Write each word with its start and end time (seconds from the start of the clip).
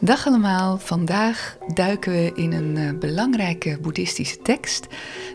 Dag 0.00 0.26
allemaal, 0.26 0.78
vandaag 0.78 1.56
duiken 1.74 2.12
we 2.12 2.32
in 2.34 2.52
een 2.52 2.76
uh, 2.76 2.98
belangrijke 2.98 3.78
boeddhistische 3.80 4.42
tekst, 4.42 4.86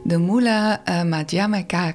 de 0.04 0.20
Mula 0.20 0.82
uh, 0.90 1.04
Madhyamaka 1.04 1.92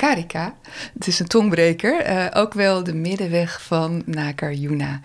Karika. 0.00 0.54
Het 0.94 1.06
is 1.06 1.18
een 1.18 1.26
tongbreker, 1.26 2.10
uh, 2.10 2.26
ook 2.32 2.54
wel 2.54 2.84
de 2.84 2.94
middenweg 2.94 3.62
van 3.62 4.02
Nagarjuna. 4.06 5.00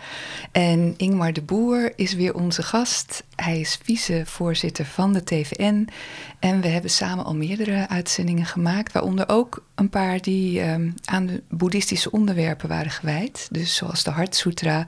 En 0.52 0.94
Ingmar 0.98 1.34
de 1.34 1.42
Boer 1.42 1.94
is 1.96 2.14
weer 2.14 2.34
onze 2.34 2.64
gast. 2.64 3.24
Hij 3.36 3.60
is 3.60 3.80
vicevoorzitter 3.84 4.86
van 4.86 5.14
de 5.14 5.24
TVN 5.24 5.90
en 6.40 6.62
we 6.62 6.68
hebben 6.68 6.92
samen 6.92 7.26
al 7.26 7.36
meerdere 7.36 7.88
uitzendingen 7.88 8.46
gemaakt, 8.46 8.92
waaronder 8.92 9.30
ook 9.30 9.64
een 9.76 9.90
paar 9.90 10.22
die 10.22 10.70
um, 10.70 10.94
aan 11.06 11.26
de 11.26 11.44
boeddhistische 11.50 12.12
onderwerpen 12.12 12.70
waren 12.70 12.92
gewijd. 12.92 13.48
Dus 13.52 13.76
zoals 13.76 14.04
de 14.04 14.12
Hart 14.12 14.36
Sutra 14.36 14.86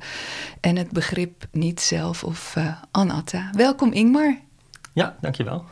en 0.62 0.76
het 0.76 0.92
begrip 0.92 1.48
niet 1.52 1.82
zelf 1.82 2.24
of 2.24 2.56
uh, 2.58 2.68
anatta. 2.92 3.50
Welkom 3.52 3.92
Ingmar. 3.92 4.38
Ja, 4.94 5.18
dankjewel. 5.22 5.66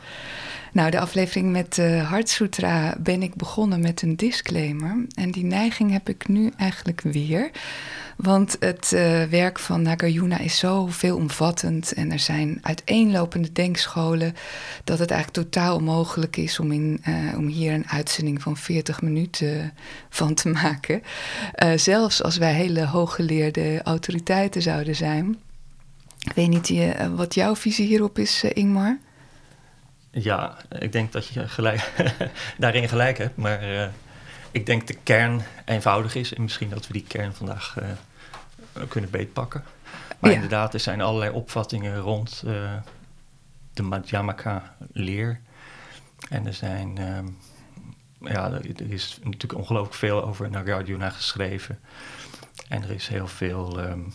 Nou, 0.76 0.90
de 0.90 1.00
aflevering 1.00 1.52
met 1.52 1.74
de 1.74 1.98
Hart 1.98 2.28
Sutra 2.28 2.94
ben 2.98 3.22
ik 3.22 3.34
begonnen 3.34 3.80
met 3.80 4.02
een 4.02 4.16
disclaimer. 4.16 5.06
En 5.14 5.30
die 5.30 5.44
neiging 5.44 5.90
heb 5.92 6.08
ik 6.08 6.28
nu 6.28 6.50
eigenlijk 6.56 7.00
weer. 7.00 7.50
Want 8.16 8.56
het 8.60 8.90
uh, 8.94 9.22
werk 9.22 9.58
van 9.58 9.82
Nagarjuna 9.82 10.38
is 10.38 10.58
zo 10.58 10.86
veelomvattend 10.86 11.92
en 11.92 12.12
er 12.12 12.18
zijn 12.18 12.58
uiteenlopende 12.62 13.52
denkscholen 13.52 14.34
dat 14.84 14.98
het 14.98 15.10
eigenlijk 15.10 15.48
totaal 15.48 15.76
onmogelijk 15.76 16.36
is 16.36 16.60
om, 16.60 16.72
in, 16.72 17.02
uh, 17.08 17.38
om 17.38 17.46
hier 17.46 17.72
een 17.72 17.88
uitzending 17.88 18.42
van 18.42 18.56
40 18.56 19.02
minuten 19.02 19.72
van 20.10 20.34
te 20.34 20.48
maken. 20.48 21.02
Zelfs 21.76 22.22
als 22.22 22.36
wij 22.36 22.52
hele 22.52 22.86
hooggeleerde 22.86 23.82
autoriteiten 23.82 24.62
zouden 24.62 24.96
zijn. 24.96 25.36
Ik 26.24 26.32
weet 26.34 26.48
niet 26.48 26.94
wat 27.14 27.34
jouw 27.34 27.56
visie 27.56 27.86
hierop 27.86 28.18
is, 28.18 28.44
Ingmar? 28.44 28.98
Ja, 30.18 30.56
ik 30.78 30.92
denk 30.92 31.12
dat 31.12 31.26
je 31.26 31.48
gelijk, 31.48 31.92
daarin 32.58 32.88
gelijk 32.88 33.18
hebt, 33.18 33.36
maar 33.36 33.90
ik 34.56 34.66
denk 34.66 34.86
de 34.86 34.96
kern 35.02 35.42
eenvoudig 35.64 36.14
is. 36.14 36.34
En 36.34 36.42
misschien 36.42 36.68
dat 36.68 36.86
we 36.86 36.92
die 36.92 37.04
kern 37.08 37.34
vandaag 37.34 37.76
uh, 37.78 38.82
kunnen 38.88 39.10
beetpakken. 39.10 39.64
Maar 40.18 40.30
ja. 40.30 40.36
inderdaad, 40.36 40.74
er 40.74 40.80
zijn 40.80 41.00
allerlei 41.00 41.30
opvattingen 41.32 41.98
rond 41.98 42.42
uh, 42.46 42.72
de 43.72 43.82
Madhyamaka-leer. 43.82 45.40
En 46.28 46.46
er 46.46 46.54
zijn... 46.54 47.00
Uh, 47.00 47.18
ja, 48.32 48.52
er 48.52 48.90
is 48.92 49.18
natuurlijk 49.22 49.54
ongelooflijk 49.54 49.94
veel 49.94 50.24
over 50.24 50.50
Nagarjuna 50.50 51.10
geschreven. 51.10 51.78
En 52.68 52.82
er 52.82 52.90
is 52.90 53.08
heel 53.08 53.26
veel... 53.28 53.80
Um, 53.80 54.12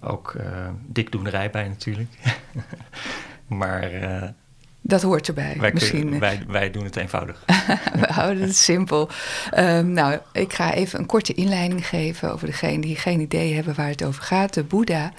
ook 0.00 0.34
uh, 0.34 0.68
dikdoenerij 0.86 1.50
bij 1.50 1.68
natuurlijk. 1.68 2.10
maar 3.46 3.90
dat 4.86 5.02
hoort 5.02 5.28
erbij. 5.28 5.56
Wij, 5.58 5.72
misschien. 5.72 6.18
Wij, 6.18 6.42
wij 6.48 6.70
doen 6.70 6.84
het 6.84 6.96
eenvoudig. 6.96 7.44
We 8.00 8.06
houden 8.06 8.42
het 8.42 8.56
simpel. 8.56 9.08
Um, 9.58 9.92
nou, 9.92 10.18
ik 10.32 10.52
ga 10.52 10.72
even 10.72 10.98
een 10.98 11.06
korte 11.06 11.34
inleiding 11.34 11.86
geven 11.86 12.32
over 12.32 12.46
degene 12.46 12.80
die 12.80 12.96
geen 12.96 13.20
idee 13.20 13.54
hebben 13.54 13.74
waar 13.74 13.88
het 13.88 14.04
over 14.04 14.22
gaat. 14.22 14.54
De 14.54 14.62
Boeddha 14.62 15.12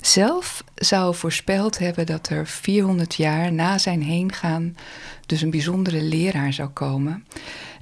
zelf 0.00 0.64
zou 0.74 1.14
voorspeld 1.14 1.78
hebben 1.78 2.06
dat 2.06 2.28
er 2.28 2.46
400 2.46 3.14
jaar 3.14 3.52
na 3.52 3.78
zijn 3.78 4.02
heengaan 4.02 4.76
dus 5.26 5.42
een 5.42 5.50
bijzondere 5.50 6.02
leraar 6.02 6.52
zou 6.52 6.68
komen. 6.68 7.24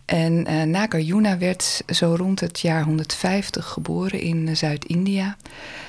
En 0.04 0.50
uh, 0.50 0.62
Nagarjuna 0.62 1.38
werd 1.38 1.82
zo 1.87 2.14
rond 2.19 2.41
het 2.41 2.60
jaar 2.60 2.82
150 2.82 3.66
geboren 3.66 4.20
in 4.20 4.56
Zuid-India. 4.56 5.37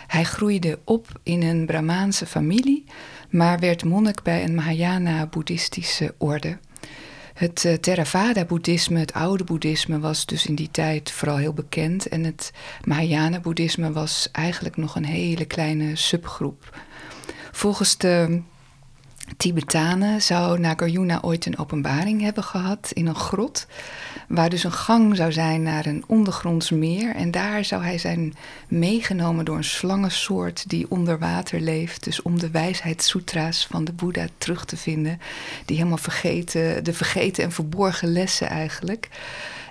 Hij 0.07 0.23
groeide 0.23 0.79
op 0.83 1.07
in 1.23 1.41
een 1.43 1.65
Brahmaanse 1.65 2.25
familie 2.25 2.83
maar 3.33 3.59
werd 3.59 3.83
monnik 3.83 4.21
bij 4.21 4.43
een 4.43 4.55
Mahayana-boeddhistische 4.55 6.13
orde. 6.17 6.57
Het 7.33 7.63
uh, 7.63 7.73
Theravada-boeddhisme, 7.73 8.99
het 8.99 9.13
oude 9.13 9.43
boeddhisme, 9.43 9.99
was 9.99 10.25
dus 10.25 10.45
in 10.45 10.55
die 10.55 10.71
tijd 10.71 11.11
vooral 11.11 11.37
heel 11.37 11.53
bekend. 11.53 12.07
En 12.07 12.23
het 12.23 12.51
Mahayana-boeddhisme 12.83 13.91
was 13.91 14.29
eigenlijk 14.31 14.77
nog 14.77 14.95
een 14.95 15.05
hele 15.05 15.45
kleine 15.45 15.95
subgroep. 15.95 16.77
Volgens 17.51 17.97
de 17.97 18.41
Tibetanen 19.37 20.21
zou 20.21 20.59
Nagarjuna 20.59 21.21
ooit 21.21 21.45
een 21.45 21.57
openbaring 21.57 22.21
hebben 22.21 22.43
gehad 22.43 22.91
in 22.93 23.07
een 23.07 23.15
grot, 23.15 23.67
waar 24.33 24.49
dus 24.49 24.63
een 24.63 24.71
gang 24.71 25.15
zou 25.15 25.31
zijn 25.31 25.61
naar 25.61 25.85
een 25.85 26.03
ondergronds 26.07 26.71
meer. 26.71 27.15
En 27.15 27.31
daar 27.31 27.65
zou 27.65 27.83
hij 27.83 27.97
zijn 27.97 28.33
meegenomen 28.67 29.45
door 29.45 29.57
een 29.57 29.63
slangensoort 29.63 30.69
die 30.69 30.85
onder 30.89 31.19
water 31.19 31.59
leeft, 31.59 32.03
dus 32.03 32.21
om 32.21 32.39
de 32.39 32.51
wijsheidssutra's 32.51 33.67
van 33.71 33.83
de 33.83 33.93
Boeddha 33.93 34.27
terug 34.37 34.65
te 34.65 34.77
vinden, 34.77 35.19
die 35.65 35.77
helemaal 35.77 35.97
vergeten, 35.97 36.83
de 36.83 36.93
vergeten 36.93 37.43
en 37.43 37.51
verborgen 37.51 38.11
lessen 38.11 38.49
eigenlijk. 38.49 39.09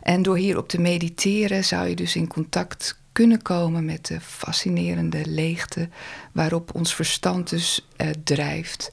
En 0.02 0.22
door 0.22 0.36
hierop 0.36 0.68
te 0.68 0.80
mediteren 0.80 1.64
zou 1.64 1.88
je 1.88 1.96
dus 1.96 2.16
in 2.16 2.26
contact 2.26 2.98
kunnen 3.12 3.42
komen 3.42 3.84
met 3.84 4.06
de 4.06 4.20
fascinerende 4.20 5.22
leegte 5.26 5.88
waarop 6.32 6.74
ons 6.74 6.94
verstand 6.94 7.50
dus 7.50 7.86
uh, 7.96 8.08
drijft. 8.24 8.90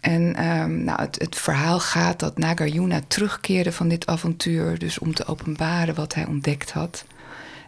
En 0.00 0.46
um, 0.48 0.84
nou, 0.84 1.00
het, 1.00 1.18
het, 1.18 1.36
verhaal 1.36 1.80
gaat 1.80 2.18
dat 2.20 2.38
Nagarjuna 2.38 3.00
terugkeerde 3.08 3.72
van 3.72 3.88
dit 3.88 4.06
avontuur, 4.06 4.78
dus 4.78 4.98
om 4.98 5.14
te 5.14 5.26
openbaren 5.26 5.94
wat 5.94 6.14
hij 6.14 6.26
ontdekt 6.26 6.70
had. 6.70 7.04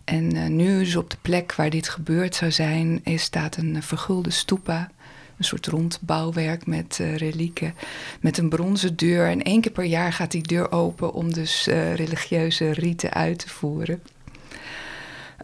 En 0.05 0.37
uh, 0.37 0.47
nu, 0.47 0.79
dus 0.79 0.97
op 0.97 1.11
de 1.11 1.17
plek 1.23 1.55
waar 1.55 1.71
dit 1.71 1.89
gebeurd 1.89 2.35
zou 2.35 2.51
zijn, 2.51 3.01
is, 3.05 3.23
staat 3.23 3.57
een 3.57 3.75
uh, 3.75 3.83
vergulde 3.83 4.31
stupa. 4.31 4.91
Een 5.39 5.45
soort 5.45 5.67
rond 5.67 5.99
bouwwerk 6.01 6.67
met 6.67 6.99
uh, 7.01 7.17
relieken, 7.17 7.75
met 8.21 8.39
een 8.39 8.49
bronzen 8.49 8.97
deur. 8.97 9.29
En 9.29 9.43
één 9.43 9.61
keer 9.61 9.73
per 9.73 9.85
jaar 9.85 10.13
gaat 10.13 10.31
die 10.31 10.43
deur 10.43 10.73
open 10.73 11.13
om 11.13 11.33
dus 11.33 11.67
religieuze 11.95 12.71
riten 12.71 13.13
uit 13.13 13.39
te 13.39 13.49
voeren. 13.49 14.03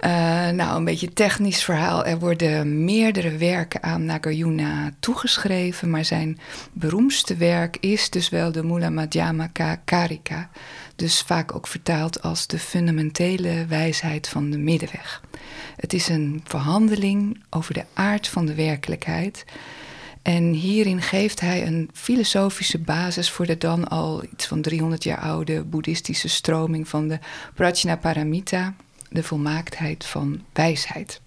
Uh, 0.04 0.48
nou, 0.48 0.76
een 0.76 0.84
beetje 0.84 1.12
technisch 1.12 1.64
verhaal. 1.64 2.06
Er 2.06 2.18
worden 2.18 2.84
meerdere 2.84 3.36
werken 3.36 3.82
aan 3.82 4.04
Nagarjuna 4.04 4.90
toegeschreven, 5.00 5.90
maar 5.90 6.04
zijn 6.04 6.38
beroemdste 6.72 7.36
werk 7.36 7.76
is 7.80 8.10
dus 8.10 8.28
wel 8.28 8.52
de 8.52 8.64
Mula 8.64 8.90
Madhyamaka 8.90 9.80
Karika. 9.84 10.50
Dus 10.96 11.20
vaak 11.20 11.54
ook 11.54 11.66
vertaald 11.66 12.22
als 12.22 12.46
de 12.46 12.58
fundamentele 12.58 13.66
wijsheid 13.66 14.28
van 14.28 14.50
de 14.50 14.58
middenweg. 14.58 15.22
Het 15.76 15.92
is 15.92 16.08
een 16.08 16.40
verhandeling 16.44 17.42
over 17.50 17.74
de 17.74 17.84
aard 17.94 18.28
van 18.28 18.46
de 18.46 18.54
werkelijkheid. 18.54 19.44
En 20.22 20.52
hierin 20.52 21.02
geeft 21.02 21.40
hij 21.40 21.66
een 21.66 21.90
filosofische 21.92 22.78
basis 22.78 23.30
voor 23.30 23.46
de 23.46 23.58
dan 23.58 23.88
al 23.88 24.24
iets 24.32 24.46
van 24.46 24.60
300 24.60 25.04
jaar 25.04 25.18
oude 25.18 25.64
boeddhistische 25.64 26.28
stroming 26.28 26.88
van 26.88 27.08
de 27.08 27.18
Prajnaparamita 27.54 28.74
de 29.10 29.22
volmaaktheid 29.22 30.04
van 30.04 30.44
wijsheid. 30.52 31.20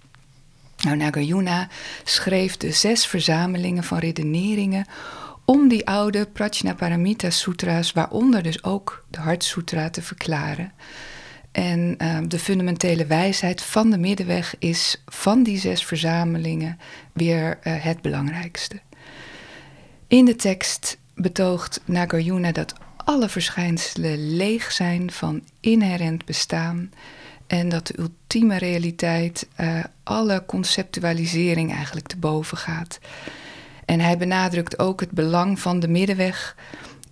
Nou, 0.77 0.97
Nagarjuna 0.97 1.67
schreef 2.03 2.57
de 2.57 2.71
zes 2.71 3.05
verzamelingen 3.07 3.83
van 3.83 3.97
redeneringen 3.97 4.85
om 5.45 5.67
die 5.67 5.87
oude 5.87 6.25
Prajnaparamita 6.25 7.29
Sutra's, 7.29 7.91
waaronder 7.91 8.43
dus 8.43 8.63
ook 8.63 9.05
de 9.09 9.19
Hart 9.19 9.43
Sutra, 9.43 9.89
te 9.89 10.01
verklaren. 10.01 10.71
En 11.51 11.95
uh, 11.97 12.17
de 12.27 12.39
fundamentele 12.39 13.05
wijsheid 13.05 13.61
van 13.61 13.89
de 13.89 13.97
middenweg 13.97 14.55
is 14.59 15.03
van 15.05 15.43
die 15.43 15.57
zes 15.57 15.85
verzamelingen 15.85 16.79
weer 17.13 17.59
uh, 17.63 17.73
het 17.83 18.01
belangrijkste. 18.01 18.79
In 20.07 20.25
de 20.25 20.35
tekst 20.35 20.97
betoogt 21.15 21.81
Nagarjuna 21.85 22.51
dat 22.51 22.73
alle 23.05 23.29
verschijnselen 23.29 24.35
leeg 24.35 24.71
zijn 24.71 25.11
van 25.11 25.43
inherent 25.59 26.25
bestaan 26.25 26.91
en 27.49 27.69
dat 27.69 27.87
de 27.87 27.99
ultieme 27.99 28.57
realiteit 28.57 29.47
uh, 29.59 29.83
alle 30.03 30.43
conceptualisering 30.45 31.73
eigenlijk 31.73 32.07
te 32.07 32.17
boven 32.17 32.57
gaat. 32.57 32.99
En 33.85 33.99
hij 33.99 34.17
benadrukt 34.17 34.79
ook 34.79 34.99
het 34.99 35.11
belang 35.11 35.59
van 35.59 35.79
de 35.79 35.87
middenweg 35.87 36.55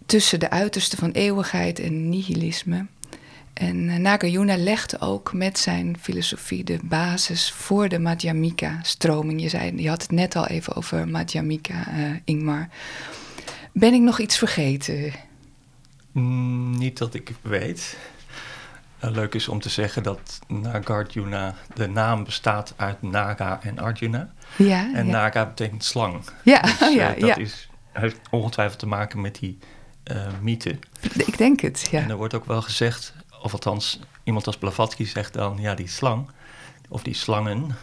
tussen 0.06 0.40
de 0.40 0.50
uiterste 0.50 0.98
van 0.98 1.12
eeuwigheid 1.12 1.80
en 1.80 2.10
nihilisme. 2.10 2.86
En 3.54 3.76
uh, 3.78 3.96
Nagarjuna 3.96 4.58
legde 4.58 5.00
ook 5.00 5.34
met 5.34 5.60
zijn 5.60 5.98
filosofie 6.00 6.64
de 6.64 6.80
basis 6.84 7.52
voor 7.52 7.90
de 7.90 8.00
Madhyamika-stroming. 8.00 9.42
Je, 9.42 9.50
zei, 9.50 9.82
je 9.82 9.90
had 9.90 10.02
het 10.02 10.12
net 10.12 10.36
al 10.36 10.48
even 10.48 10.76
over 10.76 11.08
Madhyamika, 11.08 11.88
uh, 11.98 12.16
Ingmar. 12.24 12.70
Ben 13.72 13.94
ik 13.94 14.02
nog 14.02 14.20
iets 14.20 14.38
vergeten? 14.38 15.14
Mm, 16.12 16.78
niet 16.78 16.98
dat 16.98 17.14
ik 17.14 17.32
weet. 17.42 17.98
Uh, 19.04 19.12
leuk 19.12 19.34
is 19.34 19.48
om 19.48 19.60
te 19.60 19.70
zeggen 19.70 20.04
dat 20.04 20.40
Nagarjuna, 20.48 21.56
de 21.74 21.88
naam 21.88 22.24
bestaat 22.24 22.74
uit 22.76 23.02
Naga 23.02 23.60
en 23.62 23.80
Arjuna. 23.80 24.34
Ja, 24.56 24.94
en 24.94 25.06
ja. 25.06 25.12
Naga 25.12 25.46
betekent 25.46 25.84
slang. 25.84 26.24
Ja, 26.44 26.62
dus, 26.62 26.80
ja, 26.96 27.10
dat 27.10 27.20
ja. 27.20 27.36
Is, 27.36 27.70
heeft 27.92 28.20
ongetwijfeld 28.30 28.80
te 28.80 28.88
maken 28.88 29.22
met 29.22 29.40
die 29.40 29.58
mythe. 30.42 30.80
Ik 31.16 31.38
denk 31.38 31.60
het, 31.60 31.88
ja. 31.92 32.02
En 32.02 32.10
er 32.10 32.16
wordt 32.16 32.34
ook 32.34 32.46
wel 32.46 32.62
gezegd, 32.62 33.14
of 33.42 33.54
althans 33.54 34.00
iemand 34.24 34.46
als 34.46 34.58
Blavatsky 34.58 35.06
zegt 35.06 35.34
dan, 35.34 35.58
ja 35.60 35.76
die 35.76 35.88
slang, 35.88 36.30
of 36.90 37.04
die 37.04 37.14
slangen, 37.14 37.76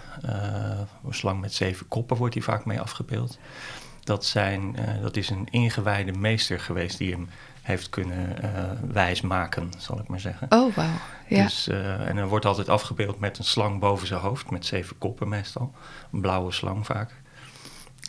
een 1.04 1.14
slang 1.14 1.40
met 1.40 1.54
zeven 1.54 1.88
koppen 1.88 2.16
wordt 2.16 2.34
hier 2.34 2.42
vaak 2.42 2.64
mee 2.64 2.80
afgebeeld. 2.80 3.38
Dat, 4.04 4.24
zijn, 4.24 4.76
dat 5.02 5.16
is 5.16 5.30
een 5.30 5.48
ingewijde 5.50 6.12
meester 6.12 6.60
geweest 6.60 6.98
die 6.98 7.12
hem 7.12 7.28
heeft 7.64 7.88
kunnen 7.88 8.36
uh, 8.44 8.50
wijsmaken, 8.92 9.70
zal 9.78 9.98
ik 9.98 10.08
maar 10.08 10.20
zeggen. 10.20 10.46
Oh, 10.50 10.74
wauw. 10.74 10.88
Ja. 11.28 11.42
Dus, 11.42 11.68
en 11.68 12.16
er 12.16 12.28
wordt 12.28 12.44
altijd 12.44 12.68
afgebeeld 12.68 13.20
met 13.20 13.38
een 13.38 13.44
slang 13.44 13.80
boven 13.80 14.06
zijn 14.06 14.20
hoofd, 14.20 14.50
met 14.50 14.66
zeven 14.66 14.98
koppen 14.98 15.28
meestal. 15.28 15.74
Een 16.12 16.20
blauwe 16.20 16.52
slang 16.52 16.86
vaak. 16.86 17.22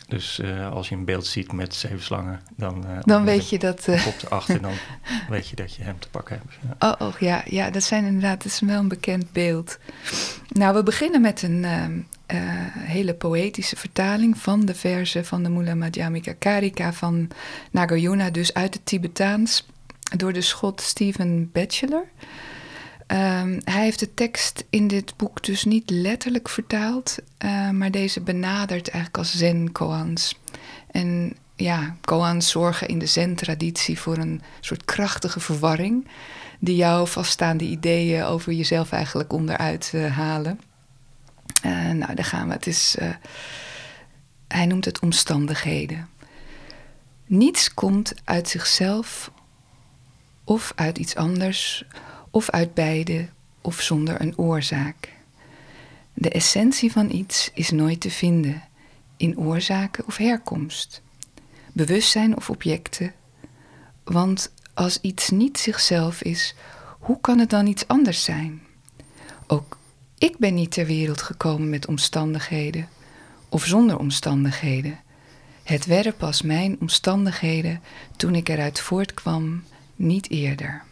Dus 0.06 0.38
uh, 0.38 0.72
als 0.72 0.88
je 0.88 0.94
een 0.94 1.04
beeld 1.04 1.26
ziet 1.26 1.52
met 1.52 1.74
zeven 1.74 2.02
slangen, 2.02 2.40
dan, 2.56 2.84
uh, 2.86 2.98
dan 3.00 3.24
weet 3.24 3.48
je 3.48 3.58
dat. 3.58 3.86
Uh... 3.88 4.04
Kop 4.04 4.22
erachter, 4.22 4.62
dan 4.62 4.72
weet 5.28 5.48
je 5.48 5.56
dat 5.56 5.74
je 5.74 5.82
hem 5.82 5.98
te 5.98 6.08
pakken 6.08 6.38
hebt. 6.38 6.78
Ja. 6.78 6.96
Oh, 6.98 7.08
oh, 7.08 7.18
ja, 7.18 7.42
ja, 7.44 7.70
dat 7.70 7.82
zijn 7.82 8.04
inderdaad, 8.04 8.42
dat 8.42 8.52
is 8.52 8.60
wel 8.60 8.78
een 8.78 8.88
bekend 8.88 9.32
beeld. 9.32 9.78
Nou, 10.48 10.74
we 10.74 10.82
beginnen 10.82 11.20
met 11.20 11.42
een 11.42 11.64
uh, 11.64 12.36
hele 12.78 13.14
poëtische 13.14 13.76
vertaling 13.76 14.38
van 14.38 14.64
de 14.64 14.74
verzen 14.74 15.24
van 15.24 15.42
de 15.42 15.48
Mula 15.48 15.74
Madhyamika 15.74 16.32
Karika 16.32 16.92
van 16.92 17.28
Nagarjuna, 17.70 18.30
dus 18.30 18.54
uit 18.54 18.74
het 18.74 18.86
Tibetaans, 18.86 19.66
door 20.16 20.32
de 20.32 20.40
schot 20.40 20.80
Stephen 20.80 21.50
Batchelor. 21.52 22.04
Um, 23.12 23.60
hij 23.64 23.82
heeft 23.82 23.98
de 23.98 24.14
tekst 24.14 24.64
in 24.70 24.88
dit 24.88 25.16
boek 25.16 25.44
dus 25.44 25.64
niet 25.64 25.90
letterlijk 25.90 26.48
vertaald, 26.48 27.16
uh, 27.44 27.70
maar 27.70 27.90
deze 27.90 28.20
benadert 28.20 28.88
eigenlijk 28.88 29.18
als 29.18 29.36
zen-koans. 29.36 30.40
En 30.90 31.36
ja, 31.56 31.96
koans 32.00 32.50
zorgen 32.50 32.88
in 32.88 32.98
de 32.98 33.06
zen-traditie 33.06 33.98
voor 33.98 34.16
een 34.16 34.42
soort 34.60 34.84
krachtige 34.84 35.40
verwarring, 35.40 36.08
die 36.58 36.76
jouw 36.76 37.06
vaststaande 37.06 37.64
ideeën 37.64 38.24
over 38.24 38.52
jezelf 38.52 38.92
eigenlijk 38.92 39.32
onderuit 39.32 39.92
uh, 39.94 40.16
halen. 40.16 40.60
Uh, 41.66 41.90
nou, 41.90 42.14
daar 42.14 42.24
gaan 42.24 42.46
we. 42.46 42.52
Het 42.52 42.66
is, 42.66 42.96
hij 44.48 44.66
noemt 44.66 44.84
het 44.84 45.00
omstandigheden. 45.00 46.08
Niets 47.26 47.74
komt 47.74 48.14
uit 48.24 48.48
zichzelf 48.48 49.30
of 50.44 50.72
uit 50.74 50.98
iets 50.98 51.16
anders 51.16 51.84
of 52.36 52.50
uit 52.50 52.74
beide, 52.74 53.28
of 53.60 53.80
zonder 53.80 54.20
een 54.20 54.38
oorzaak. 54.38 55.12
De 56.14 56.30
essentie 56.30 56.92
van 56.92 57.10
iets 57.10 57.50
is 57.54 57.70
nooit 57.70 58.00
te 58.00 58.10
vinden 58.10 58.62
in 59.16 59.38
oorzaken 59.38 60.06
of 60.06 60.16
herkomst, 60.16 61.02
bewustzijn 61.72 62.36
of 62.36 62.50
objecten. 62.50 63.12
Want 64.04 64.52
als 64.74 65.00
iets 65.00 65.30
niet 65.30 65.58
zichzelf 65.58 66.22
is, 66.22 66.54
hoe 66.98 67.20
kan 67.20 67.38
het 67.38 67.50
dan 67.50 67.66
iets 67.66 67.88
anders 67.88 68.24
zijn? 68.24 68.62
Ook 69.46 69.78
ik 70.18 70.38
ben 70.38 70.54
niet 70.54 70.70
ter 70.70 70.86
wereld 70.86 71.22
gekomen 71.22 71.70
met 71.70 71.86
omstandigheden 71.86 72.88
of 73.48 73.64
zonder 73.64 73.98
omstandigheden. 73.98 75.00
Het 75.62 75.86
werden 75.86 76.16
pas 76.16 76.42
mijn 76.42 76.76
omstandigheden 76.80 77.82
toen 78.16 78.34
ik 78.34 78.48
eruit 78.48 78.80
voortkwam, 78.80 79.64
niet 79.94 80.30
eerder. 80.30 80.85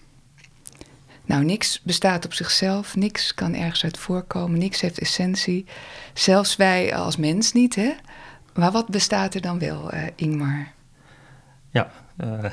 Nou, 1.25 1.45
niks 1.45 1.83
bestaat 1.83 2.25
op 2.25 2.33
zichzelf, 2.33 2.97
niks 2.97 3.35
kan 3.35 3.55
ergens 3.55 3.85
uit 3.85 3.99
voorkomen, 3.99 4.59
niks 4.59 4.81
heeft 4.81 4.99
essentie. 4.99 5.67
Zelfs 6.13 6.57
wij 6.57 6.97
als 6.97 7.17
mens 7.17 7.53
niet, 7.53 7.75
hè? 7.75 7.93
Maar 8.55 8.73
wat 8.73 8.89
bestaat 8.89 9.35
er 9.35 9.41
dan 9.41 9.59
wel, 9.59 9.95
uh, 9.95 10.03
Ingmar? 10.15 10.73
Ja, 11.71 11.91
uh, 12.25 12.45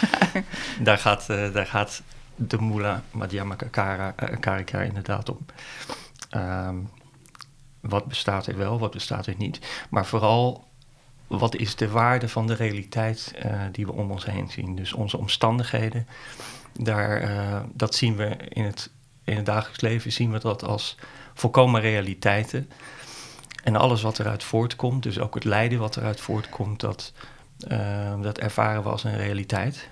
daar, 0.80 0.98
gaat, 0.98 1.26
uh, 1.30 1.52
daar 1.52 1.66
gaat 1.66 2.02
de 2.36 2.60
Mula 2.60 3.02
Madhyamaka 3.10 4.12
Karika 4.40 4.80
inderdaad 4.80 5.28
om. 5.28 5.46
Um, 6.36 6.90
wat 7.80 8.06
bestaat 8.06 8.46
er 8.46 8.56
wel, 8.56 8.78
wat 8.78 8.90
bestaat 8.90 9.26
er 9.26 9.34
niet? 9.38 9.86
Maar 9.90 10.06
vooral, 10.06 10.68
wat 11.26 11.56
is 11.56 11.76
de 11.76 11.88
waarde 11.88 12.28
van 12.28 12.46
de 12.46 12.54
realiteit 12.54 13.34
die 13.72 13.86
we 13.86 13.92
om 13.92 14.10
ons 14.10 14.24
heen 14.24 14.48
zien? 14.48 14.76
Dus 14.76 14.92
onze 14.92 15.18
omstandigheden 15.18 16.06
daar, 16.72 17.22
uh, 17.22 17.60
dat 17.72 17.94
zien 17.94 18.16
we 18.16 18.36
in 18.48 18.64
het, 18.64 18.90
in 19.24 19.36
het 19.36 19.46
dagelijks 19.46 19.80
leven, 19.80 20.12
zien 20.12 20.32
we 20.32 20.38
dat 20.38 20.64
als 20.64 20.96
volkomen 21.34 21.80
realiteiten. 21.80 22.70
En 23.64 23.76
alles 23.76 24.02
wat 24.02 24.18
eruit 24.18 24.44
voortkomt, 24.44 25.02
dus 25.02 25.18
ook 25.18 25.34
het 25.34 25.44
lijden 25.44 25.78
wat 25.78 25.96
eruit 25.96 26.20
voortkomt, 26.20 26.80
dat, 26.80 27.12
uh, 27.68 28.22
dat 28.22 28.38
ervaren 28.38 28.82
we 28.82 28.88
als 28.88 29.04
een 29.04 29.16
realiteit. 29.16 29.88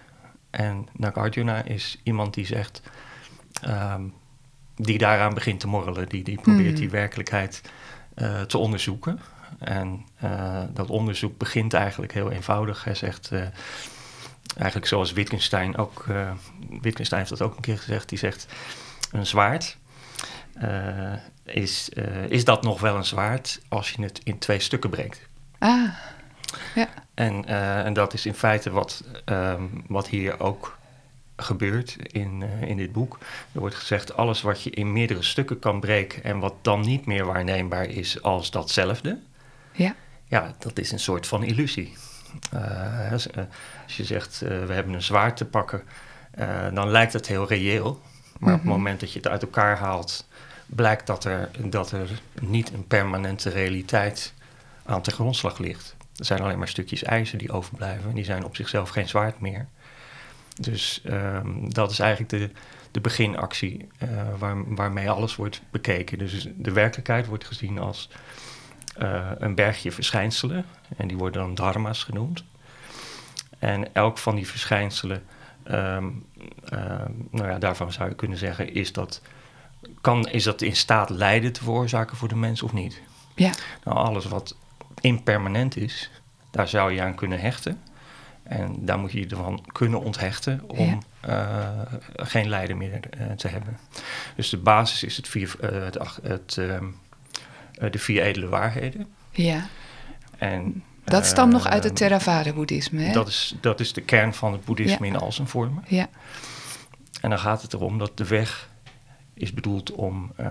En 0.50 0.88
Nagarjuna 0.92 1.62
is 1.64 2.00
iemand 2.02 2.34
die 2.34 2.46
zegt, 2.46 2.82
um, 3.66 4.14
die 4.76 4.98
daaraan 4.98 5.34
begint 5.34 5.60
te 5.60 5.66
morrelen, 5.66 6.08
die, 6.08 6.24
die 6.24 6.40
probeert 6.40 6.76
die 6.76 6.90
werkelijkheid 6.90 7.62
uh, 8.16 8.40
te 8.40 8.58
onderzoeken. 8.58 9.20
En 9.58 10.04
dat 10.72 10.90
onderzoek 10.90 11.38
begint 11.38 11.74
eigenlijk 11.74 12.12
heel 12.12 12.30
eenvoudig. 12.30 12.84
Hij 12.84 12.94
zegt, 12.94 13.30
eigenlijk 14.56 14.86
zoals 14.86 15.12
Wittgenstein 15.12 15.76
ook, 15.76 16.04
uh, 16.08 16.30
Wittgenstein 16.80 17.20
heeft 17.20 17.38
dat 17.38 17.48
ook 17.48 17.56
een 17.56 17.62
keer 17.62 17.78
gezegd, 17.78 18.08
die 18.08 18.18
zegt 18.18 18.46
een 19.12 19.26
zwaard. 19.26 19.76
Uh, 20.62 21.12
is, 21.44 21.90
uh, 21.94 22.28
is 22.28 22.44
dat 22.44 22.62
nog 22.62 22.80
wel 22.80 22.96
een 22.96 23.04
zwaard 23.04 23.60
als 23.68 23.90
je 23.90 24.02
het 24.02 24.20
in 24.24 24.38
twee 24.38 24.60
stukken 24.60 24.90
breekt? 24.90 25.20
Ah, 25.58 25.88
ja. 26.74 26.88
En, 27.14 27.44
en 27.84 27.92
dat 27.92 28.14
is 28.14 28.26
in 28.26 28.34
feite 28.34 28.70
wat, 28.70 29.04
um, 29.24 29.84
wat 29.86 30.08
hier 30.08 30.40
ook 30.40 30.78
gebeurt 31.36 31.96
in, 32.12 32.42
in 32.42 32.76
dit 32.76 32.92
boek. 32.92 33.18
Er 33.52 33.60
wordt 33.60 33.74
gezegd, 33.74 34.16
alles 34.16 34.42
wat 34.42 34.62
je 34.62 34.70
in 34.70 34.92
meerdere 34.92 35.22
stukken 35.22 35.58
kan 35.58 35.80
breken 35.80 36.24
en 36.24 36.38
wat 36.38 36.54
dan 36.62 36.80
niet 36.80 37.06
meer 37.06 37.24
waarneembaar 37.24 37.84
is 37.84 38.22
als 38.22 38.50
datzelfde, 38.50 39.18
ja, 39.72 39.94
ja 40.26 40.54
dat 40.58 40.78
is 40.78 40.92
een 40.92 41.00
soort 41.00 41.26
van 41.26 41.42
illusie. 41.42 41.96
Uh, 42.54 43.12
als, 43.12 43.26
uh, 43.26 43.36
als, 43.84 43.96
je 43.96 44.04
zegt, 44.04 44.40
uh, 44.42 44.48
we 44.48 44.72
hebben 44.72 44.94
een 44.94 45.02
zwaard 45.02 45.36
te 45.36 45.44
pakken, 45.44 45.82
dan 46.72 46.90
lijkt 46.90 47.12
het 47.12 47.26
heel 47.26 47.48
reëel. 47.48 48.00
Maar 48.38 48.52
op 48.52 48.60
het 48.60 48.68
moment 48.68 49.00
dat 49.00 49.12
je 49.12 49.18
het 49.18 49.28
uit 49.28 49.42
elkaar 49.42 49.78
haalt, 49.78 50.26
blijkt 50.66 51.06
dat 51.06 51.24
er, 51.24 51.50
dat 51.58 51.92
er 51.92 52.08
niet 52.40 52.72
een 52.72 52.86
permanente 52.86 53.50
realiteit 53.50 54.34
aan 54.84 55.02
te 55.02 55.10
grondslag 55.10 55.58
ligt. 55.58 55.96
Er 56.16 56.24
zijn 56.24 56.40
alleen 56.40 56.58
maar 56.58 56.68
stukjes 56.68 57.02
ijzer 57.02 57.38
die 57.38 57.52
overblijven. 57.52 58.08
En 58.08 58.14
die 58.14 58.24
zijn 58.24 58.44
op 58.44 58.56
zichzelf 58.56 58.88
geen 58.88 59.08
zwaard 59.08 59.40
meer. 59.40 59.66
Dus 60.60 61.02
um, 61.06 61.72
dat 61.72 61.90
is 61.90 61.98
eigenlijk 61.98 62.30
de, 62.30 62.50
de 62.90 63.00
beginactie 63.00 63.88
waar, 64.38 64.74
waarmee 64.74 65.10
alles 65.10 65.36
wordt 65.36 65.62
bekeken. 65.70 66.18
Dus 66.18 66.48
de 66.56 66.72
werkelijkheid 66.72 67.26
wordt 67.26 67.44
gezien 67.44 67.78
als 67.78 68.10
uh, 69.02 69.30
een 69.38 69.54
bergje 69.54 69.92
verschijnselen. 69.92 70.64
En 70.96 71.08
die 71.08 71.16
worden 71.16 71.42
dan 71.42 71.54
dharma's 71.54 72.04
genoemd. 72.04 72.44
En 73.58 73.94
elk 73.94 74.18
van 74.18 74.34
die 74.34 74.46
verschijnselen, 74.46 75.22
um, 75.68 75.74
um, 76.72 77.28
nou 77.30 77.48
ja, 77.48 77.58
daarvan 77.58 77.92
zou 77.92 78.08
je 78.08 78.14
kunnen 78.14 78.38
zeggen, 78.38 78.74
is 78.74 78.92
dat, 78.92 79.20
kan, 80.00 80.28
is 80.28 80.44
dat 80.44 80.62
in 80.62 80.76
staat 80.76 81.10
lijden 81.10 81.52
te 81.52 81.62
veroorzaken 81.62 82.16
voor 82.16 82.28
de 82.28 82.36
mens 82.36 82.62
of 82.62 82.72
niet? 82.72 83.00
Ja. 83.34 83.52
Nou, 83.84 83.96
alles 83.96 84.24
wat 84.24 84.56
impermanent 85.00 85.76
is, 85.76 86.10
daar 86.50 86.68
zou 86.68 86.92
je 86.92 87.02
aan 87.02 87.14
kunnen 87.14 87.40
hechten. 87.40 87.80
En 88.42 88.76
daar 88.78 88.98
moet 88.98 89.12
je 89.12 89.20
je 89.20 89.26
ervan 89.26 89.64
kunnen 89.72 90.00
onthechten 90.00 90.62
om 90.66 91.00
ja. 91.22 91.82
uh, 91.86 91.92
geen 92.16 92.48
lijden 92.48 92.76
meer 92.76 93.00
uh, 93.20 93.32
te 93.32 93.48
hebben. 93.48 93.78
Dus 94.36 94.48
de 94.48 94.56
basis 94.56 95.02
is 95.02 95.16
het, 95.16 95.28
vier, 95.28 95.54
het, 95.60 95.98
het 96.22 96.56
um, 96.56 96.98
de 97.90 97.98
vier 97.98 98.22
edele 98.22 98.48
waarheden. 98.48 99.06
Ja. 99.30 99.66
En, 100.38 100.84
dat 101.04 101.26
stamt 101.26 101.52
nog 101.52 101.66
uit 101.66 101.84
het 101.84 101.96
Theravada-boeddhisme, 101.96 103.02
hè? 103.02 103.12
Dat 103.12 103.28
is, 103.28 103.54
dat 103.60 103.80
is 103.80 103.92
de 103.92 104.00
kern 104.00 104.34
van 104.34 104.52
het 104.52 104.64
boeddhisme 104.64 105.06
Ja. 105.06 105.12
in 105.12 105.18
al 105.18 105.32
zijn 105.32 105.48
vormen. 105.48 105.84
Ja. 105.88 106.08
En 107.20 107.30
dan 107.30 107.38
gaat 107.38 107.62
het 107.62 107.72
erom 107.72 107.98
dat 107.98 108.16
de 108.16 108.26
weg 108.26 108.68
is 109.34 109.52
bedoeld 109.52 109.92
om 109.92 110.32
uh, 110.40 110.46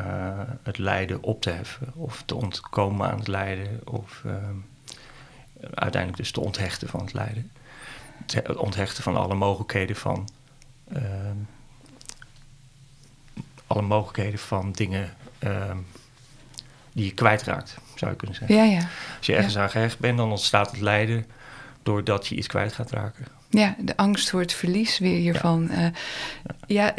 het 0.63 0.77
lijden 0.77 1.23
op 1.23 1.41
te 1.41 1.49
heffen. 1.49 1.91
Of 1.95 2.23
te 2.25 2.35
ontkomen 2.35 3.11
aan 3.11 3.17
het 3.17 3.27
lijden. 3.27 3.81
Of 3.83 4.21
uh, 4.25 4.33
uiteindelijk 5.61 6.17
dus 6.17 6.31
te 6.31 6.39
onthechten 6.39 6.89
van 6.89 6.99
het 6.99 7.13
lijden. 7.13 7.51
Het 8.25 8.55
onthechten 8.55 9.03
van 9.03 9.15
alle 9.15 9.35
mogelijkheden 9.35 9.95
van 9.95 10.29
uh, 10.93 11.01
alle 13.67 13.81
mogelijkheden 13.81 14.39
van 14.39 14.71
dingen 14.71 15.13
ehm, 15.39 15.77
die 16.93 17.05
je 17.05 17.13
kwijtraakt, 17.13 17.77
zou 17.95 18.11
je 18.11 18.17
kunnen 18.17 18.35
zeggen. 18.35 18.55
Ja, 18.55 18.63
ja. 18.63 18.87
Als 19.17 19.25
je 19.25 19.35
ergens 19.35 19.57
aan 19.57 19.69
gehecht 19.69 19.99
bent, 19.99 20.17
dan 20.17 20.29
ontstaat 20.29 20.71
het 20.71 20.79
lijden 20.79 21.25
doordat 21.83 22.27
je 22.27 22.35
iets 22.35 22.47
kwijt 22.47 22.73
gaat 22.73 22.91
raken. 22.91 23.25
Ja, 23.49 23.75
de 23.79 23.97
angst 23.97 24.29
voor 24.29 24.39
het 24.39 24.53
verlies 24.53 24.99
weer 24.99 25.17
hiervan. 25.17 25.69
Ja, 25.71 25.91
ja 26.67 26.93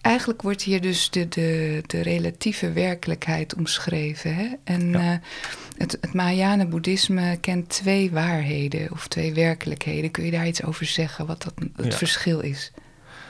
eigenlijk 0.00 0.42
wordt 0.42 0.62
hier 0.62 0.80
dus 0.80 1.10
de, 1.10 1.28
de, 1.28 1.82
de 1.86 2.00
relatieve 2.00 2.72
werkelijkheid 2.72 3.54
omschreven. 3.54 4.34
Hè? 4.34 4.46
En 4.64 4.90
ja. 4.90 5.12
uh, 5.12 5.18
het, 5.76 5.98
het 6.00 6.14
Mahayana-boeddhisme 6.14 7.36
kent 7.40 7.68
twee 7.68 8.10
waarheden 8.10 8.90
of 8.92 9.08
twee 9.08 9.34
werkelijkheden. 9.34 10.10
Kun 10.10 10.24
je 10.24 10.30
daar 10.30 10.46
iets 10.46 10.64
over 10.64 10.86
zeggen, 10.86 11.26
wat 11.26 11.42
dat, 11.42 11.52
het 11.76 11.92
ja. 11.92 11.98
verschil 11.98 12.40
is? 12.40 12.72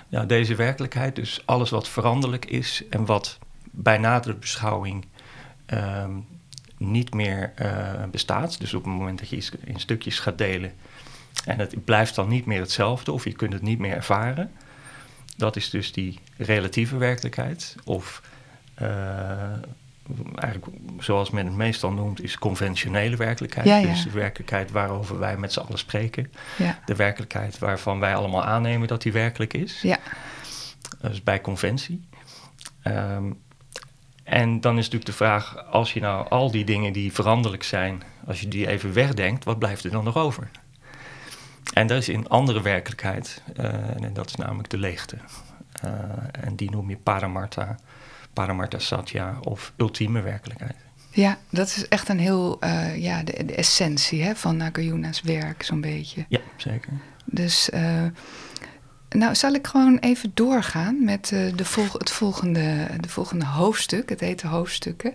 Ja, 0.08 0.24
deze 0.24 0.54
werkelijkheid, 0.54 1.16
dus 1.16 1.42
alles 1.44 1.70
wat 1.70 1.88
veranderlijk 1.88 2.44
is 2.44 2.82
en 2.90 3.04
wat 3.04 3.38
bij 3.70 3.98
nadere 3.98 4.34
beschouwing 4.34 5.06
um, 5.74 6.26
niet 6.76 7.14
meer 7.14 7.52
uh, 7.62 8.04
bestaat. 8.10 8.60
Dus 8.60 8.74
op 8.74 8.84
het 8.84 8.92
moment 8.92 9.18
dat 9.18 9.28
je 9.28 9.36
iets 9.36 9.50
in 9.64 9.80
stukjes 9.80 10.18
gaat 10.18 10.38
delen 10.38 10.72
en 11.44 11.58
het 11.58 11.84
blijft 11.84 12.14
dan 12.14 12.28
niet 12.28 12.46
meer 12.46 12.60
hetzelfde 12.60 13.12
of 13.12 13.24
je 13.24 13.32
kunt 13.32 13.52
het 13.52 13.62
niet 13.62 13.78
meer 13.78 13.94
ervaren 13.94 14.50
dat 15.38 15.56
is 15.56 15.70
dus 15.70 15.92
die 15.92 16.18
relatieve 16.36 16.96
werkelijkheid. 16.96 17.74
Of 17.84 18.22
uh, 18.82 18.88
eigenlijk 20.34 20.76
zoals 20.98 21.30
men 21.30 21.46
het 21.46 21.54
meestal 21.54 21.92
noemt, 21.92 22.22
is 22.22 22.38
conventionele 22.38 23.16
werkelijkheid. 23.16 23.66
Ja, 23.66 23.76
ja. 23.76 23.88
Dus 23.88 24.02
de 24.02 24.10
werkelijkheid 24.10 24.70
waarover 24.70 25.18
wij 25.18 25.36
met 25.36 25.52
z'n 25.52 25.60
allen 25.60 25.78
spreken. 25.78 26.32
Ja. 26.56 26.78
De 26.84 26.94
werkelijkheid 26.94 27.58
waarvan 27.58 28.00
wij 28.00 28.14
allemaal 28.14 28.44
aannemen 28.44 28.88
dat 28.88 29.02
die 29.02 29.12
werkelijk 29.12 29.54
is. 29.54 29.82
Ja. 29.82 29.98
Dus 31.00 31.22
bij 31.22 31.40
conventie. 31.40 32.00
Um, 32.84 33.38
en 34.28 34.60
dan 34.60 34.72
is 34.72 34.84
natuurlijk 34.84 35.10
de 35.10 35.16
vraag, 35.16 35.66
als 35.70 35.92
je 35.92 36.00
nou 36.00 36.28
al 36.28 36.50
die 36.50 36.64
dingen 36.64 36.92
die 36.92 37.12
veranderlijk 37.12 37.62
zijn, 37.62 38.02
als 38.26 38.40
je 38.40 38.48
die 38.48 38.66
even 38.66 38.92
wegdenkt, 38.92 39.44
wat 39.44 39.58
blijft 39.58 39.84
er 39.84 39.90
dan 39.90 40.04
nog 40.04 40.16
over? 40.16 40.50
En 41.72 41.86
dat 41.86 41.98
is 41.98 42.08
in 42.08 42.28
andere 42.28 42.62
werkelijkheid, 42.62 43.42
uh, 43.60 43.64
en 44.04 44.12
dat 44.12 44.26
is 44.26 44.34
namelijk 44.34 44.70
de 44.70 44.78
leegte. 44.78 45.16
Uh, 45.84 45.90
en 46.40 46.56
die 46.56 46.70
noem 46.70 46.90
je 46.90 46.96
Paramarta, 46.96 47.76
Paramarta 48.32 48.78
Satya 48.78 49.38
of 49.42 49.72
ultieme 49.76 50.20
werkelijkheid. 50.20 50.76
Ja, 51.10 51.38
dat 51.50 51.66
is 51.66 51.88
echt 51.88 52.08
een 52.08 52.18
heel, 52.18 52.64
uh, 52.64 52.96
ja, 52.96 53.22
de, 53.22 53.44
de, 53.44 53.54
essentie 53.54 54.22
hè, 54.22 54.34
van 54.34 54.56
Nagarjuna's 54.56 55.20
werk, 55.20 55.62
zo'n 55.62 55.80
beetje. 55.80 56.24
Ja, 56.28 56.40
zeker. 56.56 56.92
Dus, 57.24 57.70
nou, 59.08 59.34
zal 59.34 59.52
ik 59.52 59.66
gewoon 59.66 59.98
even 59.98 60.30
doorgaan 60.34 61.04
met 61.04 61.28
de 61.28 61.64
volg 61.64 61.92
het 61.92 62.10
volgende, 62.10 62.86
de 63.00 63.08
volgende 63.08 63.44
hoofdstuk. 63.44 64.08
Het 64.08 64.20
heet 64.20 64.40
de 64.40 64.48
hoofdstukken. 64.48 65.14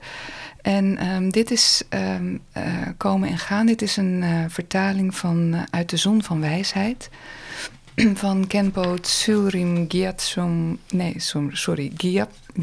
En 0.62 1.08
um, 1.08 1.32
dit 1.32 1.52
is 1.52 1.84
um, 1.90 2.42
uh, 2.58 2.64
Komen 2.98 3.30
en 3.30 3.38
Gaan. 3.38 3.66
Dit 3.66 3.82
is 3.82 3.98
een 3.98 4.22
uh, 4.22 4.46
vertaling 4.48 5.16
van 5.16 5.56
Uit 5.70 5.90
de 5.90 5.98
Zon 5.98 6.24
van 6.24 6.40
Wijsheid. 6.40 7.10
van 8.14 8.48
Kenpo 8.48 8.98
Tsurim 8.98 9.86
Gyatsom... 9.88 10.80
Nee, 10.90 11.16
sorry. 11.52 11.92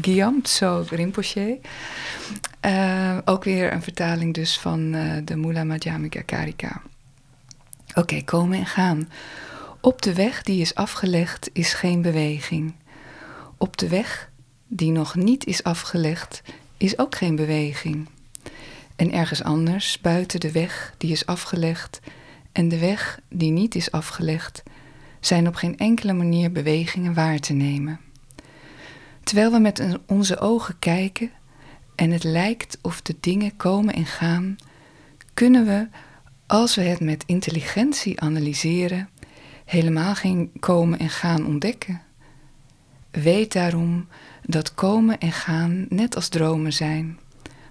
Gyamtso 0.01 0.85
Rinpoche. 0.89 1.59
ook 3.25 3.43
weer 3.43 3.73
een 3.73 3.83
vertaling 3.83 4.33
dus 4.33 4.59
van 4.59 4.91
de 5.23 5.35
Mula 5.35 5.63
Madhyamika 5.63 6.21
Karika. 6.21 6.81
Oké, 7.95 8.21
komen 8.23 8.57
en 8.57 8.65
gaan. 8.65 9.07
Op 9.81 10.01
de 10.01 10.13
weg 10.13 10.43
die 10.43 10.61
is 10.61 10.75
afgelegd 10.75 11.49
is 11.53 11.73
geen 11.73 12.01
beweging. 12.01 12.73
Op 13.57 13.77
de 13.77 13.87
weg 13.89 14.31
die 14.67 14.91
nog 14.91 15.15
niet 15.15 15.45
is 15.45 15.63
afgelegd 15.63 16.41
is 16.77 16.97
ook 16.97 17.15
geen 17.15 17.35
beweging. 17.35 18.09
En 18.95 19.11
ergens 19.11 19.43
anders, 19.43 19.99
buiten 20.01 20.39
de 20.39 20.51
weg 20.51 20.93
die 20.97 21.11
is 21.11 21.25
afgelegd 21.25 21.99
en 22.51 22.67
de 22.67 22.79
weg 22.79 23.19
die 23.29 23.51
niet 23.51 23.75
is 23.75 23.91
afgelegd, 23.91 24.63
zijn 25.19 25.47
op 25.47 25.55
geen 25.55 25.77
enkele 25.77 26.13
manier 26.13 26.51
bewegingen 26.51 27.13
waar 27.13 27.39
te 27.39 27.53
nemen. 27.53 27.99
Terwijl 29.23 29.51
we 29.51 29.59
met 29.59 29.97
onze 30.07 30.39
ogen 30.39 30.79
kijken 30.79 31.31
en 31.95 32.11
het 32.11 32.23
lijkt 32.23 32.77
of 32.81 33.01
de 33.01 33.15
dingen 33.19 33.57
komen 33.57 33.93
en 33.93 34.05
gaan, 34.05 34.55
kunnen 35.33 35.65
we, 35.65 35.87
als 36.47 36.75
we 36.75 36.81
het 36.81 36.99
met 36.99 37.23
intelligentie 37.25 38.19
analyseren, 38.19 39.09
helemaal 39.71 40.15
geen 40.15 40.51
komen 40.59 40.99
en 40.99 41.09
gaan 41.09 41.45
ontdekken. 41.45 42.01
Weet 43.11 43.53
daarom 43.53 44.07
dat 44.45 44.73
komen 44.73 45.19
en 45.19 45.31
gaan 45.31 45.85
net 45.89 46.15
als 46.15 46.27
dromen 46.27 46.73
zijn, 46.73 47.19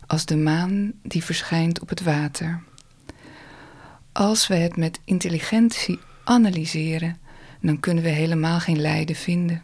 als 0.07 0.25
de 0.25 0.37
maan 0.37 0.93
die 1.03 1.25
verschijnt 1.25 1.81
op 1.81 1.89
het 1.89 2.03
water. 2.03 2.63
Als 4.13 4.47
we 4.47 4.55
het 4.55 4.77
met 4.77 5.01
intelligentie 5.05 5.99
analyseren, 6.25 7.19
dan 7.61 7.81
kunnen 7.81 8.05
we 8.05 8.11
helemaal 8.11 8.61
geen 8.61 8.81
lijden 8.81 9.17
vinden. 9.17 9.63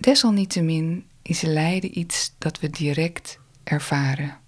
Desalniettemin 0.00 1.04
is 1.22 1.40
lijden 1.40 1.98
iets 1.98 2.34
dat 2.38 2.60
we 2.60 2.70
direct 2.70 3.38
ervaren. 3.64 4.38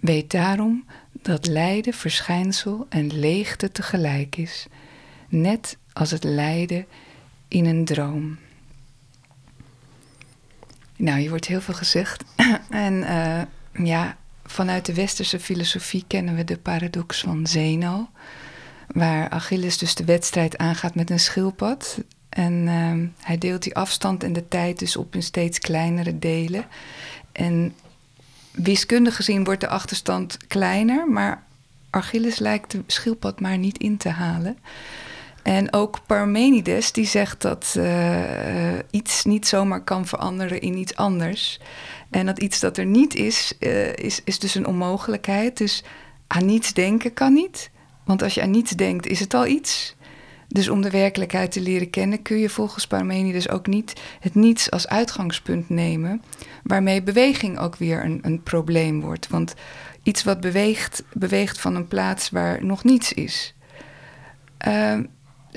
Weet 0.00 0.30
daarom 0.30 0.84
dat 1.12 1.46
lijden 1.46 1.94
verschijnsel 1.94 2.86
en 2.88 3.18
leegte 3.18 3.72
tegelijk 3.72 4.36
is, 4.36 4.66
net 5.28 5.76
als 5.94 6.10
het 6.10 6.24
lijden 6.24 6.86
in 7.48 7.66
een 7.66 7.84
droom. 7.84 8.38
Nou, 10.96 11.18
hier 11.18 11.28
wordt 11.30 11.46
heel 11.46 11.60
veel 11.60 11.74
gezegd. 11.74 12.24
en 12.70 12.94
uh, 12.94 13.42
ja, 13.86 14.16
vanuit 14.44 14.86
de 14.86 14.94
westerse 14.94 15.40
filosofie 15.40 16.04
kennen 16.06 16.36
we 16.36 16.44
de 16.44 16.58
paradox 16.58 17.20
van 17.20 17.46
Zeno. 17.46 18.08
Waar 18.86 19.28
Achilles 19.28 19.78
dus 19.78 19.94
de 19.94 20.04
wedstrijd 20.04 20.58
aangaat 20.58 20.94
met 20.94 21.10
een 21.10 21.20
schildpad. 21.20 21.98
En 22.28 22.52
uh, 22.52 23.08
hij 23.20 23.38
deelt 23.38 23.62
die 23.62 23.74
afstand 23.74 24.24
en 24.24 24.32
de 24.32 24.48
tijd 24.48 24.78
dus 24.78 24.96
op 24.96 25.14
in 25.14 25.22
steeds 25.22 25.58
kleinere 25.58 26.18
delen. 26.18 26.64
En 27.32 27.74
wiskundig 28.50 29.16
gezien 29.16 29.44
wordt 29.44 29.60
de 29.60 29.68
achterstand 29.68 30.38
kleiner, 30.46 31.08
maar 31.08 31.42
Achilles 31.90 32.38
lijkt 32.38 32.70
de 32.70 32.82
schildpad 32.86 33.40
maar 33.40 33.58
niet 33.58 33.78
in 33.78 33.96
te 33.96 34.08
halen. 34.08 34.58
En 35.44 35.72
ook 35.72 35.98
Parmenides 36.06 36.92
die 36.92 37.06
zegt 37.06 37.40
dat 37.42 37.74
uh, 37.78 38.78
iets 38.90 39.24
niet 39.24 39.46
zomaar 39.46 39.84
kan 39.84 40.06
veranderen 40.06 40.60
in 40.60 40.76
iets 40.76 40.96
anders. 40.96 41.60
En 42.10 42.26
dat 42.26 42.38
iets 42.38 42.60
dat 42.60 42.76
er 42.76 42.86
niet 42.86 43.14
is, 43.14 43.52
uh, 43.60 43.92
is, 43.92 44.20
is 44.24 44.38
dus 44.38 44.54
een 44.54 44.66
onmogelijkheid. 44.66 45.58
Dus 45.58 45.84
aan 46.26 46.44
niets 46.44 46.72
denken 46.72 47.14
kan 47.14 47.32
niet. 47.32 47.70
Want 48.04 48.22
als 48.22 48.34
je 48.34 48.42
aan 48.42 48.50
niets 48.50 48.70
denkt, 48.70 49.06
is 49.06 49.20
het 49.20 49.34
al 49.34 49.46
iets. 49.46 49.96
Dus 50.48 50.68
om 50.68 50.82
de 50.82 50.90
werkelijkheid 50.90 51.52
te 51.52 51.60
leren 51.60 51.90
kennen, 51.90 52.22
kun 52.22 52.38
je 52.38 52.48
volgens 52.48 52.86
Parmenides 52.86 53.48
ook 53.48 53.66
niet 53.66 54.00
het 54.20 54.34
niets 54.34 54.70
als 54.70 54.88
uitgangspunt 54.88 55.68
nemen. 55.68 56.22
Waarmee 56.62 57.02
beweging 57.02 57.58
ook 57.58 57.76
weer 57.76 58.04
een, 58.04 58.18
een 58.22 58.42
probleem 58.42 59.00
wordt. 59.00 59.28
Want 59.28 59.54
iets 60.02 60.24
wat 60.24 60.40
beweegt, 60.40 61.04
beweegt 61.12 61.60
van 61.60 61.74
een 61.74 61.88
plaats 61.88 62.30
waar 62.30 62.64
nog 62.64 62.84
niets 62.84 63.12
is. 63.12 63.54
Uh, 64.68 64.98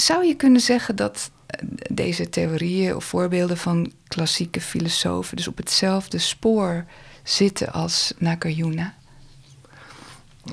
zou 0.02 0.26
je 0.26 0.36
kunnen 0.36 0.62
zeggen 0.62 0.96
dat 0.96 1.32
eh, 1.46 1.68
deze 1.90 2.30
theorieën 2.30 2.96
of 2.96 3.06
voorbeelden 3.06 3.58
van 3.58 3.92
klassieke 4.08 4.62
filosofen 4.62 5.36
dus 5.36 5.48
op 5.48 5.58
hetzelfde 5.58 6.18
spoor 6.18 6.86
zitten 7.24 7.74
als 7.74 8.14
Nagarjuna? 8.18 8.94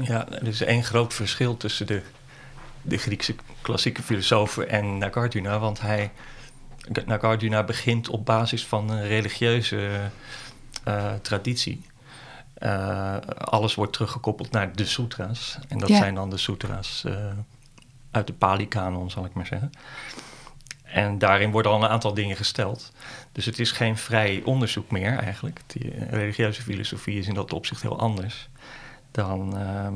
Ja, 0.03 0.29
er 0.29 0.47
is 0.47 0.61
één 0.61 0.85
groot 0.85 1.15
verschil 1.15 1.57
tussen 1.57 1.87
de, 1.87 2.03
de 2.83 2.99
Griekse 2.99 3.35
klassieke 3.61 4.03
filosofen 4.03 4.69
en 4.69 4.99
Nagarjuna, 4.99 5.59
want 5.59 5.81
hij, 5.81 6.13
Nagarjuna 7.07 7.65
begint 7.65 8.09
op 8.09 8.27
basis 8.27 8.67
van 8.67 8.91
een 8.91 9.07
religieuze 9.07 10.11
uh, 10.89 11.13
traditie. 11.23 11.83
Uh, 12.59 13.17
alles 13.39 13.75
wordt 13.75 13.93
teruggekoppeld 13.93 14.51
naar 14.51 14.77
de 14.77 14.85
sutra's. 14.85 15.59
En 15.69 15.79
dat 15.79 15.89
ja. 15.89 15.97
zijn 15.97 16.15
dan 16.15 16.31
de 16.31 16.37
sutra's 16.37 17.05
uit 18.15 18.27
de 18.27 18.33
Pali-kanon, 18.33 19.11
zal 19.11 19.25
ik 19.25 19.35
maar 19.35 19.47
zeggen. 19.47 19.71
En 20.83 21.19
daarin 21.19 21.51
worden 21.51 21.73
al 21.73 21.83
een 21.83 21.89
aantal 21.89 22.15
dingen 22.15 22.37
gesteld. 22.37 22.93
Dus 23.33 23.45
het 23.45 23.59
is 23.59 23.73
geen 23.73 23.97
vrij 23.97 24.43
onderzoek 24.45 24.91
meer 24.91 25.19
eigenlijk. 25.19 25.61
Die 25.67 25.93
religieuze 26.11 26.63
filosofie 26.63 27.19
is 27.19 27.27
in 27.27 27.35
dat 27.35 27.53
opzicht 27.53 27.83
heel 27.83 27.99
anders 27.99 28.49
dan 29.11 29.59
uh, 29.59 29.89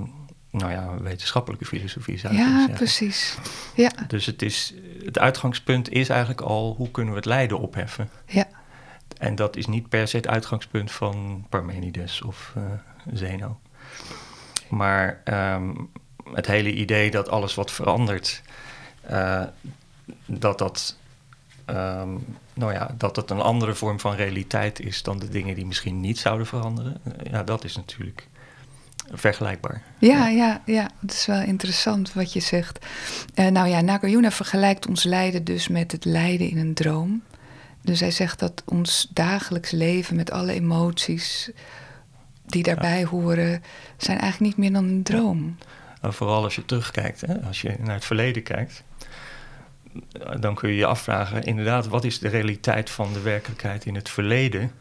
nou 0.50 0.72
ja, 0.72 1.00
wetenschappelijke 1.00 1.64
filosofie 1.64 2.18
zou 2.18 2.34
ja, 2.34 2.56
zeggen. 2.56 2.74
Precies. 2.74 3.38
Ja, 3.74 3.92
Dus 4.08 4.26
het, 4.26 4.42
is, 4.42 4.74
het 5.04 5.18
uitgangspunt 5.18 5.90
is 5.90 6.08
eigenlijk 6.08 6.40
al 6.40 6.74
hoe 6.76 6.90
kunnen 6.90 7.12
we 7.12 7.18
het 7.18 7.28
lijden 7.28 7.58
opheffen. 7.58 8.10
Ja. 8.26 8.46
En 9.18 9.34
dat 9.34 9.56
is 9.56 9.66
niet 9.66 9.88
per 9.88 10.08
se 10.08 10.16
het 10.16 10.28
uitgangspunt 10.28 10.90
van 10.90 11.46
Parmenides 11.48 12.22
of 12.22 12.54
uh, 12.56 12.62
Zeno. 13.12 13.60
Maar 14.68 15.20
um, 15.24 15.90
het 16.34 16.46
hele 16.46 16.72
idee 16.72 17.10
dat 17.10 17.28
alles 17.28 17.54
wat 17.54 17.70
verandert, 17.70 18.42
uh, 19.10 19.42
dat 20.26 20.58
dat 20.58 20.96
ehm, 21.64 22.08
nou 22.54 22.72
ja, 22.72 22.94
dat 22.98 23.16
het 23.16 23.30
een 23.30 23.40
andere 23.40 23.74
vorm 23.74 24.00
van 24.00 24.14
realiteit 24.14 24.80
is 24.80 25.02
dan 25.02 25.18
de 25.18 25.28
dingen 25.28 25.54
die 25.54 25.66
misschien 25.66 26.00
niet 26.00 26.18
zouden 26.18 26.46
veranderen. 26.46 27.00
Ja, 27.30 27.42
dat 27.42 27.64
is 27.64 27.76
natuurlijk 27.76 28.26
vergelijkbaar. 29.12 29.82
Ja, 29.98 30.28
ja, 30.28 30.62
ja, 30.64 30.90
het 31.00 31.12
is 31.12 31.26
wel 31.26 31.40
interessant 31.40 32.12
wat 32.12 32.32
je 32.32 32.40
zegt. 32.40 32.86
Uh, 33.34 33.46
nou 33.46 33.68
ja, 33.68 33.80
Nagarjuna 33.80 34.30
vergelijkt 34.30 34.86
ons 34.86 35.04
lijden 35.04 35.44
dus 35.44 35.68
met 35.68 35.92
het 35.92 36.04
lijden 36.04 36.50
in 36.50 36.58
een 36.58 36.74
droom. 36.74 37.22
Dus 37.82 38.00
hij 38.00 38.10
zegt 38.10 38.38
dat 38.38 38.62
ons 38.64 39.08
dagelijks 39.12 39.70
leven 39.70 40.16
met 40.16 40.30
alle 40.30 40.52
emoties 40.52 41.50
die 42.46 42.62
daarbij 42.62 43.04
horen, 43.04 43.62
zijn 43.96 44.18
eigenlijk 44.18 44.56
niet 44.56 44.56
meer 44.56 44.80
dan 44.80 44.88
een 44.88 45.02
droom. 45.02 45.56
Ja. 45.58 45.66
Vooral 46.02 46.42
als 46.42 46.54
je 46.54 46.64
terugkijkt, 46.64 47.20
hè? 47.20 47.40
als 47.40 47.60
je 47.60 47.76
naar 47.78 47.94
het 47.94 48.04
verleden 48.04 48.42
kijkt, 48.42 48.84
dan 50.40 50.54
kun 50.54 50.68
je 50.68 50.76
je 50.76 50.86
afvragen, 50.86 51.42
inderdaad, 51.42 51.86
wat 51.86 52.04
is 52.04 52.18
de 52.18 52.28
realiteit 52.28 52.90
van 52.90 53.12
de 53.12 53.20
werkelijkheid 53.20 53.84
in 53.84 53.94
het 53.94 54.08
verleden 54.08 54.72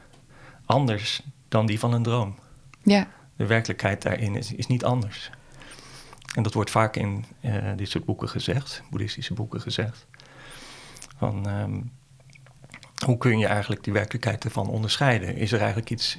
anders 0.66 1.22
dan 1.48 1.66
die 1.66 1.80
van 1.80 1.94
een 1.94 2.04
droom? 2.04 2.36
Ja. 2.84 3.08
De 3.36 3.46
werkelijkheid 3.46 4.02
daarin 4.02 4.36
is, 4.36 4.54
is 4.54 4.68
niet 4.68 4.84
anders. 4.84 5.32
En 6.36 6.44
dat 6.44 6.54
wordt 6.54 6.72
vaak 6.72 6.96
in 6.96 7.26
uh, 7.42 7.72
dit 7.76 7.90
soort 7.90 8.06
boeken 8.06 8.30
gezegd, 8.30 8.84
boeddhistische 8.90 9.34
boeken 9.34 9.62
gezegd. 9.62 10.08
Van, 11.18 11.50
um, 11.50 11.92
hoe 13.06 13.18
kun 13.18 13.40
je 13.40 13.48
eigenlijk 13.48 13.84
die 13.84 13.94
werkelijkheid 13.94 14.44
ervan 14.44 14.68
onderscheiden? 14.68 15.36
Is 15.36 15.52
er 15.52 15.60
eigenlijk 15.60 15.90
iets 15.90 16.18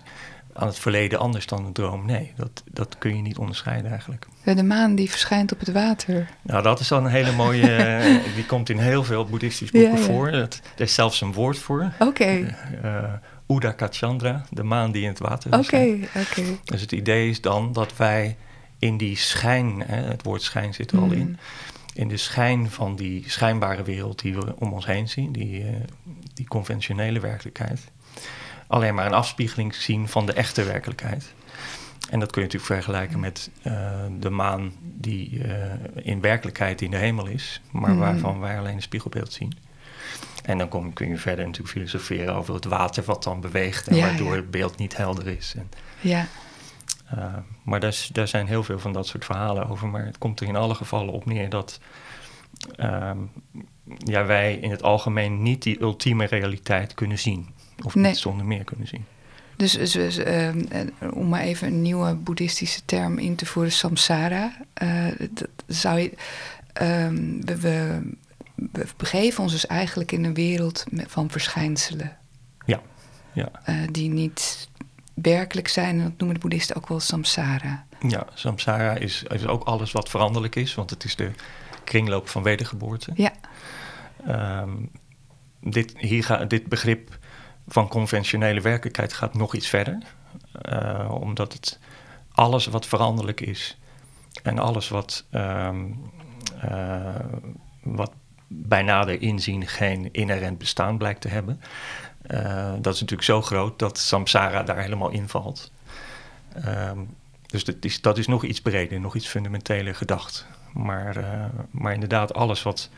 aan 0.59 0.67
het 0.67 0.79
verleden 0.79 1.19
anders 1.19 1.47
dan 1.47 1.65
een 1.65 1.73
droom? 1.73 2.07
Nee, 2.07 2.33
dat, 2.37 2.63
dat 2.73 2.99
kun 2.99 3.17
je 3.17 3.23
niet 3.23 3.39
onderscheiden 3.39 3.91
eigenlijk. 3.91 4.27
De 4.45 4.63
maan 4.63 4.95
die 4.95 5.11
verschijnt 5.11 5.53
op 5.53 5.59
het 5.59 5.73
water. 5.73 6.29
Nou, 6.43 6.63
dat 6.63 6.81
is 6.81 6.89
dan 6.89 7.05
een 7.05 7.11
hele 7.11 7.33
mooie... 7.33 7.67
Eh, 7.89 8.35
die 8.35 8.47
komt 8.47 8.69
in 8.69 8.79
heel 8.79 9.05
veel 9.05 9.25
boeddhistische 9.25 9.73
boeken 9.73 9.93
ja, 9.93 9.99
ja. 9.99 10.05
voor. 10.05 10.31
Dat, 10.31 10.61
er 10.75 10.81
is 10.81 10.95
zelfs 10.95 11.21
een 11.21 11.33
woord 11.33 11.59
voor. 11.59 11.93
Oké. 11.99 12.05
Okay. 12.05 12.57
Uh, 12.85 13.13
Udakachandra, 13.49 14.45
de 14.51 14.63
maan 14.63 14.93
die 14.93 15.03
in 15.03 15.09
het 15.09 15.19
water 15.19 15.59
is. 15.59 15.67
Oké, 15.67 15.99
oké. 16.17 16.43
Dus 16.65 16.81
het 16.81 16.93
idee 16.93 17.29
is 17.29 17.41
dan 17.41 17.73
dat 17.73 17.97
wij 17.97 18.37
in 18.79 18.97
die 18.97 19.17
schijn... 19.17 19.83
Hè, 19.87 20.03
het 20.03 20.23
woord 20.23 20.43
schijn 20.43 20.75
zit 20.75 20.91
er 20.93 20.99
al 20.99 21.11
in... 21.11 21.29
Mm. 21.29 21.37
in 21.95 22.09
de 22.09 22.17
schijn 22.17 22.71
van 22.71 22.97
die 22.97 23.25
schijnbare 23.27 23.83
wereld 23.83 24.21
die 24.23 24.35
we 24.35 24.57
om 24.59 24.73
ons 24.73 24.87
heen 24.87 25.09
zien... 25.09 25.33
die, 25.33 25.61
uh, 25.61 25.69
die 26.35 26.47
conventionele 26.47 27.21
werkelijkheid... 27.21 27.91
alleen 28.69 28.95
maar 28.95 29.07
een 29.07 29.13
afspiegeling 29.13 29.75
zien 29.75 30.09
van 30.09 30.27
de 30.27 30.33
echte 30.33 30.65
werkelijkheid... 30.65 31.35
En 32.11 32.21
dat 32.21 32.31
kun 32.31 32.43
je 32.43 32.49
natuurlijk 32.49 32.83
vergelijken 32.83 33.21
met 33.21 33.51
uh, 33.67 33.73
de 34.19 34.31
maan 34.31 34.73
die 34.81 35.31
uh, 35.31 35.55
in 35.95 36.21
werkelijkheid 36.21 36.83
in 36.83 36.91
de 36.91 36.97
hemel 36.97 37.27
is, 37.27 37.61
maar 37.71 37.91
Mhm. 37.91 37.99
waarvan 37.99 38.41
wij 38.41 38.59
alleen 38.59 38.75
een 38.75 38.83
spiegelbeeld 38.83 39.33
zien. 39.33 39.59
En 40.45 40.59
dan 40.59 40.69
kom, 40.69 40.93
kun 40.93 41.09
je 41.09 41.17
verder 41.17 41.45
natuurlijk 41.45 41.73
filosoferen 41.75 42.35
over 42.35 42.55
het 42.55 42.65
water 42.65 43.05
wat 43.05 43.23
dan 43.23 43.41
beweegt 43.41 43.89
en 43.89 43.97
Ja, 43.97 44.07
waardoor 44.07 44.31
ja. 44.31 44.37
het 44.37 44.51
beeld 44.51 44.77
niet 44.77 44.97
helder 44.97 45.27
is. 45.27 45.55
En, 45.57 45.71
Ja, 46.01 46.27
uh, 47.15 47.35
maar 47.63 47.81
daar 48.13 48.29
zijn 48.29 48.47
heel 48.47 48.63
veel 48.63 48.79
van 48.79 48.93
dat 48.93 49.07
soort 49.07 49.25
verhalen 49.25 49.69
over. 49.69 49.89
Maar 49.89 50.05
het 50.05 50.19
komt 50.19 50.41
er 50.41 50.47
in 50.47 50.57
alle 50.57 50.75
gevallen 50.75 51.13
op 51.13 51.27
neer 51.27 51.49
dat 51.49 51.81
ehm, 52.77 53.19
ja, 53.99 54.25
wij 54.25 54.55
in 54.55 54.71
het 54.71 54.83
algemeen 54.83 55.43
niet 55.43 55.63
die 55.63 55.81
ultieme 55.81 56.25
realiteit 56.25 56.95
kunnen 56.95 57.19
zien. 57.19 57.49
Of 57.85 57.95
Nee. 57.95 58.05
niet 58.11 58.17
zonder 58.21 58.47
meer 58.47 58.65
kunnen 58.65 58.87
zien. 58.87 59.05
dus, 59.57 59.73
dus, 59.73 59.93
dus, 59.93 60.17
ehm, 60.17 60.65
eh, 60.71 61.13
om 61.13 61.29
maar 61.29 61.41
even 61.41 61.67
een 61.67 61.83
nieuwe 61.83 62.15
boeddhistische 62.15 62.81
term 62.85 63.19
in 63.19 63.35
te 63.35 63.47
voeren, 63.47 63.73
samsara. 63.73 64.53
eh, 64.75 65.07
dat 65.31 65.49
zou 65.67 65.99
je, 65.99 66.13
ehm, 66.73 67.41
we, 67.41 67.57
we, 67.61 68.01
we 68.73 68.87
begeven 68.97 69.43
ons 69.43 69.53
dus 69.53 69.67
eigenlijk 69.67 70.13
in 70.13 70.25
een 70.25 70.35
wereld 70.35 70.85
van 71.07 71.31
verschijnselen. 71.31 72.17
Ja, 72.67 72.81
ja. 73.33 73.49
eh, 73.65 73.77
die 73.91 74.09
niet 74.11 74.69
werkelijk 75.15 75.69
zijn. 75.69 75.99
En 75.99 76.03
dat 76.03 76.13
noemen 76.19 76.35
de 76.35 76.41
boeddhisten 76.41 76.77
ook 76.77 76.89
wel 76.89 77.01
samsara. 77.01 77.87
Ja, 78.09 78.27
samsara 78.35 78.95
is, 78.97 79.23
is 79.23 79.47
ook 79.47 79.65
alles 79.65 79.93
wat 79.93 80.09
veranderlijk 80.09 80.57
is, 80.57 80.75
want 80.75 80.91
het 80.91 81.05
is 81.05 81.17
de 81.17 81.31
kringloop 81.85 82.29
van 82.29 82.43
wedergeboorte. 82.43 83.11
Ja, 83.15 83.33
Ehm, 84.27 84.71
dit, 85.61 85.93
hier 85.97 86.25
ga, 86.25 86.45
dit 86.45 86.67
begrip 86.67 87.19
van 87.69 87.89
conventionele 87.89 88.61
werkelijkheid 88.61 89.13
gaat 89.13 89.35
nog 89.35 89.55
iets 89.55 89.69
verder, 89.69 89.99
Eh, 90.63 91.11
omdat 91.21 91.53
het 91.53 91.79
alles 92.33 92.67
wat 92.67 92.87
veranderlijk 92.87 93.41
is 93.41 93.79
en 94.43 94.59
alles 94.59 94.89
wat, 94.89 95.25
ehm, 95.31 95.85
eh, 96.61 97.15
wat 97.83 98.13
bij 98.47 98.83
nader 98.83 99.23
inzien 99.23 99.67
geen 99.67 100.09
inherent 100.13 100.59
bestaan 100.59 100.99
blijkt 100.99 101.21
te 101.21 101.29
hebben, 101.29 101.61
eh, 102.23 102.73
dat 102.81 102.95
is 102.95 103.01
natuurlijk 103.01 103.29
zo 103.29 103.43
groot 103.43 103.79
dat 103.79 103.99
samsara 103.99 104.63
daar 104.63 104.79
helemaal 104.83 105.11
invalt. 105.11 105.73
Ehm, 106.55 106.99
dus 107.47 107.65
dat 107.65 107.77
is, 107.81 108.01
dat 108.01 108.19
is 108.19 108.27
nog 108.27 108.45
iets 108.45 108.61
breder, 108.61 109.01
nog 109.01 109.15
iets 109.15 109.29
fundamenteler 109.29 109.95
gedacht. 109.95 110.47
Maar, 110.73 111.25
maar 111.71 111.93
inderdaad, 111.93 112.35
alles 112.35 112.63
wat 112.63 112.91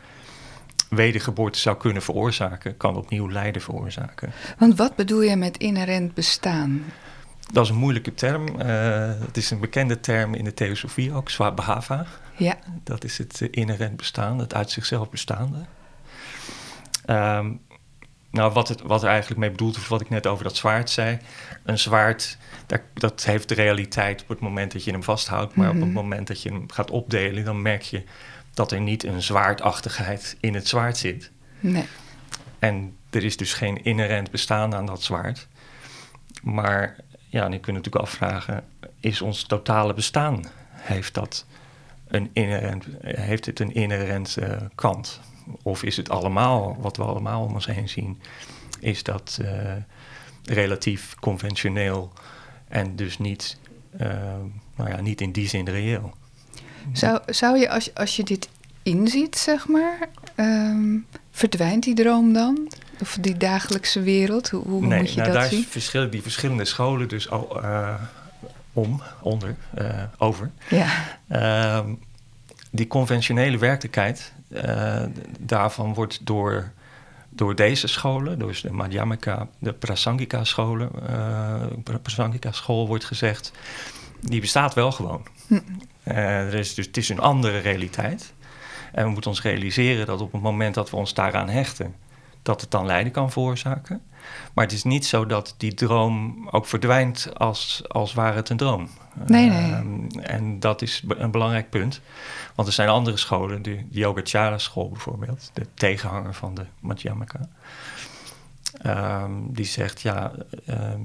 wedergeboorte 0.95 1.59
zou 1.59 1.77
kunnen 1.77 2.01
veroorzaken, 2.01 2.77
kan 2.77 2.95
opnieuw 2.95 3.31
lijden 3.31 3.61
veroorzaken. 3.61 4.31
want 4.57 4.77
wat 4.77 4.95
bedoel 4.95 5.21
je 5.21 5.35
met 5.35 5.57
inherent 5.57 6.13
bestaan? 6.13 6.83
Dat 7.51 7.63
is 7.63 7.69
een 7.69 7.75
moeilijke 7.77 8.13
term. 8.13 8.59
Eh, 8.59 9.09
het 9.25 9.37
is 9.37 9.51
een 9.51 9.59
bekende 9.59 9.99
term 9.99 10.33
in 10.33 10.43
de 10.43 10.53
theosofie 10.53 11.13
ook, 11.13 11.29
swabhava. 11.29 12.05
Ja, 12.37 12.55
Dat 12.83 13.03
is 13.03 13.17
het 13.17 13.41
eh, 13.41 13.47
inherent 13.51 13.97
bestaan, 13.97 14.39
het 14.39 14.53
uit 14.53 14.71
zichzelf 14.71 15.09
bestaande. 15.09 15.57
Ehm, 17.05 17.51
nou, 18.31 18.53
wat, 18.53 18.67
het, 18.67 18.81
wat 18.81 19.03
er 19.03 19.09
eigenlijk 19.09 19.39
mee 19.39 19.51
bedoeld 19.51 19.77
is, 19.77 19.87
wat 19.87 20.01
ik 20.01 20.09
net 20.09 20.27
over 20.27 20.43
dat 20.43 20.55
zwaard 20.55 20.89
zei. 20.89 21.17
Een 21.63 21.79
zwaard, 21.79 22.37
daar, 22.65 22.83
dat 22.93 23.23
heeft 23.23 23.49
de 23.49 23.55
realiteit 23.55 24.21
op 24.21 24.27
het 24.27 24.39
moment 24.39 24.71
dat 24.71 24.83
je 24.83 24.91
hem 24.91 25.03
vasthoudt. 25.03 25.55
Maar 25.55 25.67
op 25.69 25.73
Mhm. 25.75 25.83
het 25.83 25.93
moment 25.93 26.27
dat 26.27 26.41
je 26.41 26.49
hem 26.49 26.71
gaat 26.71 26.91
opdelen, 26.91 27.45
dan 27.45 27.61
merk 27.61 27.81
je 27.81 28.03
dat 28.53 28.71
er 28.71 28.81
niet 28.81 29.03
een 29.03 29.21
zwaardachtigheid 29.21 30.37
in 30.39 30.53
het 30.53 30.67
zwaard 30.67 30.97
zit. 30.97 31.31
nee. 31.59 31.87
En 32.59 32.97
er 33.09 33.23
is 33.23 33.37
dus 33.37 33.53
geen 33.53 33.83
inherent 33.83 34.31
bestaan 34.31 34.75
aan 34.75 34.85
dat 34.85 35.03
zwaard. 35.03 35.47
Maar 36.43 36.95
ja, 37.27 37.41
dan 37.41 37.59
kun 37.59 37.73
je 37.73 37.79
natuurlijk 37.79 38.05
afvragen: 38.05 38.63
is 38.99 39.21
ons 39.21 39.43
totale 39.43 39.93
bestaan, 39.93 40.45
heeft 40.71 41.13
dat 41.13 41.45
een 42.07 42.29
inherent, 42.33 42.85
heeft 43.01 43.45
het 43.45 43.59
een 43.59 43.73
inherent 43.73 44.37
eh, 44.37 44.61
kant? 44.75 45.19
Of 45.61 45.83
is 45.83 45.97
het 45.97 46.09
allemaal, 46.09 46.77
wat 46.79 46.97
we 46.97 47.03
allemaal 47.03 47.43
om 47.43 47.53
ons 47.53 47.65
heen 47.65 47.89
zien, 47.89 48.21
is 48.79 49.03
dat 49.03 49.39
eh, 49.41 49.73
relatief 50.43 51.15
conventioneel 51.15 52.13
en 52.67 52.95
dus 52.95 53.17
niet, 53.17 53.59
eh, 53.97 54.07
nou 54.75 54.89
ja, 54.89 55.01
niet 55.01 55.21
in 55.21 55.31
die 55.31 55.47
zin 55.47 55.69
reëel? 55.69 56.13
Zou, 56.93 57.19
zou 57.25 57.57
je, 57.57 57.69
als, 57.69 57.85
je- 57.85 57.95
als 57.95 58.15
je 58.15 58.23
dit 58.23 58.49
inziet, 58.83 59.37
zeg 59.37 59.67
maar, 59.67 59.99
ehm, 60.35 60.97
verdwijnt 61.31 61.83
die 61.83 61.95
droom 61.95 62.33
dan? 62.33 62.71
Of 63.01 63.17
die 63.21 63.37
dagelijkse 63.37 64.01
wereld? 64.01 64.49
Hoe, 64.49 64.63
hoe 64.67 64.85
nee, 64.85 64.99
moet 64.99 65.09
je 65.13 65.19
nou, 65.19 65.31
dat 65.31 65.41
daar 65.41 65.49
zien? 65.49 65.59
is 65.59 65.65
verschil, 65.67 66.09
die 66.09 66.21
verschillende 66.21 66.65
scholen 66.65 67.07
dus 67.07 67.29
al, 67.29 67.63
eh, 67.63 67.93
om, 68.73 69.01
onder, 69.21 69.55
eh, 69.73 70.03
over. 70.17 70.51
Ja, 70.69 70.87
Ehm, 71.27 71.89
die 72.71 72.87
conventionele 72.87 73.57
werkelijkheid, 73.57 74.33
eh, 74.49 75.03
daarvan 75.39 75.93
wordt 75.93 76.19
door, 76.25 76.71
door 77.29 77.55
deze 77.55 77.87
scholen, 77.87 78.39
dus 78.39 78.61
de 78.61 78.71
Madhyamaka, 78.71 79.47
de 79.59 79.73
Prasangika 79.73 80.43
scholen, 80.43 80.89
Prasangika 82.01 82.51
school 82.51 82.87
wordt 82.87 83.05
gezegd, 83.05 83.51
die 84.19 84.41
bestaat 84.41 84.73
wel 84.73 84.91
gewoon. 84.91 85.25
Hm. 85.47 85.59
Eh, 86.03 86.47
er 86.47 86.53
is 86.53 86.73
dus, 86.73 86.85
het 86.85 86.97
is 86.97 87.09
een 87.09 87.19
andere 87.19 87.57
realiteit. 87.57 88.33
En 88.91 89.03
we 89.03 89.09
moeten 89.09 89.29
ons 89.29 89.41
realiseren 89.41 90.05
dat 90.05 90.21
op 90.21 90.31
het 90.31 90.41
moment 90.41 90.73
dat 90.73 90.89
we 90.89 90.95
ons 90.95 91.13
daaraan 91.13 91.49
hechten, 91.49 91.95
dat 92.41 92.61
het 92.61 92.71
dan 92.71 92.85
lijden 92.85 93.11
kan 93.11 93.31
veroorzaken. 93.31 94.01
Maar 94.53 94.63
het 94.65 94.73
is 94.73 94.83
niet 94.83 95.05
zo 95.05 95.25
dat 95.25 95.55
die 95.57 95.73
droom 95.73 96.47
ook 96.51 96.65
verdwijnt 96.65 97.29
als, 97.37 97.81
als 97.87 98.13
ware 98.13 98.35
het 98.35 98.49
een 98.49 98.57
droom. 98.57 98.89
Nee, 99.25 99.49
nee. 99.49 99.71
Ehm, 99.71 100.07
en 100.21 100.59
dat 100.59 100.81
is 100.81 101.03
een 101.07 101.31
belangrijk 101.31 101.69
punt. 101.69 102.01
Want 102.55 102.67
er 102.67 102.73
zijn 102.73 102.89
andere 102.89 103.17
scholen, 103.17 103.61
de 103.61 103.85
Yogacara 103.89 104.57
school 104.57 104.89
bijvoorbeeld, 104.89 105.51
de 105.53 105.65
tegenhanger 105.73 106.33
van 106.33 106.55
de 106.55 106.65
Madhyamaka. 106.79 107.39
ehm, 108.81 109.31
die 109.47 109.65
zegt, 109.65 110.01
ja, 110.01 110.31
ehm, 110.65 111.01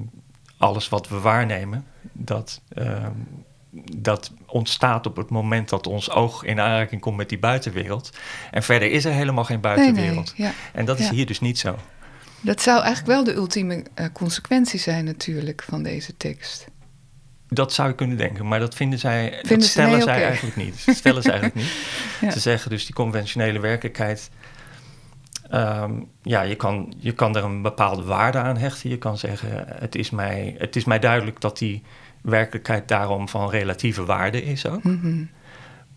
alles 0.57 0.89
wat 0.89 1.09
we 1.09 1.21
waarnemen, 1.21 1.87
dat, 2.13 2.61
dat 3.97 4.33
ontstaat 4.47 5.07
op 5.07 5.17
het 5.17 5.31
moment 5.31 5.69
dat 5.69 5.87
ons 5.87 6.11
oog 6.11 6.45
in 6.45 6.61
aanraking 6.61 7.01
komt 7.01 7.17
met 7.17 7.29
die 7.29 7.39
buitenwereld. 7.39 8.11
En 8.51 8.62
verder 8.62 8.91
is 8.91 9.05
er 9.05 9.12
helemaal 9.12 9.45
geen 9.45 9.61
buitenwereld. 9.61 10.35
nee. 10.37 10.47
Ja. 10.49 10.55
En 10.73 10.85
dat 10.85 10.99
is 10.99 11.07
Ja. 11.07 11.12
hier 11.12 11.27
dus 11.27 11.41
niet 11.41 11.59
zo. 11.59 11.77
Dat 12.41 12.62
zou 12.62 12.77
eigenlijk 12.83 13.07
wel 13.07 13.25
de 13.25 13.35
ultieme 13.35 13.85
eh, 13.95 14.07
consequentie 14.12 14.81
zijn 14.81 15.05
natuurlijk 15.05 15.62
van 15.62 15.83
deze 15.83 16.17
tekst. 16.17 16.67
Dat 17.49 17.73
zou 17.73 17.89
je 17.89 17.95
kunnen 17.95 18.17
denken, 18.17 18.49
maar 18.49 18.59
dat 18.61 18.75
vinden 18.75 18.99
zij, 18.99 19.31
dat 19.31 19.47
Vinden 19.47 19.69
stellen 19.69 19.91
nee, 19.91 20.03
zij 20.03 20.23
eigenlijk 20.25 20.57
niet. 20.57 20.87
Dat 20.87 20.97
stellen 20.97 21.23
ze 21.23 21.31
eigenlijk 21.31 21.61
niet. 21.61 21.73
Ja. 22.21 22.31
Ze 22.31 22.41
zeggen 22.41 22.71
dus 22.71 22.85
die 22.87 22.95
conventionele 22.95 23.61
werkelijkheid 23.61 24.31
Ehm, 25.51 25.93
ja, 26.23 26.43
je 26.43 26.55
kan, 26.55 26.95
je 26.99 27.12
kan 27.12 27.37
er 27.37 27.45
een 27.45 27.62
bepaalde 27.62 28.03
waarde 28.03 28.39
aan 28.39 28.57
hechten. 28.57 28.91
Je 28.91 28.99
kan 28.99 29.19
zeggen, 29.19 29.65
het 29.69 29.95
is 29.95 30.11
mij, 30.11 30.55
het 30.59 30.77
is 30.77 30.85
mij 30.85 30.99
duidelijk 30.99 31.41
dat 31.41 31.59
die 31.59 31.83
werkelijkheid 32.31 32.89
daarom 32.89 33.29
van 33.29 33.51
relatieve 33.51 34.05
waarde 34.05 34.43
is 34.43 34.67
ook. 34.67 34.83
Mhm. 34.83 35.25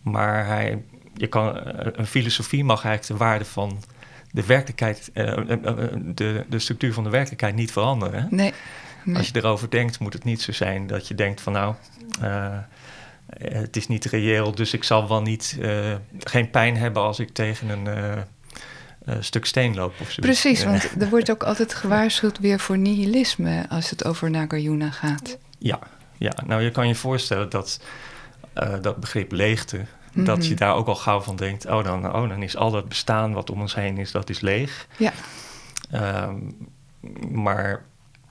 Maar 0.02 0.46
hij, 0.46 0.84
je 1.14 1.28
kan, 1.28 1.58
eh, 1.58 1.88
een 1.92 2.08
filosofie 2.08 2.64
mag 2.64 2.86
eigenlijk 2.86 3.20
de 3.20 3.26
waarde 3.26 3.46
van 3.46 3.84
de 4.32 4.46
werkelijkheid, 4.46 5.10
eh, 5.14 5.38
eh, 5.38 5.78
de, 5.96 6.46
de 6.50 6.60
structuur 6.60 6.94
van 6.94 7.04
de 7.04 7.10
werkelijkheid 7.10 7.56
niet 7.56 7.72
veranderen. 7.72 8.28
Nee. 8.30 8.54
nee. 9.04 9.18
Als 9.18 9.28
je 9.28 9.36
erover 9.36 9.70
denkt, 9.70 10.00
moet 10.00 10.14
het 10.14 10.24
niet 10.24 10.42
zo 10.42 10.52
zijn 10.52 10.88
dat 10.88 11.08
je 11.08 11.16
denkt 11.16 11.42
van 11.42 11.54
nou, 11.54 11.76
het 13.38 13.76
is 13.76 13.88
niet 13.88 14.06
reëel, 14.06 14.56
dus 14.56 14.74
ik 14.74 14.84
zal 14.84 15.08
wel 15.08 15.22
niet, 15.22 15.58
geen 16.20 16.50
pijn 16.50 16.78
hebben 16.78 17.02
als 17.02 17.20
ik 17.20 17.30
tegen 17.30 17.70
een 17.70 19.24
stuk 19.24 19.46
steen 19.46 19.76
loop 19.76 19.94
of 20.02 20.12
zo. 20.12 20.22
Precies, 20.22 20.64
want 20.64 20.90
er 21.02 21.10
wordt 21.10 21.32
ook 21.32 21.44
altijd 21.44 21.74
gewaarschuwd 21.74 22.40
weer 22.40 22.60
voor 22.60 22.78
nihilisme 22.78 23.66
als 23.70 23.90
het 23.90 24.06
over 24.06 24.30
Nagarjuna 24.30 24.92
gaat. 24.92 25.38
Ja, 25.58 25.80
ja, 26.20 26.34
nou 26.46 26.62
je 26.62 26.72
kan 26.72 26.88
je 26.88 26.96
voorstellen 26.96 27.50
dat 27.50 27.80
eh, 28.54 28.74
dat 28.82 28.98
begrip 29.00 29.32
leegte, 29.32 29.86
dat 30.14 30.38
Mhm. 30.38 30.48
je 30.48 30.56
daar 30.56 30.76
ook 30.76 30.88
al 30.88 30.96
gauw 30.96 31.20
van 31.22 31.36
denkt, 31.36 31.66
oh 31.66 31.84
dan, 31.84 32.14
oh 32.16 32.30
dan 32.30 32.44
is 32.44 32.56
al 32.58 32.72
dat 32.72 32.88
bestaan 32.90 33.34
wat 33.34 33.50
om 33.50 33.62
ons 33.62 33.76
heen 33.76 33.98
is, 33.98 34.12
dat 34.12 34.30
is 34.30 34.40
leeg. 34.40 34.88
Ja, 34.98 35.12
Ehm, 35.92 36.36
maar 37.32 37.86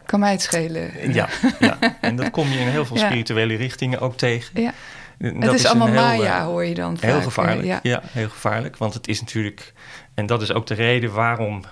kan 0.06 0.20
mij 0.20 0.30
het 0.30 0.42
schelen. 0.42 1.12
ja, 1.12 1.28
ja, 1.58 1.78
en 2.00 2.16
dat 2.16 2.30
kom 2.30 2.48
je 2.48 2.58
in 2.58 2.66
heel 2.68 2.84
veel 2.84 2.96
Ja. 2.96 3.04
spirituele 3.06 3.54
richtingen 3.54 4.00
ook 4.00 4.16
tegen. 4.16 4.60
Ja. 4.62 4.72
En 5.18 5.34
Het 5.34 5.40
dat 5.44 5.54
is, 5.54 5.66
allemaal 5.66 5.86
heel, 5.86 5.96
Maya, 6.02 6.38
eh, 6.38 6.44
hoor 6.44 6.64
je 6.64 6.74
dan 6.74 6.96
Heel 7.00 7.12
vaak. 7.14 7.22
gevaarlijk, 7.22 7.66
Ja. 7.66 7.78
ja. 7.82 8.00
heel 8.04 8.28
gevaarlijk. 8.28 8.76
Want 8.76 8.94
het 8.94 9.08
is 9.08 9.20
natuurlijk, 9.20 9.72
en 10.14 10.26
dat 10.26 10.42
is 10.42 10.52
ook 10.52 10.66
de 10.66 10.74
reden 10.74 11.12
waarom 11.12 11.62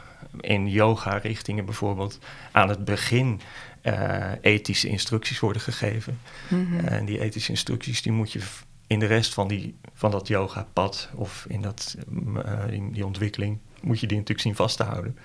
in 0.40 0.68
yoga-richtingen 0.68 1.64
bijvoorbeeld 1.64 2.18
aan 2.52 2.68
het 2.68 2.84
begin 2.84 3.40
eh, 3.86 4.30
ethische 4.40 4.88
instructies 4.88 5.40
worden 5.40 5.62
gegeven. 5.62 6.20
Mhm. 6.48 6.86
En 6.86 7.04
die 7.04 7.20
ethische 7.20 7.50
instructies 7.50 8.02
die 8.02 8.12
moet 8.12 8.32
je 8.32 8.40
in 8.86 8.98
de 8.98 9.06
rest 9.06 9.34
van, 9.34 9.48
die, 9.48 9.74
van 9.94 10.10
dat 10.10 10.28
yoga-pad 10.28 11.08
of 11.14 11.44
in 11.48 11.62
dat, 11.62 11.96
mm, 12.08 12.40
eh, 12.40 12.72
in 12.72 12.92
die 12.92 13.06
ontwikkeling, 13.06 13.58
moet 13.80 14.00
je 14.00 14.06
die 14.06 14.16
natuurlijk 14.16 14.46
zien 14.46 14.56
vast 14.56 14.76
te 14.76 14.82
houden. 14.82 15.18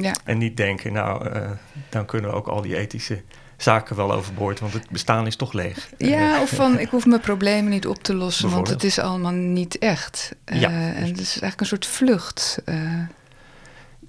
ja. 0.00 0.14
En 0.24 0.38
niet 0.38 0.56
denken, 0.56 0.92
nou, 0.92 1.28
eh, 1.28 1.50
dan 1.88 2.06
kunnen 2.06 2.30
we 2.30 2.36
ook 2.36 2.46
al 2.46 2.62
die 2.62 2.76
ethische 2.76 3.22
zaken 3.56 3.96
wel 3.96 4.12
overboord, 4.12 4.60
want 4.60 4.72
het 4.72 4.90
bestaan 4.90 5.26
is 5.26 5.36
toch 5.36 5.52
leeg. 5.52 5.90
Ja, 5.98 6.42
of 6.42 6.50
van 6.50 6.78
ik 6.78 6.88
hoef 6.88 7.06
mijn 7.06 7.20
problemen 7.20 7.70
niet 7.70 7.86
op 7.86 8.02
te 8.02 8.14
lossen, 8.14 8.50
want 8.50 8.68
het 8.68 8.84
is 8.84 8.98
allemaal 8.98 9.32
niet 9.32 9.78
echt. 9.78 10.34
Ja. 10.44 10.70
En 10.70 11.02
het 11.02 11.20
is 11.20 11.40
eigenlijk 11.40 11.60
een 11.60 11.66
soort 11.66 11.86
vlucht. 11.86 12.62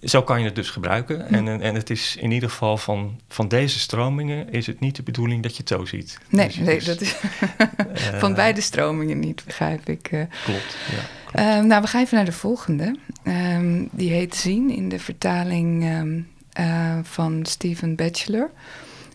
Zo 0.03 0.23
kan 0.23 0.39
je 0.39 0.45
het 0.45 0.55
dus 0.55 0.69
gebruiken. 0.69 1.29
En, 1.29 1.61
en 1.61 1.75
het 1.75 1.89
is 1.89 2.15
in 2.19 2.31
ieder 2.31 2.49
geval 2.49 2.77
van, 2.77 3.19
van 3.27 3.47
deze 3.47 3.79
stromingen 3.79 4.49
is 4.51 4.67
het 4.67 4.79
niet 4.79 4.95
de 4.95 5.03
bedoeling 5.03 5.43
dat 5.43 5.51
je 5.51 5.57
het 5.59 5.69
zo 5.69 5.85
ziet. 5.85 6.17
nee, 6.29 6.47
Dus- 6.47 6.55
nee, 6.55 6.81
dat 6.81 7.01
is 7.01 7.15
eh, 7.57 8.19
van 8.19 8.33
beide 8.33 8.61
stromingen 8.61 9.19
niet, 9.19 9.41
begrijp 9.45 9.89
ik. 9.89 10.07
eh. 10.11 10.21
Klopt, 10.43 10.77
ja. 10.91 10.97
klopt. 11.25 11.35
Ehm, 11.47 11.67
nou, 11.67 11.81
we 11.81 11.87
gaan 11.87 12.01
even 12.01 12.15
naar 12.15 12.25
de 12.25 12.31
volgende. 12.31 12.95
Ehm, 13.23 13.83
die 13.91 14.09
heet 14.11 14.35
Zien 14.35 14.69
in 14.69 14.89
de 14.89 14.99
vertaling 14.99 15.83
ehm, 15.83 16.19
eh, 16.53 16.97
van 17.03 17.45
Stephen 17.45 17.95
Batchelor. 17.95 18.49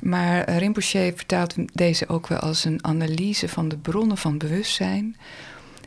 Maar 0.01 0.51
Rinpoche 0.59 1.13
vertaalt 1.17 1.55
deze 1.73 2.09
ook 2.09 2.27
wel 2.27 2.39
als 2.39 2.65
een 2.65 2.85
analyse 2.85 3.49
van 3.49 3.69
de 3.69 3.77
bronnen 3.77 4.17
van 4.17 4.39
bewustzijn. 4.39 5.17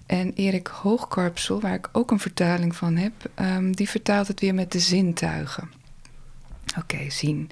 En 0.06 0.34
Erik 0.34 0.68
Hoogkarpsel, 0.68 1.62
waar 1.62 1.74
ik 1.74 1.90
ook 1.92 2.12
een 2.12 2.20
vertaling 2.20 2.76
van 2.76 2.96
heb, 2.96 3.14
ehm, 3.34 3.72
die 3.72 3.90
vertaalt 3.90 4.28
het 4.28 4.40
weer 4.40 4.54
met 4.54 4.72
de 4.72 4.80
zintuigen. 4.80 5.72
Oké, 6.78 7.10
zien. 7.10 7.50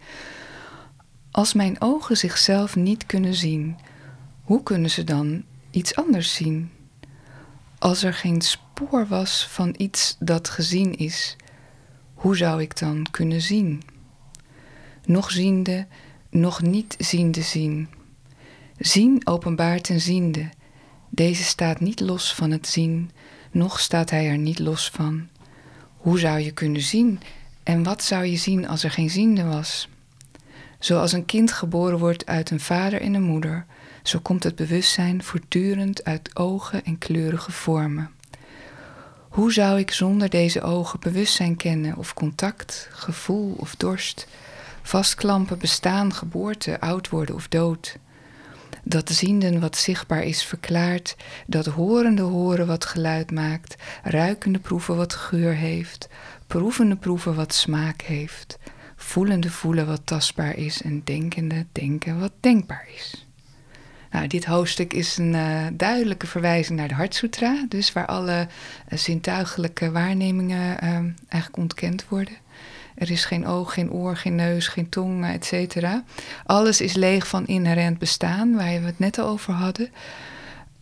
Als 1.32 1.54
mijn 1.54 1.82
ogen 1.82 2.18
zichzelf 2.18 2.76
niet 2.76 3.06
kunnen 3.06 3.34
zien, 3.34 3.78
hoe 4.44 4.64
kunnen 4.64 4.90
ze 4.90 5.04
dan 5.04 5.44
iets 5.72 5.96
anders 5.96 6.34
zien? 6.34 6.72
Als 7.80 8.04
er 8.04 8.14
geen 8.14 8.42
spoor 8.42 9.08
was 9.08 9.48
van 9.48 9.74
iets 9.78 10.16
dat 10.20 10.50
gezien 10.50 10.96
is, 10.98 11.36
hoe 12.14 12.38
zou 12.38 12.62
ik 12.62 12.80
dan 12.80 13.08
kunnen 13.12 13.42
zien? 13.42 13.84
Nog 15.06 15.32
ziende, 15.32 15.88
nog 16.30 16.62
niet 16.62 16.96
ziende 17.00 17.42
zien. 17.42 17.90
Zien 18.78 19.28
openbaart 19.28 19.90
een 19.90 20.02
ziende. 20.02 20.50
Deze 21.16 21.44
staat 21.44 21.80
niet 21.80 22.00
los 22.00 22.34
van 22.34 22.52
het 22.52 22.68
zien, 22.68 23.12
nog 23.52 23.80
staat 23.80 24.10
hij 24.10 24.30
er 24.30 24.38
niet 24.38 24.60
los 24.60 24.90
van. 24.90 25.28
Hoe 25.98 26.20
zou 26.20 26.40
je 26.40 26.52
kunnen 26.52 26.82
zien 26.82 27.20
en 27.64 27.84
wat 27.84 28.04
zou 28.04 28.26
je 28.26 28.36
zien 28.36 28.68
als 28.68 28.84
er 28.84 28.92
geen 28.92 29.10
ziende 29.10 29.44
was? 29.44 29.90
Zoals 30.80 31.12
een 31.12 31.26
kind 31.26 31.52
geboren 31.52 32.00
wordt 32.00 32.26
uit 32.26 32.50
een 32.50 32.60
vader 32.60 33.02
en 33.02 33.14
een 33.14 33.24
moeder, 33.24 33.66
zo 34.04 34.20
komt 34.20 34.44
het 34.44 34.56
bewustzijn 34.56 35.24
voortdurend 35.24 36.04
uit 36.04 36.36
ogen 36.36 36.86
en 36.86 36.98
kleurige 36.98 37.52
vormen. 37.52 38.12
Hoe 39.30 39.54
zou 39.54 39.80
ik 39.80 39.92
zonder 39.92 40.30
deze 40.30 40.62
ogen 40.62 41.00
bewustzijn 41.00 41.56
kennen 41.56 41.98
of 41.98 42.14
contact, 42.14 42.88
gevoel 42.92 43.56
of 43.58 43.76
dorst, 43.76 44.28
vastklampen, 44.82 45.58
bestaan, 45.60 46.14
geboorte, 46.14 46.80
oud 46.80 47.10
worden 47.10 47.36
of 47.36 47.48
dood? 47.48 47.98
Dat 48.84 49.10
zienden 49.10 49.60
wat 49.60 49.78
zichtbaar 49.78 50.24
is 50.24 50.44
verklaart, 50.44 51.16
dat 51.48 51.66
horende 51.66 52.22
horen 52.22 52.68
wat 52.68 52.86
geluid 52.86 53.32
maakt, 53.32 53.76
ruikende 54.04 54.60
proeven 54.60 54.96
wat 54.96 55.14
geur 55.14 55.54
heeft, 55.56 56.10
proevende 56.48 56.96
proeven 56.96 57.36
wat 57.36 57.54
smaak 57.54 58.02
heeft, 58.02 58.58
voelende 58.96 59.50
voelen 59.50 59.88
wat 59.88 60.02
tastbaar 60.06 60.58
is 60.58 60.82
en 60.82 61.02
denkende 61.04 61.66
denken 61.72 62.20
wat 62.20 62.32
denkbaar 62.40 62.88
is. 62.96 63.28
Nou, 64.12 64.28
dit 64.28 64.46
hoofdstuk 64.46 64.94
is 64.94 65.18
een 65.18 65.36
eh, 65.36 65.66
duidelijke 65.74 66.28
verwijzing 66.28 66.80
naar 66.80 66.88
de 66.88 66.94
Hartsutra, 66.94 67.66
dus 67.70 67.94
waar 67.94 68.06
alle 68.06 68.48
eh, 68.88 68.98
zintuigelijke 68.98 69.92
waarnemingen 69.92 70.80
eh, 70.80 70.90
eigenlijk 71.28 71.58
ontkend 71.58 72.08
worden. 72.08 72.34
Er 72.96 73.12
is 73.12 73.26
geen 73.26 73.48
oog, 73.48 73.74
geen 73.74 73.92
oor, 73.92 74.16
geen 74.18 74.36
neus, 74.36 74.68
geen 74.68 74.90
tong, 74.90 75.26
et 75.26 75.46
cetera. 75.46 76.04
Alles 76.46 76.82
is 76.82 76.94
leeg 76.94 77.28
van 77.28 77.46
inherent 77.46 77.98
bestaan, 77.98 78.56
waar 78.56 78.80
we 78.80 78.86
het 78.86 79.00
net 79.00 79.22
over 79.22 79.54
hadden. 79.54 79.90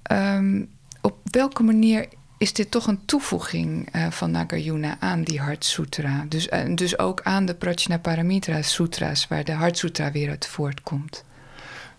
Ehm, 0.01 0.63
op 1.01 1.17
welke 1.23 1.63
manier 1.63 2.07
is 2.37 2.53
dit 2.53 2.71
toch 2.71 2.87
een 2.87 3.05
toevoeging 3.05 3.89
eh, 3.91 4.11
van 4.11 4.31
Nagarjuna 4.31 4.97
aan 4.99 5.23
die 5.23 5.39
Hartsutra? 5.39 6.25
Dus, 6.29 6.49
eh, 6.49 6.75
dus 6.75 6.97
ook 6.97 7.21
aan 7.21 7.45
de 7.45 7.53
Prajnaparamita 7.53 8.61
Sutras, 8.61 9.27
waar 9.27 9.43
de 9.43 9.51
Hartsutra 9.51 10.11
weer 10.11 10.29
uit 10.29 10.47
voortkomt. 10.47 11.23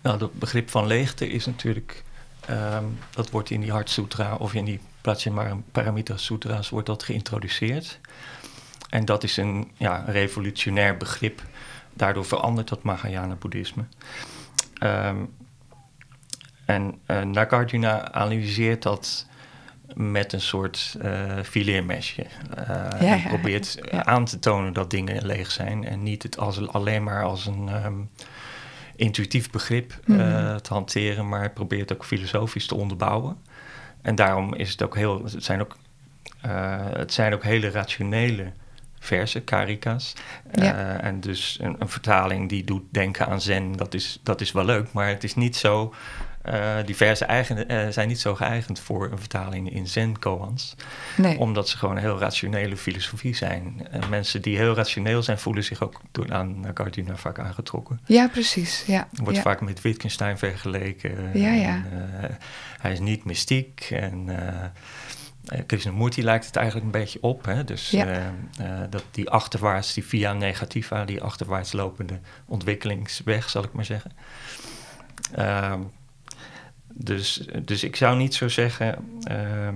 Nou, 0.00 0.18
dat 0.18 0.34
begrip 0.34 0.70
van 0.70 0.86
leegte 0.86 1.28
is 1.28 1.46
natuurlijk, 1.46 2.02
ehm, 2.46 2.84
dat 3.10 3.30
wordt 3.30 3.50
in 3.50 3.60
die 3.60 3.70
Hart 3.70 3.90
Sutra 3.90 4.34
of 4.34 4.54
in 4.54 4.64
die 4.64 4.80
Prajnaparamita 5.00 6.16
Sutra's 6.16 6.68
wordt 6.68 6.86
dat 6.86 7.02
geïntroduceerd. 7.02 7.98
En 8.92 9.04
dat 9.04 9.22
is 9.22 9.36
een 9.36 9.70
ja, 9.76 10.04
revolutionair 10.06 10.96
begrip. 10.96 11.42
Daardoor 11.92 12.24
verandert 12.24 12.68
dat 12.68 12.82
Mahayana-boeddhisme. 12.82 13.84
Ehm, 14.78 15.16
en 16.64 16.98
uh, 17.06 17.22
Nagarjuna 17.22 18.12
analyseert 18.12 18.82
dat 18.82 19.26
met 19.94 20.32
een 20.32 20.40
soort 20.40 20.96
uh, 21.02 21.38
fileermesje. 21.42 22.26
Uh, 22.58 22.86
Ja, 23.00 23.28
probeert 23.28 23.78
ja. 23.90 24.04
aan 24.04 24.24
te 24.24 24.38
tonen 24.38 24.72
dat 24.72 24.90
dingen 24.90 25.26
leeg 25.26 25.50
zijn 25.50 25.84
en 25.84 26.02
niet 26.02 26.22
het 26.22 26.38
als, 26.38 26.68
alleen 26.68 27.02
maar 27.02 27.24
als 27.24 27.46
een 27.46 27.84
um, 27.84 28.10
intuïtief 28.96 29.50
begrip 29.50 30.00
Mhm. 30.04 30.20
uh, 30.20 30.54
te 30.54 30.72
hanteren, 30.72 31.28
maar 31.28 31.38
hij 31.38 31.50
probeert 31.50 31.92
ook 31.92 32.04
filosofisch 32.04 32.66
te 32.66 32.74
onderbouwen. 32.74 33.36
En 34.02 34.14
daarom 34.14 34.54
is 34.54 34.70
het 34.70 34.82
ook 34.82 34.96
heel, 34.96 35.24
het 35.24 35.44
zijn 35.44 35.60
ook, 35.60 35.76
het 36.96 37.12
zijn 37.12 37.34
ook 37.34 37.42
hele 37.42 37.70
rationele 37.70 38.52
versen, 39.02 39.44
karika's. 39.44 40.12
Ja. 40.52 40.62
Uh, 40.62 41.04
en 41.04 41.20
dus 41.20 41.58
een, 41.60 41.76
een, 41.78 41.88
vertaling 41.88 42.48
die 42.48 42.64
doet 42.64 42.82
denken 42.90 43.26
aan 43.26 43.40
zen, 43.40 43.72
dat 43.72 43.94
is, 43.94 44.20
dat 44.22 44.40
is 44.40 44.52
wel 44.52 44.64
leuk, 44.64 44.92
maar 44.92 45.08
het 45.08 45.24
is 45.24 45.34
niet 45.34 45.56
zo. 45.56 45.94
Uh, 46.48 46.76
die 46.84 46.96
versen 46.96 47.28
eigen, 47.28 47.72
uh, 47.72 47.88
zijn 47.88 48.08
niet 48.08 48.20
zo 48.20 48.34
geëigend 48.34 48.80
voor 48.80 49.10
een 49.10 49.18
vertaling 49.18 49.72
in 49.72 49.86
zen-koans. 49.86 50.74
Nee. 51.16 51.38
Omdat 51.38 51.68
ze 51.68 51.76
gewoon 51.76 51.96
een 51.96 52.02
heel 52.02 52.18
rationele 52.18 52.76
filosofie 52.76 53.34
zijn. 53.34 53.88
En 53.90 54.08
mensen 54.08 54.42
die 54.42 54.56
heel 54.56 54.74
rationeel 54.74 55.22
zijn, 55.22 55.38
voelen 55.38 55.64
zich 55.64 55.82
ook 55.82 56.00
door 56.12 56.32
aan 56.32 56.60
Nagarjuna 56.60 57.16
vaak 57.16 57.38
aangetrokken. 57.38 58.00
Ja, 58.06 58.28
precies. 58.28 58.84
Ja. 58.86 59.08
Wordt 59.12 59.36
ja. 59.36 59.42
vaak 59.42 59.60
met 59.60 59.80
Wittgenstein 59.80 60.38
vergeleken. 60.38 61.30
Ja, 61.38 61.52
ja. 61.52 61.84
En, 61.90 62.38
hij 62.80 62.92
is 62.92 63.00
niet 63.00 63.24
mystiek 63.24 63.88
en... 63.90 64.28
Uh, 65.52 65.60
Krishnamurti 65.66 66.22
lijkt 66.22 66.46
het 66.46 66.56
eigenlijk 66.56 66.86
een 66.86 67.00
beetje 67.00 67.22
op. 67.22 67.44
Hè? 67.44 67.64
Dus 67.64 67.90
Ja. 67.90 68.06
uh, 68.06 68.16
uh, 68.60 68.80
dat 68.90 69.04
die 69.10 69.30
achterwaarts, 69.30 69.92
die 69.94 70.04
via 70.04 70.32
negativa, 70.32 71.04
die 71.04 71.22
achterwaarts 71.22 71.72
lopende 71.72 72.20
ontwikkelingsweg, 72.46 73.50
zal 73.50 73.64
ik 73.64 73.72
maar 73.72 73.84
zeggen. 73.84 74.12
Uh, 75.38 75.74
dus, 76.94 77.48
dus 77.62 77.84
ik 77.84 77.96
zou 77.96 78.16
niet 78.16 78.34
zo 78.34 78.48
zeggen. 78.48 78.96
ehm, 79.22 79.74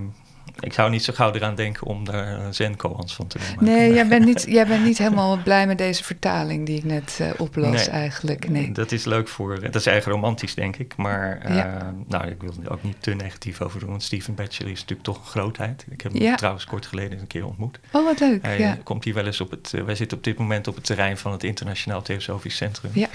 ik 0.61 0.73
zou 0.73 0.91
niet 0.91 1.05
zo 1.05 1.13
gauw 1.13 1.33
eraan 1.33 1.55
denken 1.55 1.87
om 1.87 2.05
daar 2.05 2.55
zen-koans 2.55 3.15
van 3.15 3.27
te 3.27 3.39
maken. 3.39 3.65
Nee, 3.65 3.93
jij 3.93 4.07
bent, 4.07 4.25
niet, 4.25 4.45
jij 4.59 4.67
bent 4.67 4.85
niet 4.85 4.99
helemaal 4.99 5.37
blij 5.37 5.67
met 5.67 5.79
deze 5.79 6.05
vertaling 6.05 6.67
die 6.67 6.77
ik 6.77 6.85
net 6.85 7.19
uh, 7.21 7.31
oplas 7.37 7.71
nee, 7.71 7.89
eigenlijk. 7.89 8.49
Nee, 8.49 8.73
dat 8.73 8.93
is 8.93 9.05
leuk 9.05 9.29
voor... 9.29 9.61
Dat 9.61 9.75
is 9.75 9.87
eigenlijk 9.87 10.21
romantisch, 10.21 10.55
denk 10.55 10.77
ik. 10.77 10.97
Maar 10.97 11.53
ja. 11.53 11.95
nou, 12.07 12.27
ik 12.27 12.41
wil 12.41 12.53
er 12.65 12.73
ook 12.73 12.83
niet 12.83 12.97
te 13.01 13.15
negatief 13.15 13.61
over 13.61 13.81
doen. 13.81 13.89
Want 13.89 14.03
Steven 14.03 14.35
Batchelor 14.35 14.73
is 14.73 14.81
natuurlijk 14.81 15.09
toch 15.09 15.19
een 15.19 15.31
grootheid. 15.31 15.87
Ik 15.91 16.01
heb 16.01 16.13
hem 16.13 16.23
ja. 16.23 16.35
trouwens 16.35 16.65
kort 16.65 16.87
geleden 16.87 17.19
een 17.19 17.27
keer 17.27 17.47
ontmoet. 17.47 17.79
Oh, 17.93 18.05
wat 18.05 18.21
leuk. 18.21 18.43
Hij 18.43 18.59
ja. 18.59 18.79
komt 18.83 19.05
hier 19.05 19.15
wel 19.15 19.27
eens 19.27 19.41
op 19.41 19.51
het... 19.51 19.71
wij 19.85 19.95
zitten 19.95 20.17
op 20.17 20.25
dit 20.25 20.39
moment 20.39 20.69
op 20.69 20.75
het 20.75 20.85
terrein 20.85 21.19
van 21.19 21.33
het 21.33 21.45
Internationaal 21.45 22.03
Theosofisch 22.03 22.57
Centrum. 22.57 22.91
Ja. 22.95 23.09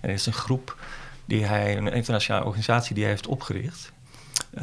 En 0.00 0.08
er 0.08 0.14
is 0.14 0.26
een 0.26 0.32
groep 0.32 0.76
die 1.24 1.44
hij, 1.44 1.76
een 1.76 1.92
internationale 1.92 2.44
organisatie 2.44 2.94
die 2.94 3.04
hij 3.04 3.12
heeft 3.12 3.26
opgericht. 3.26 3.92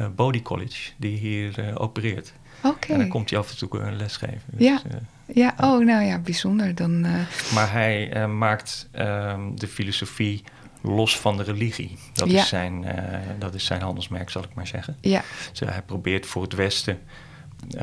Uh, 0.00 0.06
Body 0.16 0.42
College, 0.42 0.90
die 0.96 1.16
hier 1.18 1.58
uh, 1.68 1.80
opereert. 1.80 2.32
Oké. 2.62 2.92
En 2.92 2.98
dan 2.98 3.08
komt 3.08 3.30
hij 3.30 3.38
af 3.38 3.50
en 3.50 3.56
toe 3.56 3.78
een 3.80 3.96
les 3.96 4.16
geven. 4.16 4.42
Ja. 4.56 4.80
Dus, 4.84 4.92
uh, 4.92 4.98
ja, 5.36 5.54
oh, 5.60 5.84
nou 5.84 6.04
ja, 6.04 6.18
bijzonder. 6.18 6.74
Dan, 6.74 7.00
Maar 7.54 7.72
hij 7.72 8.26
maakt 8.28 8.88
ehm, 8.92 9.54
de 9.54 9.68
filosofie 9.68 10.44
los 10.82 11.18
van 11.18 11.36
de 11.36 11.42
religie. 11.42 11.98
Dat, 12.12 12.30
Ja. 12.30 12.40
is 12.42 12.48
zijn, 12.48 12.84
dat 13.38 13.54
is 13.54 13.64
zijn 13.64 13.80
handelsmerk, 13.82 14.30
zal 14.30 14.42
ik 14.42 14.54
maar 14.54 14.66
zeggen. 14.66 14.96
ja, 15.00 15.22
Dus 15.50 15.60
hij 15.60 15.82
probeert 15.82 16.26
voor 16.26 16.42
het 16.42 16.52
Westen 16.54 16.98
uh, 17.76 17.80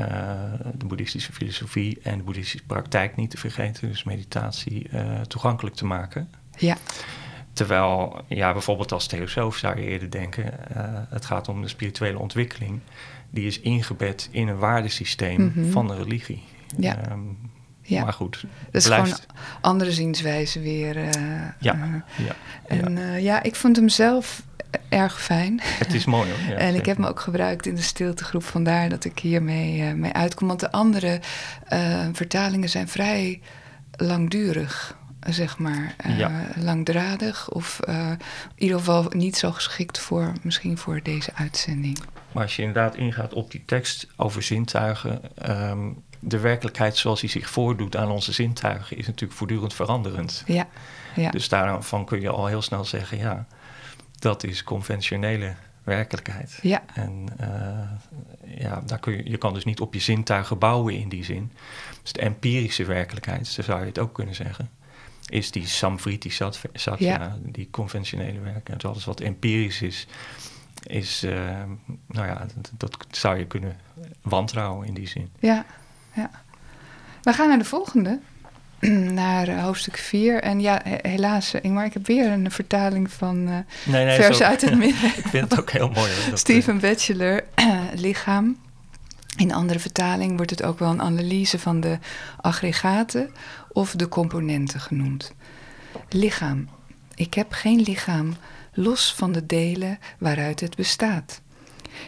de 0.74 0.86
boeddhistische 0.86 1.32
filosofie 1.32 1.98
en 2.02 2.18
de 2.18 2.24
boeddhistische 2.24 2.66
praktijk 2.66 3.16
niet 3.16 3.30
te 3.30 3.36
vergeten, 3.36 3.88
dus 3.88 4.04
meditatie, 4.04 4.86
uh, 4.94 5.20
toegankelijk 5.20 5.76
te 5.76 5.84
maken. 5.84 6.30
ja, 6.56 6.76
Terwijl, 7.66 8.20
ja, 8.28 8.52
bijvoorbeeld 8.52 8.92
als 8.92 9.06
theosoof 9.06 9.56
zou 9.56 9.80
je 9.80 9.86
eerder 9.86 10.10
denken, 10.10 10.44
uh, 10.44 10.82
het 11.10 11.24
gaat 11.24 11.48
om 11.48 11.62
de 11.62 11.68
spirituele 11.68 12.18
ontwikkeling, 12.18 12.80
die 13.30 13.46
is 13.46 13.60
ingebed 13.60 14.28
in 14.30 14.48
een 14.48 14.58
waardesysteem 14.58 15.52
Mhm. 15.54 15.70
van 15.70 15.86
de 15.86 15.94
religie. 15.94 16.42
Ja. 16.76 16.96
Ehm, 16.98 17.18
ja. 17.82 18.04
Maar 18.04 18.12
goed, 18.12 18.44
Dat 18.70 18.80
is 18.80 18.86
blijft... 18.86 19.12
gewoon 19.28 19.60
andere 19.60 19.92
zienswijze 19.92 20.60
weer. 20.60 20.96
eh, 20.96 21.10
Ja, 21.58 21.74
eh, 21.74 22.26
ja, 22.26 22.34
en 22.66 23.20
ja. 23.22 23.42
ik 23.42 23.54
vond 23.56 23.76
hem 23.76 23.88
zelf 23.88 24.42
erg 24.88 25.22
fijn. 25.22 25.60
Het 25.62 25.94
is 25.94 26.04
mooi 26.04 26.30
hoor. 26.30 26.38
Ja, 26.50 26.56
en 26.56 26.74
ik 26.74 26.86
heb 26.86 26.96
hem 26.96 27.06
ook 27.06 27.20
gebruikt 27.20 27.66
in 27.66 27.74
de 27.74 27.82
stiltegroep, 27.82 28.42
vandaar 28.44 28.88
dat 28.88 29.04
ik 29.04 29.18
hiermee 29.18 29.94
mee 29.94 30.12
uitkom. 30.12 30.48
Want 30.48 30.60
de 30.60 30.72
andere 30.72 31.20
vertalingen 32.12 32.68
zijn 32.68 32.88
vrij 32.88 33.40
langdurig, 33.96 34.98
zeg 35.26 35.58
maar. 35.58 35.94
Uh, 36.06 36.18
Ja. 36.18 36.46
Langdradig 36.56 37.50
of 37.50 37.80
uh, 37.88 38.10
in 38.10 38.18
ieder 38.54 38.78
geval 38.78 39.06
niet 39.10 39.36
zo 39.36 39.52
geschikt 39.52 39.98
voor 39.98 40.32
misschien 40.42 40.78
voor 40.78 41.00
deze 41.02 41.30
uitzending. 41.34 41.98
Maar 42.32 42.42
als 42.42 42.56
je 42.56 42.62
inderdaad 42.62 42.96
ingaat 42.96 43.32
op 43.32 43.50
die 43.50 43.62
tekst 43.66 44.06
over 44.16 44.42
zintuigen, 44.42 45.20
um, 45.50 46.02
de 46.18 46.38
werkelijkheid 46.38 46.96
zoals 46.96 47.20
die 47.20 47.30
zich 47.30 47.50
voordoet 47.50 47.96
aan 47.96 48.10
onze 48.10 48.32
zintuigen 48.32 48.96
is 48.96 49.06
natuurlijk 49.06 49.38
voortdurend 49.38 49.74
veranderend. 49.74 50.42
Ja, 50.46 50.66
ja. 51.16 51.30
Dus 51.30 51.48
daarvan 51.48 52.04
kun 52.04 52.20
je 52.20 52.28
al 52.28 52.46
heel 52.46 52.62
snel 52.62 52.84
zeggen, 52.84 53.18
ja, 53.18 53.46
dat 54.18 54.44
is 54.44 54.64
conventionele 54.64 55.54
werkelijkheid. 55.84 56.58
Ja. 56.62 56.82
En 56.94 57.26
uh, 57.40 58.58
ja, 58.58 58.82
daar 58.86 58.98
kun 58.98 59.16
je, 59.16 59.30
je 59.30 59.36
kan 59.36 59.54
dus 59.54 59.64
niet 59.64 59.80
op 59.80 59.94
je 59.94 60.00
zintuigen 60.00 60.58
bouwen 60.58 60.94
in 60.94 61.08
die 61.08 61.24
zin. 61.24 61.52
Dus 62.02 62.12
de 62.12 62.20
empirische 62.20 62.84
werkelijkheid, 62.84 63.46
zo 63.46 63.62
zou 63.62 63.80
je 63.80 63.86
het 63.86 63.98
ook 63.98 64.14
kunnen 64.14 64.34
zeggen, 64.34 64.70
is 65.30 65.50
die 65.50 65.66
samvriti 65.66 66.30
satya, 66.72 66.94
Ja. 66.98 67.36
die 67.42 67.68
conventionele 67.70 68.40
werkelijkheid. 68.40 68.84
Alles 68.84 69.04
wat 69.04 69.20
empirisch 69.20 69.82
is, 69.82 70.06
is, 70.82 71.24
uh, 71.24 71.32
nou 72.06 72.26
ja, 72.26 72.46
dat, 72.54 72.70
dat, 72.76 73.06
zou 73.10 73.38
je 73.38 73.46
kunnen 73.46 73.76
wantrouwen 74.22 74.86
in 74.86 74.94
die 74.94 75.08
zin. 75.08 75.30
Ja, 75.38 75.64
ja. 76.14 76.30
We 77.22 77.32
gaan 77.32 77.48
naar 77.48 77.58
de 77.58 77.64
volgende, 77.64 78.20
naar 79.22 79.48
uh, 79.48 79.62
hoofdstuk 79.62 79.96
4. 79.96 80.42
En 80.42 80.60
ja, 80.60 80.80
he 80.84 80.96
helaas, 81.02 81.54
Ingmar, 81.54 81.84
ik 81.84 81.92
heb 81.92 82.06
weer 82.06 82.30
een 82.30 82.50
vertaling 82.50 83.12
van 83.12 83.36
uh, 83.36 83.58
nee, 83.86 84.04
nee, 84.04 84.42
uit 84.42 84.60
het 84.60 84.78
midden. 84.78 85.16
ik 85.24 85.26
vind 85.26 85.50
het 85.50 85.60
ook 85.60 85.70
heel 85.70 85.90
mooi. 85.90 86.12
Hoor, 86.12 86.38
Steven 86.46 86.80
Batchelor, 86.80 87.44
lichaam. 87.94 88.56
In 89.36 89.52
andere 89.52 89.78
vertaling 89.78 90.36
wordt 90.36 90.50
het 90.50 90.62
ook 90.62 90.78
wel 90.78 90.90
een 90.90 91.02
analyse 91.02 91.58
van 91.58 91.80
de 91.80 91.98
aggregaten 92.40 93.30
of 93.72 93.94
de 93.94 94.08
componenten 94.08 94.80
genoemd. 94.80 95.32
Lichaam. 96.08 96.68
Ik 97.14 97.34
heb 97.34 97.52
geen 97.52 97.80
lichaam 97.80 98.34
los 98.72 99.14
van 99.14 99.32
de 99.32 99.46
delen 99.46 99.98
waaruit 100.18 100.60
het 100.60 100.76
bestaat. 100.76 101.40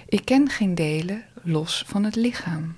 Ik 0.09 0.25
ken 0.25 0.49
geen 0.49 0.75
delen 0.75 1.25
los 1.43 1.85
van 1.87 2.05
het 2.05 2.17
lichaam. 2.17 2.77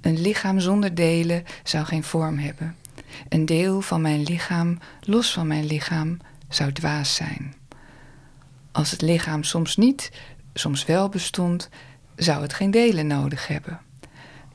Een 0.00 0.20
lichaam 0.20 0.60
zonder 0.60 0.94
delen 0.94 1.44
zou 1.62 1.84
geen 1.84 2.04
vorm 2.04 2.38
hebben. 2.38 2.76
Een 3.28 3.46
deel 3.46 3.80
van 3.80 4.00
mijn 4.00 4.22
lichaam 4.22 4.78
los 5.00 5.32
van 5.32 5.46
mijn 5.46 5.66
lichaam 5.66 6.18
zou 6.48 6.72
dwaas 6.72 7.14
zijn. 7.14 7.54
Als 8.72 8.90
het 8.90 9.02
lichaam 9.02 9.42
soms 9.42 9.76
niet, 9.76 10.10
soms 10.54 10.84
wel 10.84 11.08
bestond, 11.08 11.68
zou 12.16 12.42
het 12.42 12.52
geen 12.52 12.70
delen 12.70 13.06
nodig 13.06 13.46
hebben. 13.46 13.80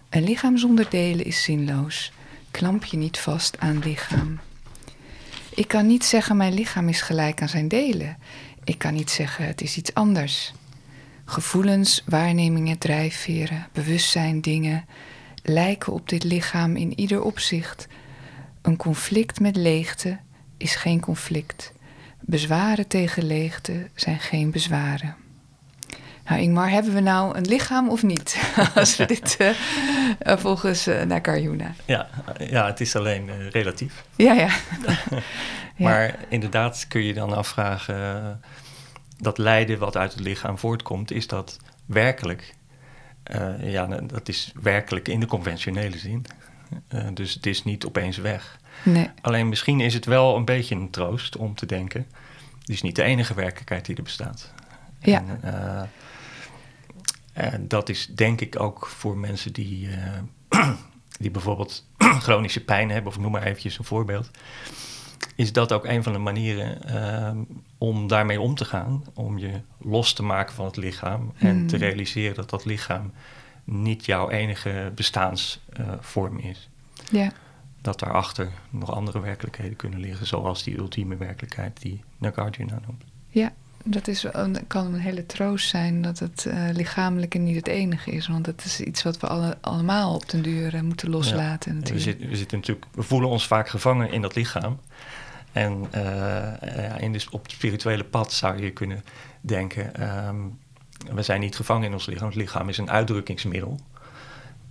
Een 0.09 0.23
lichaam 0.23 0.57
zonder 0.57 0.89
delen 0.89 1.25
is 1.25 1.43
zinloos. 1.43 2.11
Klamp 2.53 2.83
je 2.85 2.97
niet 2.97 3.19
vast 3.19 3.59
aan 3.59 3.79
lichaam. 3.79 4.39
Ik 5.55 5.67
kan 5.67 5.87
niet 5.87 6.05
zeggen 6.05 6.37
mijn 6.37 6.53
lichaam 6.53 6.89
is 6.89 7.01
gelijk 7.01 7.41
aan 7.41 7.49
zijn 7.49 7.67
delen. 7.67 8.17
Ik 8.63 8.77
kan 8.77 8.93
niet 8.93 9.09
zeggen 9.09 9.47
het 9.47 9.61
is 9.61 9.77
iets 9.77 9.93
anders. 9.93 10.53
Gevoelens, 11.25 12.03
waarnemingen, 12.05 12.77
drijfveren, 12.77 13.67
bewustzijn, 13.71 14.41
dingen 14.41 14.85
lijken 15.43 15.93
op 15.93 16.09
dit 16.09 16.23
lichaam 16.23 16.75
in 16.75 16.99
ieder 16.99 17.21
opzicht. 17.21 17.87
Een 18.61 18.77
conflict 18.77 19.39
met 19.39 19.55
leegte 19.55 20.19
is 20.57 20.75
geen 20.75 20.99
conflict. 20.99 21.73
Bezwaren 22.19 22.87
tegen 22.87 23.23
leegte 23.23 23.89
zijn 23.95 24.19
geen 24.19 24.51
bezwaren. 24.51 25.15
Nou, 26.25 26.41
Ingmar, 26.41 26.69
hebben 26.69 26.93
we 26.93 26.99
nou 26.99 27.37
een 27.37 27.45
lichaam 27.45 27.89
of 27.89 28.03
niet? 28.03 28.53
Als 28.75 28.95
we 28.95 29.05
dit 29.05 29.37
uh, 29.39 30.37
volgens 30.37 30.87
uh, 30.87 31.01
naar 31.01 31.21
Carjuna. 31.21 31.73
Ja, 31.85 32.07
ja, 32.37 32.65
het 32.65 32.81
is 32.81 32.95
alleen 32.95 33.27
uh, 33.27 33.49
relatief. 33.49 34.03
Ja, 34.15 34.33
ja. 34.43 34.49
maar 35.77 36.15
inderdaad 36.29 36.85
kun 36.87 37.03
je 37.03 37.13
dan 37.13 37.33
afvragen... 37.33 38.41
dat 39.17 39.37
lijden 39.37 39.79
wat 39.79 39.97
uit 39.97 40.11
het 40.11 40.21
lichaam 40.21 40.57
voortkomt... 40.57 41.11
is 41.11 41.27
dat 41.27 41.59
werkelijk... 41.85 42.55
ja, 43.59 43.85
dat 43.87 44.27
is 44.27 44.51
werkelijk 44.61 45.07
in 45.07 45.19
de 45.19 45.25
conventionele 45.25 45.97
zin. 45.97 46.25
dus 47.13 47.33
het 47.33 47.45
is 47.45 47.63
niet 47.63 47.85
opeens 47.85 48.17
weg. 48.17 48.59
Nee. 48.83 49.09
Alleen 49.21 49.49
misschien 49.49 49.79
is 49.79 49.93
het 49.93 50.05
wel 50.05 50.35
een 50.35 50.45
beetje 50.45 50.75
een 50.75 50.89
troost 50.89 51.37
om 51.37 51.55
te 51.55 51.65
denken... 51.65 52.05
dit 52.59 52.75
is 52.75 52.81
niet 52.81 52.95
de 52.95 53.03
enige 53.03 53.33
werkelijkheid 53.33 53.85
die 53.85 53.95
er 53.95 54.03
bestaat. 54.03 54.53
Ja. 54.99 55.23
En, 55.41 55.89
en 57.33 57.67
dat 57.67 57.89
is 57.89 58.07
denk 58.07 58.41
ik 58.41 58.59
ook 58.59 58.87
voor 58.87 59.17
mensen 59.17 59.53
die, 59.53 59.87
uh, 59.87 59.95
die 61.19 61.31
bijvoorbeeld 61.31 61.85
chronische 62.25 62.63
pijn 62.63 62.89
hebben, 62.89 63.11
of 63.11 63.19
noem 63.19 63.31
maar 63.31 63.43
eventjes 63.43 63.77
een 63.77 63.85
voorbeeld. 63.85 64.31
Is 65.35 65.53
dat 65.53 65.71
ook 65.71 65.85
een 65.85 66.03
van 66.03 66.13
de 66.13 66.19
manieren 66.19 66.77
uh, 66.87 67.55
om 67.77 68.07
daarmee 68.07 68.41
om 68.41 68.55
te 68.55 68.65
gaan? 68.65 69.03
Om 69.13 69.37
je 69.37 69.51
los 69.79 70.13
te 70.13 70.23
maken 70.23 70.55
van 70.55 70.65
het 70.65 70.75
lichaam 70.77 71.33
en 71.37 71.55
Mm. 71.61 71.67
te 71.67 71.77
realiseren 71.77 72.35
dat 72.35 72.49
dat 72.49 72.65
lichaam 72.65 73.11
niet 73.63 74.05
jouw 74.05 74.29
enige 74.29 74.91
bestaansvorm 74.95 76.37
is. 76.39 76.69
Ja. 77.11 77.31
Dat 77.81 77.99
daarachter 77.99 78.51
nog 78.69 78.91
andere 78.91 79.19
werkelijkheden 79.19 79.75
kunnen 79.75 79.99
liggen, 79.99 80.27
zoals 80.27 80.63
die 80.63 80.77
ultieme 80.77 81.17
werkelijkheid 81.17 81.81
die 81.81 82.03
Nagarjuna 82.17 82.79
noemt. 82.85 83.03
Ja, 83.27 83.53
dat 83.83 84.07
is, 84.07 84.25
kan 84.67 84.93
een 84.93 84.99
hele 84.99 85.25
troost 85.25 85.69
zijn 85.69 86.01
dat 86.01 86.19
het 86.19 86.45
uh, 86.47 86.69
lichamelijke 86.71 87.37
niet 87.37 87.55
het 87.55 87.67
enige 87.67 88.11
is. 88.11 88.27
Want 88.27 88.45
het 88.45 88.65
is 88.65 88.79
iets 88.79 89.03
wat 89.03 89.19
we 89.19 89.27
alle, 89.27 89.57
allemaal 89.61 90.15
op 90.15 90.29
den 90.29 90.41
duur 90.41 90.75
uh, 90.75 90.81
moeten 90.81 91.09
loslaten. 91.09 91.81
Ja. 91.83 91.93
We, 91.93 91.99
zitten, 91.99 92.29
we, 92.29 92.35
zitten 92.35 92.57
natuurlijk, 92.57 92.87
we 92.91 93.03
voelen 93.03 93.29
ons 93.29 93.47
vaak 93.47 93.69
gevangen 93.69 94.11
in 94.11 94.21
dat 94.21 94.35
lichaam. 94.35 94.79
En 95.51 95.87
uh, 95.95 96.97
in 96.97 97.11
de, 97.11 97.25
op 97.31 97.43
het 97.43 97.51
spirituele 97.51 98.03
pad 98.03 98.33
zou 98.33 98.61
je 98.61 98.71
kunnen 98.71 99.03
denken... 99.41 100.03
Um, 100.27 100.61
we 101.13 101.21
zijn 101.21 101.39
niet 101.39 101.55
gevangen 101.55 101.87
in 101.87 101.93
ons 101.93 102.05
lichaam. 102.05 102.27
Het 102.27 102.35
lichaam 102.35 102.69
is 102.69 102.77
een 102.77 102.89
uitdrukkingsmiddel. 102.89 103.79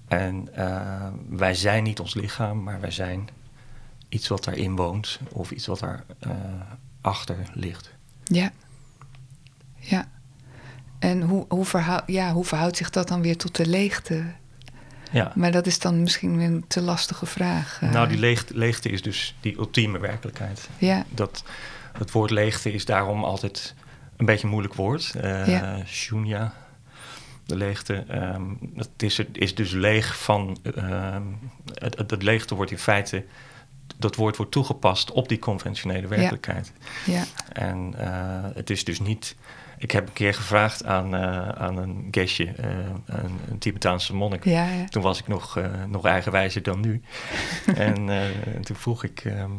En 0.08 0.48
uh, 0.58 1.06
wij 1.28 1.54
zijn 1.54 1.82
niet 1.82 2.00
ons 2.00 2.14
lichaam, 2.14 2.62
maar 2.62 2.80
wij 2.80 2.90
zijn 2.90 3.28
iets 4.08 4.28
wat 4.28 4.44
daarin 4.44 4.76
woont... 4.76 5.18
of 5.28 5.50
iets 5.50 5.66
wat 5.66 5.78
daar 5.78 6.04
uh, 6.26 6.32
achter 7.00 7.36
ligt. 7.52 7.92
Ja. 8.24 8.52
Ja. 9.82 10.08
En 10.98 11.22
hoe, 11.22 11.44
hoe, 11.48 11.64
verhoud, 11.64 12.02
ja, 12.06 12.32
hoe 12.32 12.44
verhoudt 12.44 12.76
zich 12.76 12.90
dat 12.90 13.08
dan 13.08 13.22
weer 13.22 13.36
tot 13.36 13.56
de 13.56 13.66
leegte? 13.66 14.24
Ja. 15.10 15.32
Maar 15.34 15.52
dat 15.52 15.66
is 15.66 15.78
dan 15.78 16.02
misschien 16.02 16.40
een 16.40 16.64
te 16.68 16.80
lastige 16.82 17.26
vraag. 17.26 17.80
Uh, 17.82 17.92
Nou, 17.92 18.08
die 18.08 18.18
leegte, 18.18 18.56
leegte 18.56 18.88
is 18.88 19.02
dus 19.02 19.36
die 19.40 19.56
ultieme 19.58 19.98
werkelijkheid. 19.98 20.68
Ja. 20.78 21.04
Dat, 21.10 21.44
het 21.98 22.10
woord 22.10 22.30
leegte 22.30 22.72
is 22.72 22.84
daarom 22.84 23.24
altijd 23.24 23.74
een 24.16 24.26
beetje 24.26 24.44
een 24.44 24.50
moeilijk 24.50 24.74
woord. 24.74 25.12
Uh, 25.16 25.46
ja. 25.48 25.78
Shunya. 25.86 26.52
De 27.46 27.56
leegte, 27.56 28.04
ehm, 28.08 28.42
dat 28.60 28.88
is, 28.96 29.18
is 29.32 29.54
dus 29.54 29.70
leeg 29.70 30.18
van. 30.18 30.58
ehm, 30.74 31.22
het, 31.74 31.98
het, 31.98 32.10
het 32.10 32.22
leegte 32.22 32.54
wordt 32.54 32.70
in 32.70 32.78
feite. 32.78 33.24
Dat 33.96 34.16
woord 34.16 34.36
wordt 34.36 34.52
toegepast 34.52 35.10
op 35.10 35.28
die 35.28 35.38
conventionele 35.38 36.06
werkelijkheid. 36.06 36.72
Ja. 37.06 37.24
En 37.52 37.94
eh, 37.98 38.50
het 38.54 38.70
is 38.70 38.84
dus 38.84 39.00
niet. 39.00 39.36
Ik 39.82 39.90
heb 39.90 40.06
een 40.06 40.12
keer 40.12 40.34
gevraagd 40.34 40.84
aan, 40.84 41.14
eh, 41.14 41.48
aan 41.48 41.76
een 41.76 42.08
gesje, 42.10 42.44
eh, 42.44 42.68
een, 43.06 43.38
een 43.50 43.58
Tibetaanse 43.58 44.14
monnik. 44.14 44.44
Ja, 44.44 44.72
ja. 44.72 44.84
Toen 44.84 45.02
was 45.02 45.18
ik 45.18 45.28
nog, 45.28 45.58
eh, 45.58 45.84
nog 45.88 46.04
eigenwijzer 46.04 46.62
dan 46.62 46.80
nu. 46.80 47.02
en 47.74 48.06
toen 48.62 48.76
vroeg 48.76 49.04
ik. 49.04 49.24
ehm, 49.24 49.52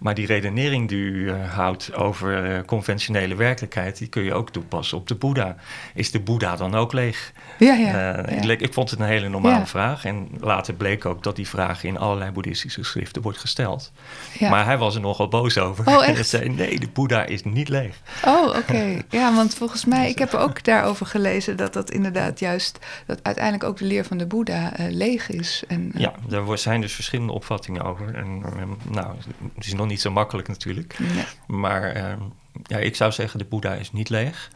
maar 0.00 0.14
die 0.14 0.26
redenering 0.26 0.88
die 0.88 0.98
u 0.98 1.30
eh, 1.30 1.54
houdt 1.54 1.94
over 1.94 2.44
eh, 2.54 2.64
conventionele 2.64 3.34
werkelijkheid, 3.34 3.98
die 3.98 4.08
kun 4.08 4.22
je 4.22 4.34
ook 4.34 4.50
toepassen 4.50 4.98
op 4.98 5.08
de 5.08 5.14
Boeddha. 5.14 5.56
Is 5.94 6.10
de 6.10 6.20
Boeddha 6.20 6.56
dan 6.56 6.74
ook 6.74 6.92
leeg? 6.92 7.32
Ja, 7.58 7.74
ja, 7.74 7.86
Eh, 7.86 7.92
ja. 7.92 8.26
ik, 8.26 8.44
leek- 8.44 8.60
ik 8.60 8.72
vond 8.72 8.90
het 8.90 9.00
een 9.00 9.06
hele 9.06 9.28
normale 9.28 9.56
Ja. 9.58 9.66
vraag. 9.66 10.04
En 10.04 10.28
later 10.40 10.74
bleek 10.74 11.04
ook 11.04 11.22
dat 11.22 11.36
die 11.36 11.48
vraag 11.48 11.84
in 11.84 11.98
allerlei 11.98 12.30
boeddhistische 12.30 12.84
schriften 12.84 13.22
wordt 13.22 13.38
gesteld. 13.38 13.92
Ja. 14.38 14.50
Maar 14.50 14.64
hij 14.64 14.78
was 14.78 14.94
er 14.94 15.00
nogal 15.00 15.28
boos 15.28 15.58
over. 15.58 15.86
Oh, 15.86 16.04
echt? 16.08 16.18
En 16.18 16.24
zei, 16.24 16.48
nee, 16.48 16.78
de 16.80 16.88
Boeddha 16.92 17.24
is 17.24 17.44
niet 17.44 17.68
leeg. 17.68 17.96
Oh, 18.24 18.56
oké. 18.56 19.02
Ja, 19.08 19.34
want 19.34 19.54
volgens 19.54 19.84
mij, 19.84 20.08
ik 20.14 20.18
heb 20.18 20.34
ook 20.34 20.64
daarover 20.64 21.06
gelezen 21.06 21.56
dat 21.56 21.72
dat 21.72 21.90
inderdaad 21.90 22.38
juist, 22.38 22.78
dat 23.06 23.18
uiteindelijk 23.22 23.64
ook 23.64 23.76
de 23.78 23.84
leer 23.84 24.04
van 24.04 24.16
de 24.18 24.26
Boeddha 24.26 24.76
eh, 24.76 24.86
leeg 24.90 25.30
is. 25.30 25.62
En, 25.68 25.90
eh, 25.94 26.00
Ja, 26.00 26.12
daar 26.28 26.58
zijn 26.58 26.80
dus 26.80 26.92
verschillende 26.92 27.32
opvattingen 27.32 27.82
over. 27.84 28.14
En 28.14 28.42
nou, 28.90 29.14
het 29.54 29.66
is 29.66 29.74
nog 29.74 29.86
niet 29.88 30.00
zo 30.00 30.10
makkelijk 30.10 30.48
natuurlijk. 30.48 30.98
nee. 30.98 31.24
Maar 31.46 31.92
ehm, 31.92 32.20
ja, 32.62 32.78
ik 32.78 32.96
zou 32.96 33.12
zeggen, 33.12 33.38
de 33.38 33.44
Boeddha 33.44 33.74
is 33.74 33.92
niet 33.92 34.08
leeg. 34.08 34.50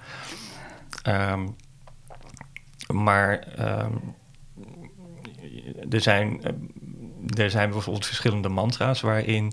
Ehm, 1.02 1.48
maar 2.92 3.38
ehm, 3.38 3.92
er, 5.90 6.00
zijn, 6.00 6.42
eh, 6.42 7.42
er 7.42 7.50
zijn 7.50 7.70
bijvoorbeeld 7.70 8.06
verschillende 8.06 8.48
mantra's 8.48 9.00
waarin 9.00 9.52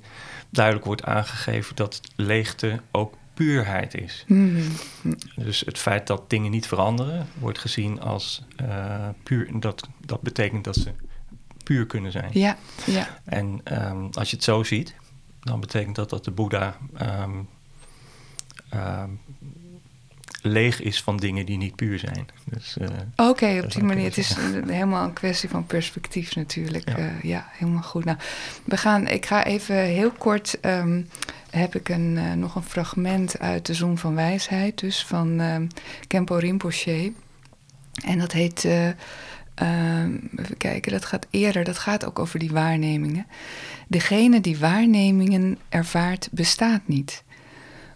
duidelijk 0.49 0.85
wordt 0.85 1.03
aangegeven 1.03 1.75
dat 1.75 2.01
leegte 2.15 2.79
ook 2.91 3.13
puurheid 3.33 3.93
is. 3.93 4.23
Mhm. 4.27 4.61
Dus 5.35 5.59
het 5.65 5.77
feit 5.77 6.07
dat 6.07 6.29
dingen 6.29 6.51
niet 6.51 6.67
veranderen 6.67 7.27
wordt 7.39 7.59
gezien 7.59 8.01
als 8.01 8.43
eh, 8.55 9.09
puur. 9.23 9.59
Dat, 9.59 9.87
dat 10.05 10.21
betekent 10.21 10.63
dat 10.63 10.75
ze 10.75 10.91
puur 11.63 11.85
kunnen 11.85 12.11
zijn. 12.11 12.29
Ja, 12.31 12.57
ja, 12.85 13.07
En 13.23 13.61
als 14.11 14.29
je 14.29 14.35
het 14.35 14.45
zo 14.45 14.63
ziet, 14.63 14.95
dan 15.39 15.59
betekent 15.59 15.95
dat 15.95 16.09
dat 16.09 16.23
de 16.25 16.31
Boeddha 16.31 16.77
ehm, 16.97 17.31
ehm, 18.69 19.09
leeg 20.41 20.81
is 20.81 21.03
van 21.03 21.17
dingen 21.17 21.45
die 21.45 21.57
niet 21.57 21.75
puur 21.75 21.99
zijn. 21.99 22.27
Dus, 22.45 22.77
eh, 22.77 22.87
Oké, 23.29 23.61
op 23.63 23.71
die 23.71 23.83
manier. 23.83 24.03
Het 24.03 24.17
is 24.17 24.35
helemaal 24.67 25.03
een 25.03 25.13
kwestie 25.13 25.49
van 25.49 25.65
perspectief 25.65 26.35
natuurlijk. 26.35 26.89
Ja. 26.89 26.97
Ja, 26.97 27.11
ja 27.21 27.47
helemaal 27.51 27.81
goed. 27.83 28.05
Nou, 28.05 28.17
we 28.63 28.77
gaan, 28.77 29.07
ik 29.07 29.25
ga 29.25 29.45
even 29.45 29.75
heel 29.75 30.11
kort. 30.11 30.59
ehm, 30.59 31.01
heb 31.49 31.75
ik 31.75 31.89
een, 31.89 32.17
eh, 32.17 32.33
nog 32.33 32.55
een 32.55 32.63
fragment 32.63 33.39
uit 33.39 33.65
de 33.65 33.73
Zon 33.73 33.97
van 33.97 34.15
Wijsheid, 34.15 34.79
dus 34.79 35.05
van 35.05 35.41
Kempo 36.07 36.35
Rinpoche. 36.35 37.13
En 38.03 38.19
dat 38.19 38.31
heet. 38.31 38.67
Ehm, 39.59 40.17
even 40.35 40.57
kijken, 40.57 40.91
dat 40.91 41.05
gaat 41.05 41.27
eerder. 41.29 41.63
Dat 41.63 41.77
gaat 41.77 42.05
ook 42.05 42.19
over 42.19 42.39
die 42.39 42.51
waarnemingen. 42.51 43.27
Degene 43.87 44.41
die 44.41 44.57
waarnemingen 44.57 45.57
ervaart, 45.69 46.29
bestaat 46.31 46.81
niet 46.85 47.23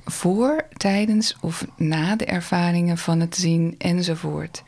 voor, 0.06 0.66
tijdens 0.78 1.36
of 1.42 1.66
na 1.78 2.16
de 2.16 2.26
ervaringen 2.26 2.98
van 2.98 3.20
het 3.20 3.36
zien 3.36 3.76
enzovoort. 3.78 4.64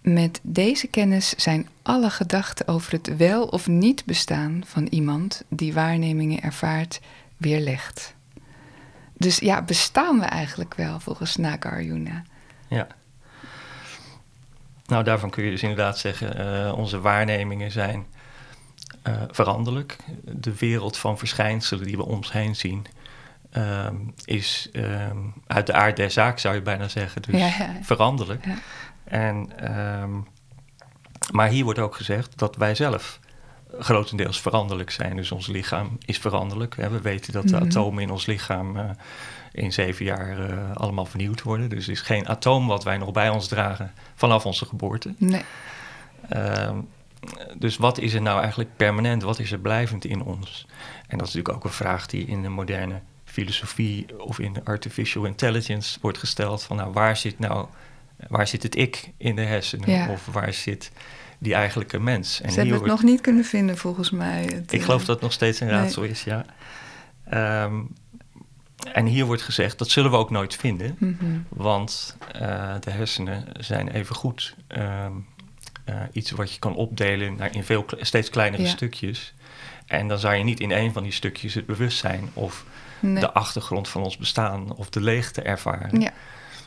Met 0.00 0.40
deze 0.42 0.86
kennis 0.86 1.34
zijn 1.36 1.68
alle 1.82 2.10
gedachten 2.10 2.68
over 2.68 2.92
het 2.92 3.16
wel 3.16 3.44
of 3.44 3.66
niet 3.66 4.04
bestaan 4.04 4.62
van 4.64 4.86
iemand 4.86 5.44
die 5.48 5.72
waarnemingen 5.72 6.42
ervaart 6.42 7.00
weerlegd. 7.36 8.14
Dus 9.16 9.38
ja, 9.38 9.62
bestaan 9.62 10.18
we 10.18 10.24
eigenlijk 10.24 10.74
wel 10.74 11.00
volgens 11.00 11.36
Nagarjuna? 11.36 12.22
ja. 12.68 12.86
Nou, 14.86 15.04
daarvan 15.04 15.30
kun 15.30 15.44
je 15.44 15.50
dus 15.50 15.62
inderdaad 15.62 15.98
zeggen, 15.98 16.36
eh, 16.66 16.72
onze 16.78 17.00
waarnemingen 17.00 17.70
zijn 17.70 18.06
eh, 19.02 19.14
veranderlijk. 19.30 19.96
De 20.22 20.54
wereld 20.58 20.96
van 20.96 21.18
verschijnselen 21.18 21.84
die 21.86 21.96
we 21.96 22.04
om 22.04 22.16
ons 22.16 22.32
heen 22.32 22.56
zien, 22.56 22.86
ehm, 23.50 23.94
is 24.24 24.68
ehm, 24.72 25.16
uit 25.46 25.66
de 25.66 25.72
aard 25.72 25.96
der 25.96 26.10
zaak, 26.10 26.38
zou 26.38 26.54
je 26.54 26.62
bijna 26.62 26.88
zeggen. 26.88 27.22
Dus 27.22 27.40
Ja, 27.40 27.46
ja, 27.46 27.54
ja. 27.58 27.72
veranderlijk. 27.82 28.44
Ja. 28.44 28.54
En, 29.04 29.58
ehm, 29.58 30.10
maar 31.32 31.48
hier 31.48 31.64
wordt 31.64 31.78
ook 31.78 31.94
gezegd 31.96 32.38
dat 32.38 32.56
wij 32.56 32.74
zelf 32.74 33.20
grotendeels 33.78 34.40
veranderlijk 34.40 34.90
zijn. 34.90 35.16
Dus 35.16 35.32
ons 35.32 35.46
lichaam 35.46 35.98
is 36.04 36.18
veranderlijk. 36.18 36.76
Hè. 36.76 36.88
We 36.90 37.00
weten 37.00 37.32
dat 37.32 37.48
de 37.48 37.54
Mhm. 37.56 37.64
atomen 37.64 38.02
in 38.02 38.10
ons 38.10 38.26
lichaam 38.26 38.76
eh, 38.76 38.90
in 39.56 39.72
zeven 39.72 40.04
jaar 40.04 40.50
eh, 40.50 40.76
allemaal 40.76 41.06
vernieuwd 41.06 41.42
worden. 41.42 41.68
Dus 41.68 41.86
er 41.86 41.92
is 41.92 42.00
geen 42.00 42.28
atoom 42.28 42.66
wat 42.66 42.84
wij 42.84 42.98
nog 42.98 43.12
bij 43.12 43.28
ons 43.28 43.48
dragen 43.48 43.92
vanaf 44.14 44.46
onze 44.46 44.66
geboorte. 44.66 45.14
Nee. 45.18 45.42
Ehm, 46.28 46.78
dus 47.58 47.76
wat 47.76 47.98
is 47.98 48.14
er 48.14 48.22
nou 48.22 48.40
eigenlijk 48.40 48.70
permanent? 48.76 49.22
Wat 49.22 49.38
is 49.38 49.52
er 49.52 49.58
blijvend 49.58 50.04
in 50.04 50.22
ons? 50.22 50.66
En 51.08 51.18
dat 51.18 51.26
is 51.26 51.34
natuurlijk 51.34 51.54
ook 51.54 51.64
een 51.64 51.76
vraag 51.76 52.06
die 52.06 52.26
in 52.26 52.42
de 52.42 52.48
moderne 52.48 53.00
filosofie 53.24 54.06
of 54.18 54.38
in 54.38 54.52
de 54.52 54.60
artificial 54.64 55.24
intelligence 55.24 55.98
wordt 56.00 56.18
gesteld. 56.18 56.62
Van 56.62 56.76
nou, 56.76 56.92
waar 56.92 57.16
zit 57.16 57.38
nou, 57.38 57.66
waar 58.28 58.48
zit 58.48 58.62
het 58.62 58.76
ik 58.76 59.12
in 59.16 59.36
de 59.36 59.42
hersenen? 59.42 59.90
Ja. 59.90 60.08
Of 60.08 60.26
waar 60.26 60.52
zit 60.52 60.90
die 61.38 61.54
eigenlijke 61.54 62.00
mens? 62.00 62.36
Ze 62.36 62.42
hier 62.42 62.50
hebben 62.56 62.72
het 62.72 62.78
wordt- 62.78 63.02
nog 63.02 63.10
niet 63.10 63.20
kunnen 63.20 63.44
vinden 63.44 63.76
volgens 63.76 64.10
mij. 64.10 64.42
Het, 64.42 64.72
ik 64.72 64.78
eh, 64.78 64.84
geloof 64.84 65.00
dat 65.04 65.14
het 65.14 65.20
nog 65.20 65.32
steeds 65.32 65.60
een 65.60 65.66
nee. 65.66 65.76
raadsel 65.76 66.02
is, 66.02 66.24
ja. 66.24 66.44
Ehm, 67.28 67.80
en 68.92 69.06
hier 69.06 69.24
wordt 69.24 69.42
gezegd, 69.42 69.78
dat 69.78 69.88
zullen 69.90 70.10
we 70.10 70.16
ook 70.16 70.30
nooit 70.30 70.54
vinden. 70.56 70.96
mhm. 70.98 71.38
Want 71.48 72.16
eh, 72.32 72.74
de 72.80 72.90
hersenen 72.90 73.44
zijn 73.58 73.88
even 73.88 74.14
goed 74.14 74.54
iets 76.12 76.30
wat 76.30 76.52
je 76.52 76.58
kan 76.58 76.74
opdelen 76.74 77.36
naar 77.36 77.54
in 77.54 77.64
veel 77.64 77.84
steeds 78.00 78.30
kleinere 78.30 78.62
Ja. 78.62 78.68
stukjes. 78.68 79.34
En 79.86 80.08
dan 80.08 80.18
zou 80.18 80.34
je 80.34 80.44
niet 80.44 80.60
in 80.60 80.70
een 80.70 80.92
van 80.92 81.02
die 81.02 81.12
stukjes 81.12 81.54
het 81.54 81.66
bewustzijn 81.66 82.28
of 82.32 82.64
Nee. 83.00 83.20
de 83.20 83.32
achtergrond 83.32 83.88
van 83.88 84.02
ons 84.02 84.16
bestaan 84.16 84.74
of 84.76 84.90
de 84.90 85.00
leegte 85.00 85.42
ervaren. 85.42 86.00
Ja, 86.00 86.12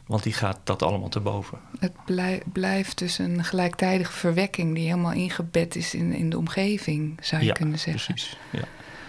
Want 0.05 0.23
die 0.23 0.34
gaat 0.34 0.60
dat 0.63 0.84
allemaal 0.84 1.10
te 1.10 1.19
boven. 1.19 1.58
het 1.79 1.91
blij- 2.05 2.41
blijft 2.53 2.97
dus 2.97 3.17
een 3.17 3.43
gelijktijdige 3.43 4.12
verwekking 4.12 4.75
die 4.75 4.84
helemaal 4.86 5.12
ingebed 5.13 5.75
is 5.75 5.93
in, 5.93 6.13
in 6.13 6.29
de 6.29 6.38
omgeving, 6.38 7.17
zou 7.21 7.41
je 7.41 7.47
ja, 7.47 7.53
kunnen 7.53 7.79
zeggen. 7.79 8.13
precies. 8.13 8.38
Ja. 8.49 8.63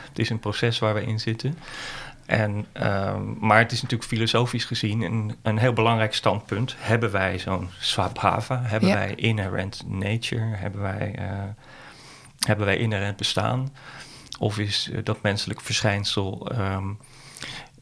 Het 0.09 0.19
is 0.19 0.31
een 0.31 0.39
proces 0.41 0.79
waar 0.79 0.95
we 0.95 1.03
in 1.07 1.21
zitten. 1.21 1.59
En, 2.31 2.67
ehm, 2.73 3.23
maar 3.39 3.59
het 3.59 3.73
is 3.73 3.83
natuurlijk 3.83 4.11
filosofisch 4.11 4.65
gezien 4.65 5.01
een, 5.03 5.37
een 5.43 5.59
heel 5.59 5.73
belangrijk 5.73 6.15
standpunt. 6.15 6.75
Hebben 6.79 7.11
wij 7.11 7.39
zo'n 7.39 7.69
swabhava? 7.79 8.61
Hebben 8.63 8.89
Ja. 8.89 8.95
wij 8.95 9.15
inherent 9.15 9.83
nature? 9.87 10.57
Hebben 10.57 10.81
wij, 10.81 11.15
eh, 11.19 11.43
hebben 12.39 12.67
wij 12.67 12.77
inherent 12.77 13.17
bestaan? 13.17 13.73
Of 14.39 14.59
is 14.59 14.91
eh, 14.91 15.05
dat 15.05 15.23
menselijk 15.23 15.61
verschijnsel 15.61 16.51
ehm, 16.51 16.89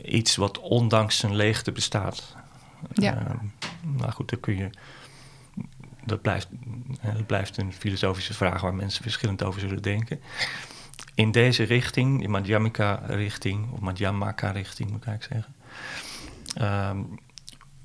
iets 0.02 0.36
wat 0.36 0.58
ondanks 0.58 1.18
zijn 1.18 1.34
leegte 1.34 1.72
bestaat? 1.72 2.36
Ja. 2.92 3.14
Ehm, 3.16 3.36
nou 3.96 4.10
goed, 4.10 4.30
dan 4.30 4.40
kun 4.40 4.56
je... 4.56 4.70
Dat 6.04 6.22
blijft, 6.22 6.48
eh, 7.00 7.14
dat 7.14 7.26
blijft 7.26 7.56
een 7.56 7.72
filosofische 7.72 8.34
vraag 8.34 8.60
waar 8.60 8.74
mensen 8.74 9.02
verschillend 9.02 9.42
over 9.42 9.60
zullen 9.60 9.82
denken 9.82 10.20
in 11.18 11.30
deze 11.30 11.62
richting, 11.62 12.18
die 12.18 12.28
Madhyamika-richting, 12.28 13.72
of 13.72 13.80
Madhyamaka-richting 13.80 14.90
moet 14.90 15.02
ik 15.02 15.06
eigenlijk 15.06 15.44
zeggen, 15.44 15.54
ehm, 16.54 16.98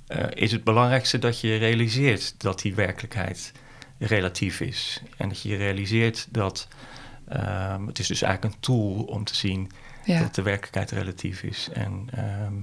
eh, 0.08 0.44
is 0.44 0.52
het 0.52 0.64
belangrijkste 0.64 1.20
dat 1.20 1.40
je 1.40 1.56
realiseert 1.56 2.36
dat 2.38 2.62
die 2.62 2.76
werkelijkheid 2.76 3.52
relatief 3.98 4.60
is. 4.60 5.02
En 5.18 5.30
dat 5.30 5.42
je 5.42 5.56
realiseert 5.56 6.28
dat 6.32 6.68
ehm, 7.28 7.88
het 7.88 8.00
is 8.00 8.08
dus 8.08 8.22
eigenlijk 8.22 8.54
een 8.54 8.62
tool 8.62 9.04
om 9.04 9.24
te 9.24 9.36
zien 9.36 9.72
Ja. 10.06 10.20
dat 10.20 10.36
de 10.36 10.42
werkelijkheid 10.42 10.92
relatief 10.92 11.44
is. 11.44 11.70
En 11.74 12.08
ehm, 12.12 12.54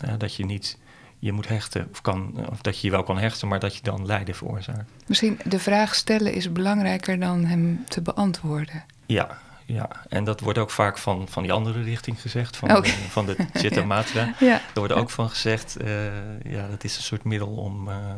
eh, 0.00 0.18
dat 0.18 0.34
je 0.34 0.44
niet 0.44 0.78
je 1.18 1.32
moet 1.32 1.48
hechten, 1.48 1.88
of, 1.90 2.00
kan, 2.00 2.48
of 2.50 2.60
dat 2.60 2.80
je 2.80 2.86
je 2.86 2.92
wel 2.92 3.02
kan 3.02 3.18
hechten, 3.18 3.48
maar 3.48 3.60
dat 3.60 3.76
je 3.76 3.82
dan 3.82 4.06
lijden 4.06 4.34
veroorzaakt. 4.34 4.90
Misschien 5.06 5.40
de 5.44 5.58
vraag 5.58 5.94
stellen 5.94 6.32
is 6.32 6.52
belangrijker 6.52 7.20
dan 7.20 7.44
hem 7.44 7.84
te 7.88 8.02
beantwoorden. 8.02 8.84
Ja, 9.06 9.38
ja, 9.66 9.88
en 10.08 10.24
dat 10.24 10.40
wordt 10.40 10.58
ook 10.58 10.70
vaak 10.70 10.98
van, 10.98 11.28
van 11.28 11.42
die 11.42 11.52
andere 11.52 11.82
richting 11.82 12.20
gezegd, 12.20 12.56
van, 12.56 12.68
de, 12.68 12.88
van 12.88 13.26
de 13.26 13.36
Chitta 13.60 13.84
Matra. 13.84 14.34
Ja. 14.40 14.54
Er 14.54 14.60
wordt 14.74 14.92
ook 14.92 15.10
van 15.10 15.28
gezegd, 15.28 15.76
eh, 15.76 16.40
ja, 16.44 16.68
dat 16.68 16.84
is 16.84 16.96
een 16.96 17.02
soort 17.02 17.24
middel 17.24 17.48
om, 17.48 17.88
eh, 17.88 18.14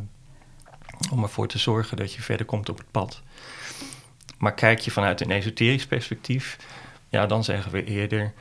om 1.10 1.22
ervoor 1.22 1.48
te 1.48 1.58
zorgen 1.58 1.96
dat 1.96 2.12
je 2.12 2.22
verder 2.22 2.46
komt 2.46 2.68
op 2.68 2.78
het 2.78 2.90
pad. 2.90 3.22
Maar 4.38 4.54
kijk 4.54 4.78
je 4.78 4.90
vanuit 4.90 5.20
een 5.20 5.30
esoterisch 5.30 5.86
perspectief, 5.86 6.56
ja, 7.08 7.26
dan 7.26 7.44
zeggen 7.44 7.72
we 7.72 7.84
eerder, 7.84 8.32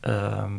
ehm, 0.00 0.58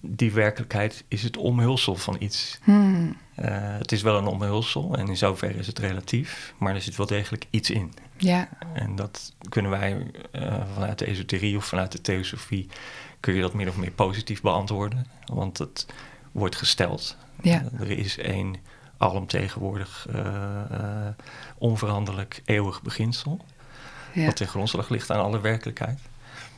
die 0.00 0.32
werkelijkheid 0.32 1.04
is 1.08 1.22
het 1.22 1.36
omhulsel 1.36 1.94
van 1.94 2.16
iets. 2.18 2.58
Hmm. 2.62 3.16
Eh, 3.34 3.48
het 3.78 3.92
is 3.92 4.02
wel 4.02 4.18
een 4.18 4.26
omhulsel 4.26 4.96
en 4.96 5.08
in 5.08 5.16
zoverre 5.16 5.58
is 5.58 5.66
het 5.66 5.78
relatief, 5.78 6.54
maar 6.58 6.74
er 6.74 6.80
zit 6.80 6.96
wel 6.96 7.06
degelijk 7.06 7.46
iets 7.50 7.70
in. 7.70 7.92
Ja, 8.16 8.48
En 8.72 8.96
dat 8.96 9.34
kunnen 9.48 9.70
wij 9.70 10.06
eh, 10.30 10.54
vanuit 10.74 10.98
de 10.98 11.04
esoterie 11.04 11.56
of 11.56 11.64
vanuit 11.64 11.92
de 11.92 12.00
theosofie, 12.00 12.66
kun 13.20 13.34
je 13.34 13.40
dat 13.40 13.52
min 13.54 13.68
of 13.68 13.76
meer 13.76 13.90
positief 13.90 14.40
beantwoorden. 14.40 15.06
Want 15.26 15.58
het 15.58 15.86
wordt 16.32 16.56
gesteld. 16.56 17.16
ja, 17.42 17.64
Eh, 17.72 17.80
er 17.80 17.90
is 17.90 18.18
één 18.18 18.56
alomtegenwoordig, 18.96 20.06
onveranderlijk, 21.58 22.42
eeuwig 22.44 22.82
beginsel. 22.82 23.44
ja. 24.12 24.24
Wat 24.26 24.36
ten 24.36 24.48
grondslag 24.48 24.88
ligt 24.88 25.10
aan 25.10 25.22
alle 25.22 25.40
werkelijkheid. 25.40 25.98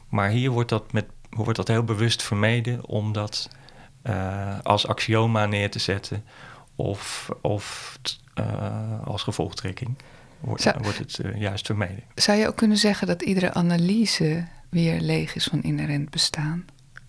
Maar 0.08 0.28
hier 0.28 0.50
wordt 0.50 0.68
dat, 0.68 0.92
met, 0.92 1.06
wordt 1.30 1.56
dat 1.56 1.68
heel 1.68 1.84
bewust 1.84 2.22
vermeden 2.22 2.86
om 2.86 3.12
dat 3.12 3.48
eh, 4.02 4.58
als 4.62 4.86
axioma 4.86 5.46
neer 5.46 5.70
te 5.70 5.78
zetten 5.78 6.24
of, 6.74 7.28
of 7.40 7.98
eh, 8.34 9.06
als 9.06 9.22
gevolgtrekking. 9.22 9.96
Wordt, 10.40 10.62
Zou- 10.62 10.78
wordt 10.82 10.98
het 10.98 11.18
eh, 11.18 11.40
juist 11.40 11.66
vermeden. 11.66 12.02
Zou 12.14 12.38
je 12.38 12.46
ook 12.48 12.56
kunnen 12.56 12.76
zeggen 12.76 13.06
dat 13.06 13.22
iedere 13.22 13.54
analyse 13.54 14.46
weer 14.68 15.00
leeg 15.00 15.34
is 15.34 15.44
van 15.44 15.62
inherent 15.62 16.10
bestaan? 16.10 16.64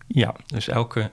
Ja, 0.08 0.36
dus 0.46 0.68
elke, 0.68 1.12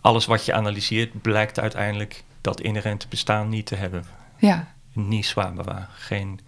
alles 0.00 0.26
wat 0.26 0.44
je 0.44 0.52
analyseert 0.54 1.22
blijkt 1.22 1.58
uiteindelijk 1.58 2.24
dat 2.40 2.60
inherente 2.60 3.08
bestaan 3.08 3.48
niet 3.48 3.66
te 3.66 3.74
hebben. 3.74 4.04
Ja, 4.38 4.72
Niet 4.92 5.26
zwaar 5.26 5.88
geen 5.94 6.40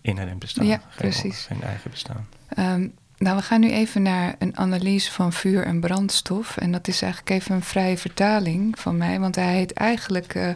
inherent 0.00 0.38
bestaan. 0.38 0.66
Ja, 0.66 0.76
geen, 0.76 0.88
precies. 0.96 1.44
Geen 1.46 1.62
eigen 1.62 1.90
bestaan. 1.90 2.28
Ehm, 2.48 2.88
nou, 3.20 3.36
we 3.36 3.42
gaan 3.42 3.60
nu 3.60 3.70
even 3.70 4.02
naar 4.02 4.34
een 4.38 4.56
analyse 4.56 5.12
van 5.12 5.32
vuur 5.32 5.64
en 5.64 5.80
brandstof. 5.80 6.56
En 6.56 6.72
dat 6.72 6.88
is 6.88 7.02
eigenlijk 7.02 7.32
even 7.32 7.54
een 7.54 7.62
vrije 7.62 7.96
vertaling 7.98 8.78
van 8.78 8.96
mij, 8.96 9.20
want 9.20 9.34
hij 9.34 9.54
heet 9.54 9.72
eigenlijk 9.72 10.34
eh, 10.34 10.48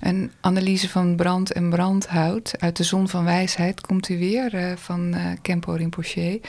een 0.00 0.32
analyse 0.40 0.88
van 0.88 1.16
brand 1.16 1.52
en 1.52 1.70
brandhout. 1.70 2.54
Uit 2.58 2.76
de 2.76 2.82
Zon 2.84 3.08
van 3.08 3.24
Wijsheid 3.24 3.80
komt 3.80 4.08
hij 4.08 4.18
weer 4.18 4.54
eh, 4.54 4.76
van 4.76 5.14
eh 5.14 5.24
Kempo 5.42 5.72
Rinpoche. 5.72 6.40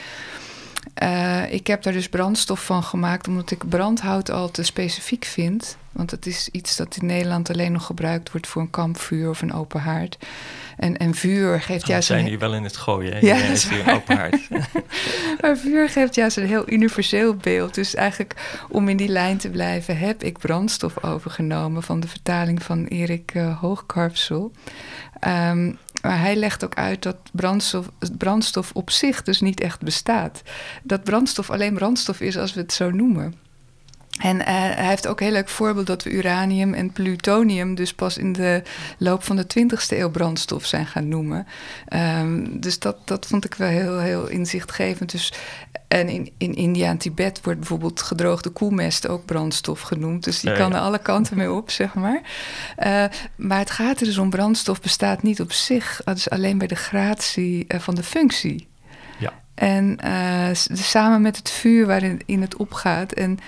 Eh, 0.94 1.54
ik 1.54 1.68
heb 1.68 1.84
daar 1.84 1.94
dus 1.94 2.10
brandstof 2.10 2.66
van 2.66 2.84
gemaakt 2.84 3.28
omdat 3.28 3.52
ik 3.52 3.70
brandhout 3.70 4.32
al 4.32 4.52
te 4.52 4.64
specifiek 4.64 5.26
vind. 5.26 5.78
Want 5.92 6.12
het 6.12 6.26
is 6.26 6.50
iets 6.52 6.76
dat 6.76 6.96
in 6.96 7.06
Nederland 7.06 7.50
alleen 7.50 7.72
nog 7.72 7.86
gebruikt 7.86 8.32
wordt 8.32 8.48
voor 8.48 8.62
een 8.62 8.70
kampvuur 8.70 9.30
of 9.30 9.42
een 9.42 9.54
open 9.54 9.80
haard. 9.80 10.18
En, 10.78 10.98
en 10.98 11.16
vuur 11.16 11.62
geeft 11.62 11.86
We 11.86 11.92
juist 11.92 12.08
zijn 12.08 12.20
een, 12.20 12.26
hier 12.26 12.40
wel 12.40 12.54
in 12.54 12.64
het 12.64 12.78
gooien. 12.78 13.14
Hè? 13.14 13.20
Ja, 13.20 13.42
dat 13.42 13.50
is 13.50 13.70
hier 13.70 13.94
open 13.94 14.18
haard. 14.18 14.48
Maar 15.42 15.58
vuur 15.58 15.90
geeft 15.90 16.16
juist 16.16 16.38
een 16.38 16.48
heel 16.48 16.70
universeel 16.70 17.36
beeld. 17.36 17.74
Dus 17.74 17.96
eigenlijk 17.96 18.34
om 18.70 18.90
in 18.90 18.98
die 18.98 19.08
lijn 19.08 19.38
te 19.38 19.50
blijven, 19.50 19.98
heb 19.98 20.24
ik 20.24 20.38
brandstof 20.38 21.04
overgenomen 21.04 21.84
van 21.84 22.00
de 22.00 22.08
vertaling 22.08 22.64
van 22.64 22.86
Erik 22.86 23.32
eh, 23.34 23.60
Hoogkarpsel. 23.60 24.52
Ehm, 25.20 25.72
maar 26.02 26.20
hij 26.20 26.36
legt 26.36 26.64
ook 26.64 26.76
uit 26.76 27.04
dat 27.04 27.18
brandstof, 27.32 27.90
brandstof 28.18 28.72
op 28.74 28.90
zich 28.90 29.24
dus 29.24 29.42
niet 29.42 29.60
echt 29.60 29.82
bestaat. 29.82 30.42
Dat 30.84 31.04
brandstof 31.04 31.50
alleen 31.50 31.74
brandstof 31.74 32.22
is 32.22 32.38
als 32.38 32.54
we 32.54 32.62
het 32.62 32.74
zo 32.74 32.92
noemen. 32.92 33.47
En 34.18 34.46
eh, 34.46 34.54
hij 34.56 34.88
heeft 34.88 35.08
ook 35.08 35.20
een 35.20 35.26
heel 35.26 35.36
leuk 35.36 35.50
voorbeeld 35.50 35.88
dat 35.88 36.04
we 36.04 36.10
uranium 36.10 36.74
en 36.74 36.92
plutonium 36.92 37.76
dus 37.76 37.94
pas 37.94 38.18
in 38.18 38.34
de 38.34 38.62
loop 38.98 39.24
van 39.24 39.36
de 39.36 39.46
20ste 39.60 39.98
eeuw 39.98 40.10
brandstof 40.10 40.66
zijn 40.66 40.86
gaan 40.86 41.08
noemen. 41.08 41.48
Ehm, 41.88 42.60
dus 42.60 42.80
dat, 42.80 42.98
dat 43.06 43.26
vond 43.26 43.46
ik 43.46 43.54
wel 43.54 43.68
heel, 43.68 44.00
heel 44.00 44.28
inzichtgevend. 44.28 45.12
Dus, 45.12 45.34
en 45.88 46.10
in, 46.10 46.32
in 46.38 46.54
India 46.54 46.90
en 46.90 46.98
Tibet 46.98 47.40
wordt 47.44 47.60
bijvoorbeeld 47.60 48.02
gedroogde 48.02 48.50
koelmest 48.50 49.08
ook 49.08 49.26
brandstof 49.26 49.82
genoemd. 49.82 50.24
Dus 50.24 50.40
die 50.40 50.50
Ja, 50.50 50.58
kan 50.58 50.70
ja. 50.70 50.76
er 50.76 50.82
alle 50.82 51.00
kanten 51.00 51.38
mee 51.38 51.52
op, 51.52 51.70
zeg 51.70 51.94
maar. 51.94 52.22
Eh, 52.76 53.04
maar 53.36 53.60
het 53.60 53.72
gaat 53.72 54.00
er 54.00 54.06
dus 54.06 54.18
om, 54.18 54.30
brandstof 54.30 54.82
bestaat 54.82 55.24
niet 55.24 55.42
op 55.42 55.52
zich. 55.52 56.02
Het 56.06 56.18
is 56.18 56.30
alleen 56.30 56.58
bij 56.58 56.68
de 56.68 56.76
gratie 56.76 57.66
eh, 57.68 57.80
van 57.80 57.96
de 57.96 58.04
functie. 58.04 58.68
Ja. 59.20 59.34
En 59.54 59.98
samen 60.74 61.22
met 61.22 61.38
het 61.38 61.50
vuur 61.50 61.86
waarin 61.86 62.22
in 62.26 62.42
het 62.42 62.56
opgaat. 62.56 63.12
En 63.12 63.40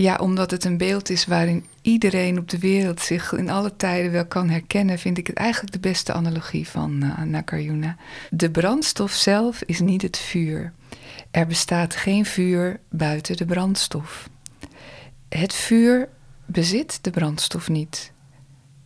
ja, 0.00 0.16
omdat 0.16 0.50
het 0.50 0.64
een 0.64 0.76
beeld 0.76 1.10
is 1.10 1.26
waarin 1.26 1.64
iedereen 1.82 2.38
op 2.38 2.48
de 2.48 2.58
wereld 2.58 3.00
zich 3.00 3.32
in 3.32 3.50
alle 3.50 3.76
tijden 3.76 4.12
wel 4.12 4.26
kan 4.26 4.48
herkennen, 4.48 4.98
vind 4.98 5.18
ik 5.18 5.26
het 5.26 5.36
eigenlijk 5.36 5.72
de 5.72 5.80
beste 5.80 6.12
analogie 6.12 6.68
van 6.68 7.02
uh. 7.02 7.88
De 8.30 8.50
brandstof 8.50 9.12
zelf 9.12 9.62
is 9.62 9.80
niet 9.80 10.02
het 10.02 10.18
vuur. 10.18 10.72
Er 11.30 11.46
bestaat 11.46 11.96
geen 11.96 12.24
vuur 12.26 12.80
buiten 12.90 13.36
de 13.36 13.44
brandstof. 13.44 14.28
Het 15.28 15.54
vuur 15.54 16.08
bezit 16.46 16.98
de 17.04 17.10
brandstof 17.10 17.68
niet. 17.68 18.12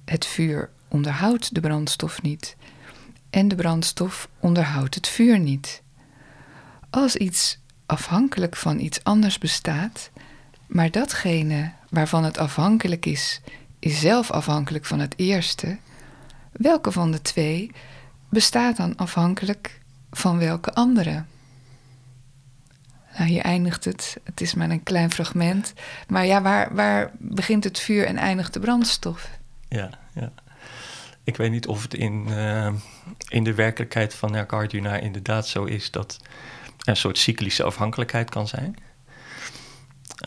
Het 0.05 0.27
vuur 0.27 0.71
onderhoudt 0.89 1.55
de 1.55 1.61
brandstof 1.61 2.23
niet. 2.23 2.57
En 3.31 3.49
de 3.49 3.55
brandstof 3.55 4.29
onderhoudt 4.41 4.95
het 4.95 5.09
vuur 5.09 5.39
niet. 5.39 5.83
Als 6.91 7.17
iets 7.17 7.59
afhankelijk 7.87 8.57
van 8.57 8.79
iets 8.79 9.05
anders 9.05 9.39
bestaat, 9.39 10.11
maar 10.75 10.91
datgene 10.91 11.73
waarvan 11.89 12.25
het 12.25 12.39
afhankelijk 12.39 13.07
is, 13.07 13.41
is 13.79 14.01
zelf 14.01 14.31
afhankelijk 14.31 14.85
van 14.85 14.99
het 14.99 15.15
eerste, 15.17 15.77
welke 16.53 16.93
van 16.93 17.11
de 17.11 17.23
twee 17.23 17.71
bestaat 18.29 18.77
dan 18.77 18.97
afhankelijk 18.97 19.81
van 20.11 20.39
welke 20.39 20.73
andere? 20.73 21.25
Nou, 23.17 23.29
hier 23.29 23.43
eindigt 23.43 23.85
het. 23.85 24.17
Het 24.25 24.41
is 24.41 24.55
maar 24.55 24.71
een 24.71 24.83
klein 24.83 25.11
fragment. 25.11 25.73
Maar 26.09 26.27
ja, 26.27 26.43
waar, 26.43 26.75
waar 26.75 27.11
begint 27.19 27.65
het 27.65 27.79
vuur 27.79 28.07
en 28.07 28.17
eindigt 28.17 28.53
de 28.53 28.61
brandstof? 28.61 29.31
Ja, 29.69 29.91
ja. 30.15 30.33
Ik 31.25 31.37
weet 31.37 31.51
niet 31.51 31.67
of 31.67 31.83
het 31.83 31.95
in, 31.95 32.27
uh, 32.29 32.73
in 33.29 33.45
de 33.45 33.55
werkelijkheid 33.55 34.15
van 34.15 34.31
Nagarjuna 34.31 34.97
inderdaad 34.97 35.49
zo 35.49 35.65
is 35.65 35.91
dat 35.91 36.19
er 36.79 36.89
een 36.89 36.97
soort 36.97 37.19
cyclische 37.19 37.63
afhankelijkheid 37.63 38.31
kan 38.31 38.49
zijn. 38.49 38.77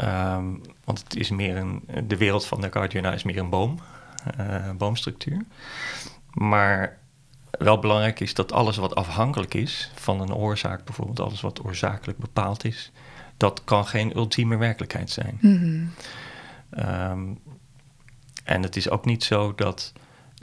Um, 0.01 0.61
want 0.83 1.03
het 1.03 1.15
is 1.15 1.29
meer 1.29 1.57
een, 1.57 1.83
de 2.07 2.17
wereld 2.17 2.45
van 2.45 2.59
Nagarjuna 2.59 3.13
is 3.13 3.23
meer 3.23 3.37
een 3.37 3.49
boom, 3.49 3.79
uh, 4.39 4.71
boomstructuur. 4.77 5.45
Maar 6.31 6.97
wel 7.51 7.79
belangrijk 7.79 8.19
is 8.19 8.33
dat 8.33 8.51
alles 8.51 8.77
wat 8.77 8.95
afhankelijk 8.95 9.53
is 9.53 9.91
van 9.95 10.21
een 10.21 10.33
oorzaak, 10.33 10.85
bijvoorbeeld 10.85 11.19
alles 11.19 11.41
wat 11.41 11.63
oorzakelijk 11.63 12.17
bepaald 12.17 12.65
is, 12.65 12.91
dat 13.37 13.63
kan 13.63 13.85
geen 13.85 14.17
ultieme 14.17 14.57
werkelijkheid 14.57 15.09
zijn. 15.09 15.37
Mm 15.41 15.57
-hmm. 15.57 15.93
um, 17.11 17.39
en 18.43 18.63
het 18.63 18.75
is 18.75 18.89
ook 18.89 19.05
niet 19.05 19.23
zo 19.23 19.55
dat 19.55 19.93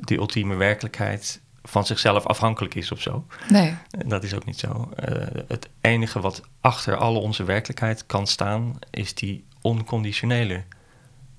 die 0.00 0.18
ultieme 0.18 0.54
werkelijkheid 0.54 1.40
van 1.66 1.86
zichzelf 1.86 2.26
afhankelijk 2.26 2.74
is 2.74 2.92
of 2.92 3.00
zo. 3.00 3.24
Nee. 3.48 3.74
Dat 4.06 4.24
is 4.24 4.34
ook 4.34 4.44
niet 4.44 4.58
zo. 4.58 4.90
Uh, 5.08 5.24
het 5.48 5.68
enige 5.80 6.20
wat 6.20 6.42
achter 6.60 6.96
alle 6.96 7.18
onze 7.18 7.44
werkelijkheid 7.44 8.06
kan 8.06 8.26
staan, 8.26 8.78
is 8.90 9.14
die 9.14 9.44
onconditionele 9.60 10.62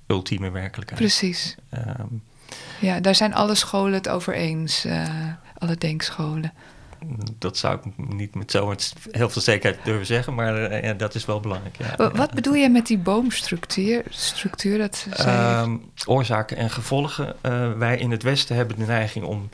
ultieme 0.06 0.50
werkelijkheid. 0.50 1.00
Precies. 1.00 1.56
Um, 1.98 2.22
ja, 2.80 3.00
daar 3.00 3.14
zijn 3.14 3.34
alle 3.34 3.54
scholen 3.54 3.92
het 3.92 4.08
over 4.08 4.34
eens, 4.34 4.86
uh, 4.86 5.08
alle 5.58 5.76
denkscholen. 5.76 6.52
Dat 7.38 7.56
zou 7.56 7.78
ik 7.78 8.08
niet 8.14 8.34
met 8.34 8.50
zo 8.50 8.74
heel 9.10 9.30
veel 9.30 9.42
zekerheid 9.42 9.84
durven 9.84 10.06
zeggen, 10.06 10.34
maar 10.34 10.72
uh, 10.72 10.82
ja, 10.82 10.92
dat 10.92 11.14
is 11.14 11.24
wel 11.24 11.40
belangrijk. 11.40 11.76
Ja. 11.78 11.96
Wat 11.96 12.16
ja. 12.16 12.34
bedoel 12.34 12.54
je 12.54 12.68
met 12.68 12.86
die 12.86 12.98
boomstructuur? 12.98 14.02
Structuur, 14.08 14.78
dat 14.78 15.06
um, 15.20 15.90
oorzaken 16.06 16.56
en 16.56 16.70
gevolgen. 16.70 17.36
Wij 17.78 17.98
in 17.98 18.10
het 18.10 18.22
Westen 18.22 18.56
hebben 18.56 18.78
de 18.78 18.86
neiging 18.86 19.24
om 19.24 19.50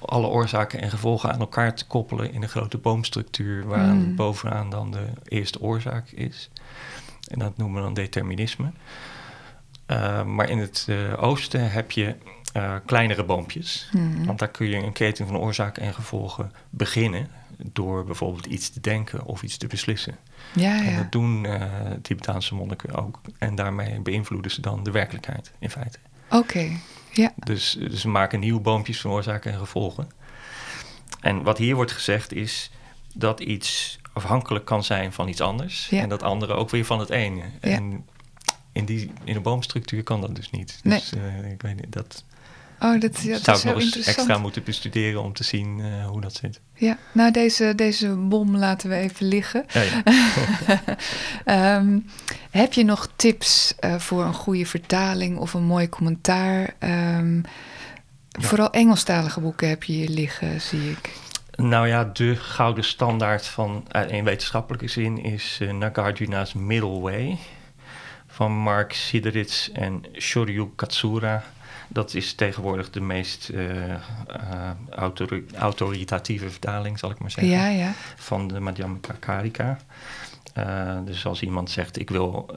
alle 0.00 0.26
oorzaken 0.26 0.80
en 0.80 0.90
gevolgen 0.90 1.32
aan 1.32 1.40
elkaar 1.40 1.74
te 1.74 1.86
koppelen 1.86 2.32
in 2.32 2.42
een 2.42 2.48
grote 2.48 2.78
boomstructuur, 2.78 3.66
waar 3.66 3.94
mm. 3.94 4.16
bovenaan 4.16 4.70
dan 4.70 4.90
de 4.90 5.06
eerste 5.24 5.60
oorzaak 5.60 6.08
is. 6.08 6.50
En 7.28 7.38
dat 7.38 7.56
noemen 7.56 7.76
we 7.76 7.82
dan 7.82 7.94
determinisme. 7.94 8.72
Uh, 9.86 10.24
maar 10.24 10.48
in 10.48 10.58
het 10.58 10.86
uh, 10.88 11.22
oosten 11.22 11.70
heb 11.70 11.90
je 11.90 12.14
uh, 12.56 12.74
kleinere 12.86 13.24
boompjes. 13.24 13.88
Mm. 13.92 14.26
Want 14.26 14.38
daar 14.38 14.48
kun 14.48 14.66
je 14.66 14.76
een 14.76 14.92
keten 14.92 15.26
van 15.26 15.36
oorzaken 15.36 15.82
en 15.82 15.94
gevolgen 15.94 16.52
beginnen 16.70 17.28
door 17.72 18.04
bijvoorbeeld 18.04 18.46
iets 18.46 18.70
te 18.70 18.80
denken 18.80 19.24
of 19.24 19.42
iets 19.42 19.56
te 19.56 19.66
beslissen. 19.66 20.16
Ja, 20.54 20.74
ja. 20.74 20.82
En 20.82 20.96
dat 20.96 21.12
doen 21.12 21.46
Tibetaanse 22.02 22.54
monniken 22.54 22.94
ook. 22.94 23.20
En 23.38 23.54
daarmee 23.54 24.00
beïnvloeden 24.00 24.50
ze 24.50 24.60
dan 24.60 24.84
de 24.84 24.90
werkelijkheid 24.90 25.52
in 25.58 25.70
feite. 25.70 25.98
Oké. 26.26 26.36
Okay. 26.36 26.80
Ja. 27.12 27.32
Dus, 27.36 27.76
dus 27.78 28.00
ze 28.00 28.08
maken 28.08 28.40
nieuwe 28.40 28.60
boompjes 28.60 29.00
van 29.00 29.10
oorzaken 29.10 29.52
en 29.52 29.58
gevolgen. 29.58 30.10
En 31.20 31.42
wat 31.42 31.58
hier 31.58 31.74
wordt 31.74 31.92
gezegd 31.92 32.32
is 32.32 32.70
dat 33.14 33.40
iets 33.40 33.98
afhankelijk 34.12 34.64
kan 34.64 34.84
zijn 34.84 35.12
van 35.12 35.28
iets 35.28 35.40
anders. 35.40 35.88
Ja. 35.88 36.00
En 36.00 36.08
dat 36.08 36.22
andere 36.22 36.54
ook 36.54 36.70
weer 36.70 36.84
van 36.84 36.98
het 36.98 37.10
ene. 37.10 37.42
Ja. 37.60 37.68
En 37.68 38.06
in, 38.72 38.84
die, 38.84 39.12
in 39.24 39.36
een 39.36 39.42
boomstructuur 39.42 40.02
kan 40.02 40.20
dat 40.20 40.34
dus 40.34 40.50
niet. 40.50 40.80
Dus 40.82 41.10
nee. 41.10 41.42
uh, 41.42 41.50
ik 41.50 41.62
weet 41.62 41.76
niet, 41.76 41.92
dat, 41.92 42.24
Oh, 42.80 43.00
dat, 43.00 43.20
ja, 43.20 43.32
dat 43.32 43.42
Zou 43.42 43.56
is 43.56 43.64
ik 43.64 43.74
nog 43.74 43.82
eens 43.82 44.06
extra 44.06 44.38
moeten 44.38 44.62
bestuderen 44.62 45.22
om 45.22 45.32
te 45.32 45.44
zien 45.44 45.80
eh, 45.80 46.06
hoe 46.06 46.20
dat 46.20 46.34
zit. 46.34 46.60
Ja, 46.74 46.98
nou 47.12 47.30
deze, 47.30 47.72
deze 47.76 48.08
bom 48.08 48.56
laten 48.56 48.88
we 48.88 48.96
even 48.96 49.26
liggen. 49.26 49.64
Ja, 49.72 49.82
ja. 49.82 50.02
Ehm, 51.44 51.98
heb 52.50 52.72
je 52.72 52.84
nog 52.84 53.08
tips 53.16 53.74
eh, 53.78 53.98
voor 53.98 54.24
een 54.24 54.34
goede 54.34 54.66
vertaling 54.66 55.38
of 55.38 55.54
een 55.54 55.64
mooi 55.64 55.88
commentaar? 55.88 56.74
Ehm, 56.78 57.40
Vooral 58.38 58.70
Engelstalige 58.70 59.40
boeken 59.40 59.68
heb 59.68 59.84
je 59.84 59.92
hier 59.92 60.08
liggen, 60.08 60.60
zie 60.60 60.90
ik. 60.90 61.10
Nou 61.54 61.88
ja, 61.88 62.04
de 62.04 62.36
gouden 62.36 62.84
standaard 62.84 63.46
van, 63.46 63.84
eh, 63.88 64.10
in 64.10 64.24
wetenschappelijke 64.24 64.88
zin 64.88 65.22
is 65.22 65.58
eh, 65.60 65.72
Nagarjuna's 65.72 66.52
Middle 66.52 67.00
Way 67.00 67.38
van 68.26 68.52
Mark 68.52 68.92
Siderits 68.92 69.70
en 69.72 70.04
Shoryu 70.18 70.68
Katsura. 70.76 71.44
Dat 71.92 72.14
is 72.14 72.34
tegenwoordig 72.34 72.90
de 72.90 73.00
meest 73.00 73.48
eh, 73.48 73.92
eh, 73.92 73.98
autori- 74.90 75.46
autoritatieve 75.58 76.50
vertaling, 76.50 76.98
zal 76.98 77.10
ik 77.10 77.18
maar 77.18 77.30
zeggen, 77.30 77.52
Ja, 77.52 77.68
ja. 77.68 77.92
van 78.16 78.48
de 78.48 78.60
Madhyamaka 78.60 79.12
Karika. 79.18 79.78
Eh, 80.54 80.98
dus 81.04 81.26
als 81.26 81.42
iemand 81.42 81.70
zegt, 81.70 81.98
ik 81.98 82.10
wil 82.10 82.50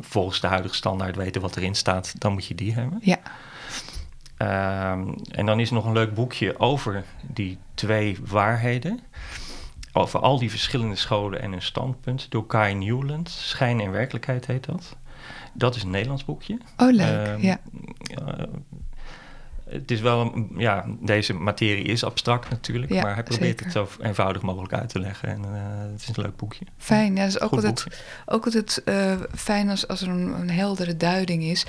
volgens 0.00 0.40
de 0.40 0.46
huidige 0.46 0.74
standaard 0.74 1.16
weten 1.16 1.40
wat 1.40 1.56
erin 1.56 1.74
staat, 1.74 2.14
dan 2.20 2.32
moet 2.32 2.46
je 2.46 2.54
die 2.54 2.72
hebben. 2.74 2.98
Ja, 3.02 3.18
Ehm, 4.36 5.08
en 5.30 5.46
dan 5.46 5.60
is 5.60 5.70
nog 5.70 5.84
een 5.84 5.92
leuk 5.92 6.14
boekje 6.14 6.58
over 6.58 7.04
die 7.22 7.58
twee 7.74 8.18
waarheden. 8.24 9.00
Over 9.92 10.20
al 10.20 10.38
die 10.38 10.50
verschillende 10.50 10.96
scholen 10.96 11.40
en 11.42 11.50
hun 11.50 11.62
standpunt. 11.62 12.26
Door 12.30 12.46
Kai 12.46 12.74
Newland. 12.74 13.30
Schijn 13.30 13.80
en 13.80 13.90
werkelijkheid 13.90 14.46
heet 14.46 14.64
dat. 14.64 14.96
Dat 15.52 15.74
is 15.74 15.82
een 15.82 15.90
Nederlands 15.90 16.24
boekje. 16.24 16.58
oh 16.76 16.92
leuk. 16.92 17.26
Ehm, 17.26 17.40
ja. 17.40 17.58
eh, 18.26 18.44
het 19.72 19.90
is 19.90 20.00
wel, 20.00 20.20
een, 20.20 20.50
ja, 20.56 20.84
deze 21.00 21.32
materie 21.34 21.84
is 21.84 22.04
abstract 22.04 22.50
natuurlijk. 22.50 22.92
Maar 22.92 23.14
hij 23.14 23.22
probeert 23.22 23.58
zeker. 23.60 23.64
het 23.64 23.74
zo 23.74 23.88
eenvoudig 24.02 24.42
mogelijk 24.42 24.72
uit 24.72 24.88
te 24.88 25.00
leggen. 25.00 25.28
En 25.28 25.44
eh, 25.44 25.90
het 25.92 26.00
is 26.00 26.08
een 26.08 26.22
leuk 26.22 26.36
boekje. 26.36 26.64
Fijn, 26.78 27.16
ja, 27.16 27.20
dat 27.20 27.28
is 27.28 27.40
ook 27.40 27.48
Goed 27.48 27.64
altijd, 27.64 27.84
boekje. 27.84 27.98
ook 28.26 28.44
altijd 28.44 28.82
eh, 28.84 29.14
fijn 29.34 29.70
als, 29.70 29.88
als 29.88 30.02
er 30.02 30.08
een, 30.08 30.40
een 30.40 30.50
heldere 30.50 30.96
duiding 30.96 31.42
is. 31.42 31.66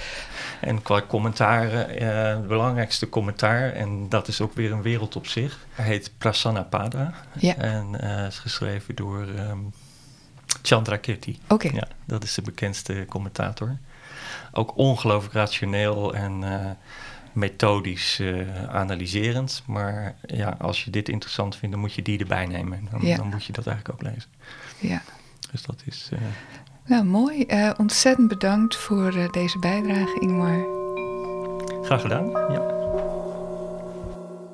En 0.61 0.81
qua 0.81 1.01
commentaren, 1.07 2.03
het 2.37 2.47
belangrijkste 2.47 3.09
commentaar, 3.09 3.71
en 3.71 4.09
dat 4.09 4.27
is 4.27 4.41
ook 4.41 4.53
weer 4.53 4.71
een 4.71 4.81
wereld 4.81 5.15
op 5.15 5.27
zich, 5.27 5.65
heet 5.71 6.11
Prasannapada. 6.17 7.13
Ja. 7.39 7.55
En 7.55 7.99
is 8.27 8.39
geschreven 8.39 8.95
door 8.95 9.27
ehm 9.37 9.59
Chandra 10.65 10.97
Kirti. 10.97 11.39
Oké, 11.47 11.69
Ja, 11.73 11.87
dat 12.05 12.23
is 12.23 12.33
de 12.33 12.41
bekendste 12.41 13.05
commentator. 13.09 13.77
Ook 14.51 14.77
ongelooflijk 14.77 15.33
rationeel 15.33 16.13
en 16.13 16.43
eh, 16.43 16.69
methodisch 17.33 18.19
eh, 18.19 18.65
analyserend. 18.69 19.63
Maar 19.65 20.15
ja, 20.25 20.55
als 20.59 20.83
je 20.83 20.91
dit 20.91 21.09
interessant 21.09 21.55
vindt, 21.55 21.71
dan 21.75 21.83
moet 21.83 21.93
je 21.93 22.01
die 22.01 22.19
erbij 22.19 22.45
nemen. 22.45 22.87
Dan, 22.91 23.01
Ja. 23.05 23.17
dan 23.17 23.27
moet 23.27 23.43
je 23.45 23.53
dat 23.53 23.67
eigenlijk 23.67 24.01
ook 24.01 24.11
lezen. 24.11 24.29
ja. 24.79 25.01
Dus 25.51 25.61
dat 25.61 25.81
is... 25.85 26.09
eh, 26.13 26.19
Nou, 26.85 27.03
mooi. 27.03 27.45
Ontzettend 27.77 28.27
bedankt 28.27 28.75
voor 28.75 29.27
deze 29.31 29.59
bijdrage, 29.59 30.19
Ingmar. 30.19 30.65
graag 31.83 32.01
gedaan. 32.01 32.29
Ja. 32.29 32.71